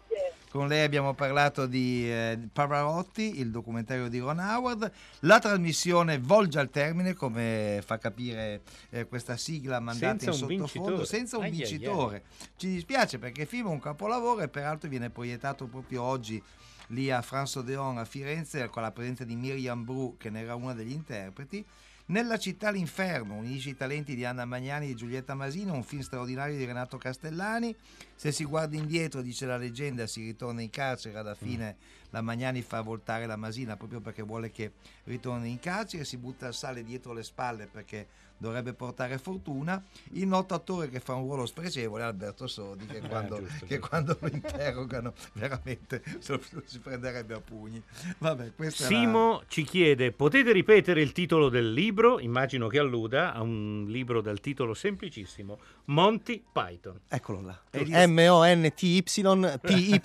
Con 0.59 0.66
lei 0.66 0.82
abbiamo 0.82 1.14
parlato 1.14 1.66
di 1.66 2.11
eh, 2.11 2.36
Pavarotti, 2.52 3.38
il 3.38 3.52
documentario 3.52 4.09
di 4.09 4.18
Ron 4.18 4.40
Howard. 4.40 4.90
La 5.20 5.38
trasmissione 5.38 6.18
volge 6.18 6.59
al 6.59 6.68
termine, 6.68 7.14
come 7.14 7.80
fa 7.86 7.96
capire 7.98 8.62
eh, 8.90 9.06
questa 9.06 9.36
sigla 9.36 9.78
mandata 9.78 10.18
Senza 10.32 10.52
in 10.52 10.66
sottofondo, 10.66 11.04
senza 11.04 11.36
un 11.36 11.44
Ai, 11.44 11.50
ai, 11.50 11.54
ai. 11.54 11.61
vincitore. 11.61 12.24
Ci 12.56 12.66
dispiace 12.70 13.20
perché 13.20 13.42
il 13.42 13.46
film 13.46 13.68
è 13.68 13.70
un 13.70 13.78
capolavoro 13.78 14.40
e 14.40 14.48
peraltro 14.48 14.88
viene 14.88 15.11
proiettato 15.11 15.66
proprio 15.66 16.02
oggi 16.02 16.42
lì 16.88 17.09
a 17.09 17.22
France 17.22 17.61
Odeon 17.61 17.98
a 17.98 18.04
Firenze 18.04 18.68
con 18.68 18.82
la 18.82 18.90
presenza 18.90 19.22
di 19.22 19.36
Miriam 19.36 19.84
Bru 19.84 20.16
che 20.18 20.28
ne 20.28 20.40
era 20.40 20.56
una 20.56 20.74
degli 20.74 20.90
interpreti. 20.90 21.64
Nella 22.11 22.38
città 22.38 22.70
l'inferno, 22.70 23.34
unisce 23.34 23.68
i 23.68 23.76
talenti 23.76 24.14
di 24.14 24.24
Anna 24.24 24.46
Magnani 24.46 24.90
e 24.90 24.94
Giulietta 24.94 25.34
Masino, 25.34 25.74
un 25.74 25.82
film 25.82 26.00
straordinario 26.00 26.56
di 26.56 26.64
Renato 26.64 26.96
Castellani. 26.96 27.76
Se 28.14 28.32
si 28.32 28.44
guarda 28.44 28.76
indietro, 28.76 29.20
dice 29.20 29.44
la 29.44 29.59
leggenda, 29.59 30.06
si 30.06 30.24
ritorna 30.24 30.62
in 30.62 30.70
carcere, 30.70 31.18
alla 31.18 31.34
fine 31.34 31.76
la 32.09 32.22
Magnani 32.22 32.62
fa 32.62 32.80
voltare 32.80 33.26
la 33.26 33.36
Masina 33.36 33.76
proprio 33.76 34.00
perché 34.00 34.22
vuole 34.22 34.50
che 34.50 34.72
ritorni 35.04 35.50
in 35.50 35.61
carcere, 35.61 36.06
si 36.06 36.16
butta 36.16 36.46
il 36.46 36.54
sale 36.54 36.82
dietro 36.82 37.12
le 37.12 37.22
spalle 37.22 37.66
perché 37.66 38.06
dovrebbe 38.39 38.72
portare 38.72 39.18
fortuna. 39.18 39.82
Il 40.12 40.26
noto 40.26 40.55
attore 40.55 40.89
che 40.89 41.01
fa 41.01 41.14
un 41.14 41.24
ruolo 41.24 41.45
spregevole 41.47 42.03
è 42.03 42.07
Alberto 42.07 42.47
Sodi, 42.47 42.86
che 42.86 43.01
quando, 43.01 43.36
Eh, 43.36 43.41
giusto, 43.41 43.66
che 43.66 43.74
giusto. 43.74 43.89
quando 43.89 44.16
lo 44.20 44.28
interrogano 44.28 45.12
veramente 45.34 46.03
lo- 46.28 46.41
si 46.64 46.78
prenderebbe 46.78 47.34
a 47.34 47.41
pugni. 47.41 47.82
Vabbè, 48.18 48.53
Simo 48.70 49.43
ci 49.49 49.64
chiede, 49.64 50.12
potete 50.12 50.53
ripetere 50.53 51.03
il 51.03 51.12
titolo 51.12 51.49
del 51.49 51.72
libro? 51.72 52.20
Immagino 52.20 52.68
che 52.68 52.78
alluda 52.78 53.32
a 53.34 53.43
un 53.43 53.86
libro 53.89 54.20
dal 54.20 54.41
titolo 54.41 54.72
semplicissimo, 54.74 55.59
Monty 55.86 56.43
Python. 56.53 57.01
Eccolo 57.09 57.41
là. 57.43 57.61
Di- 57.70 57.91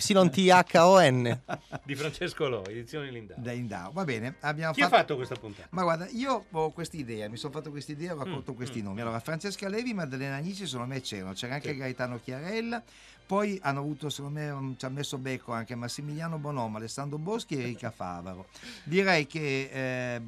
M-O-N-T-Y-P-Y-T-H-O-N. 0.04 1.40
Di 1.84 1.94
Francesco 1.94 2.48
Lo, 2.48 2.64
edizioni 2.66 3.10
Lindau. 3.10 3.40
Da 3.40 3.52
Indao. 3.52 3.92
Va 3.92 4.04
bene, 4.04 4.36
abbiamo 4.40 4.72
Chi 4.72 4.82
ha 4.82 4.88
fatto 4.88 5.16
questa 5.16 5.34
puntata? 5.36 5.68
Ma 5.70 5.82
guarda, 5.82 6.08
io 6.10 6.46
ho 6.50 6.70
questa 6.72 6.96
idea, 6.96 7.28
mi 7.28 7.36
sono 7.36 7.52
fatto 7.52 7.70
questa 7.70 7.92
raccolto 8.24 8.52
Mm, 8.52 8.56
questi 8.56 8.80
mm. 8.80 8.84
nomi. 8.84 9.00
Allora, 9.00 9.20
Francesca 9.20 9.68
Levi, 9.68 9.94
Maddalena 9.94 10.36
Anici, 10.36 10.66
secondo 10.66 10.92
me 10.92 11.00
c'erano, 11.00 11.32
c'era 11.32 11.54
anche 11.54 11.70
Sì. 11.72 11.76
Gaetano 11.76 12.18
Chiarella, 12.20 12.82
poi 13.26 13.58
hanno 13.62 13.80
avuto, 13.80 14.10
secondo 14.10 14.38
me, 14.38 14.74
ci 14.76 14.84
ha 14.84 14.88
messo 14.88 15.18
becco 15.18 15.52
anche 15.52 15.74
Massimiliano 15.74 16.38
Bonomo, 16.38 16.76
Alessandro 16.76 17.18
Boschi 17.18 17.56
e 17.56 17.60
Erika 17.62 17.90
Favaro. 17.90 18.46
Direi 18.84 19.26
che 19.26 20.20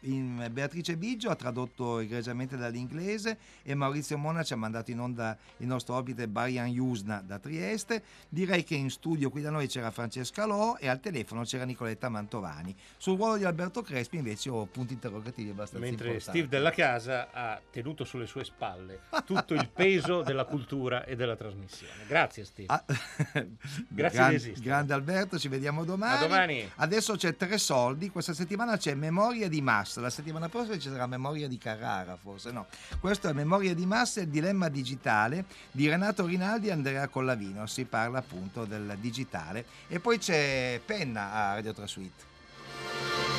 in- 0.00 0.48
Beatrice 0.50 0.96
Biggio 0.96 1.30
ha 1.30 1.34
tradotto 1.34 1.98
egregiamente 1.98 2.56
dall'inglese 2.56 3.38
e 3.62 3.74
Maurizio 3.74 4.18
Mona 4.18 4.42
ci 4.42 4.52
ha 4.52 4.56
mandato 4.56 4.90
in 4.90 5.00
onda 5.00 5.36
il 5.58 5.66
nostro 5.66 5.94
ospite 5.94 6.28
Barian 6.28 6.68
Jusna 6.68 7.22
da 7.24 7.38
Trieste. 7.38 8.02
Direi 8.28 8.64
che 8.64 8.74
in 8.74 8.90
studio 8.90 9.30
qui 9.30 9.40
da 9.42 9.50
noi 9.50 9.66
c'era 9.66 9.90
Francesca 9.90 10.44
Lo 10.44 10.76
e 10.78 10.88
al 10.88 11.00
telefono 11.00 11.42
c'era 11.44 11.64
Nicoletta 11.64 12.08
Mantovani. 12.08 12.74
Sul 12.96 13.16
ruolo 13.16 13.36
di 13.36 13.44
Alberto 13.44 13.82
Crespi 13.82 14.16
invece 14.16 14.50
ho 14.50 14.66
punti 14.66 14.92
interrogativi 14.92 15.50
abbastanza 15.50 15.84
Mentre 15.84 16.08
importanti. 16.08 16.38
Steve 16.38 16.48
Della 16.48 16.70
Casa 16.70 17.30
ha 17.32 17.60
tenuto 17.70 18.04
sulle 18.04 18.26
sue 18.26 18.44
spalle 18.44 19.00
tutto 19.24 19.54
il 19.54 19.68
peso 19.68 20.22
della 20.22 20.44
cultura 20.44 21.04
e 21.04 21.16
della 21.16 21.36
trasmissione. 21.36 22.04
Grazie 22.06 22.44
Steve. 22.44 22.51
Ah, 22.66 22.84
Grazie 23.88 24.18
Gran- 24.18 24.28
di 24.30 24.34
esistere. 24.34 24.60
Grande 24.60 24.92
Alberto, 24.92 25.38
ci 25.38 25.48
vediamo 25.48 25.84
domani. 25.84 26.16
A 26.16 26.20
domani. 26.26 26.70
Adesso 26.76 27.16
c'è 27.16 27.36
Tre 27.36 27.58
Soldi, 27.58 28.10
questa 28.10 28.34
settimana 28.34 28.76
c'è 28.76 28.94
Memoria 28.94 29.48
di 29.48 29.60
Massa, 29.62 30.00
la 30.00 30.10
settimana 30.10 30.48
prossima 30.48 30.78
ci 30.78 30.88
sarà 30.88 31.06
Memoria 31.06 31.48
di 31.48 31.58
Carrara, 31.58 32.16
forse 32.16 32.50
no. 32.50 32.66
Questo 33.00 33.28
è 33.28 33.32
Memoria 33.32 33.74
di 33.74 33.86
Massa 33.86 34.20
e 34.20 34.24
il 34.24 34.28
dilemma 34.28 34.68
digitale 34.68 35.44
di 35.70 35.88
Renato 35.88 36.26
Rinaldi 36.26 36.68
e 36.68 36.72
Andrea 36.72 37.08
Collavino, 37.08 37.66
si 37.66 37.84
parla 37.84 38.18
appunto 38.18 38.64
del 38.64 38.96
digitale. 39.00 39.64
E 39.88 39.98
poi 40.00 40.18
c'è 40.18 40.80
Penna 40.84 41.32
a 41.32 41.54
Radio 41.54 41.72
Trasuite. 41.72 43.31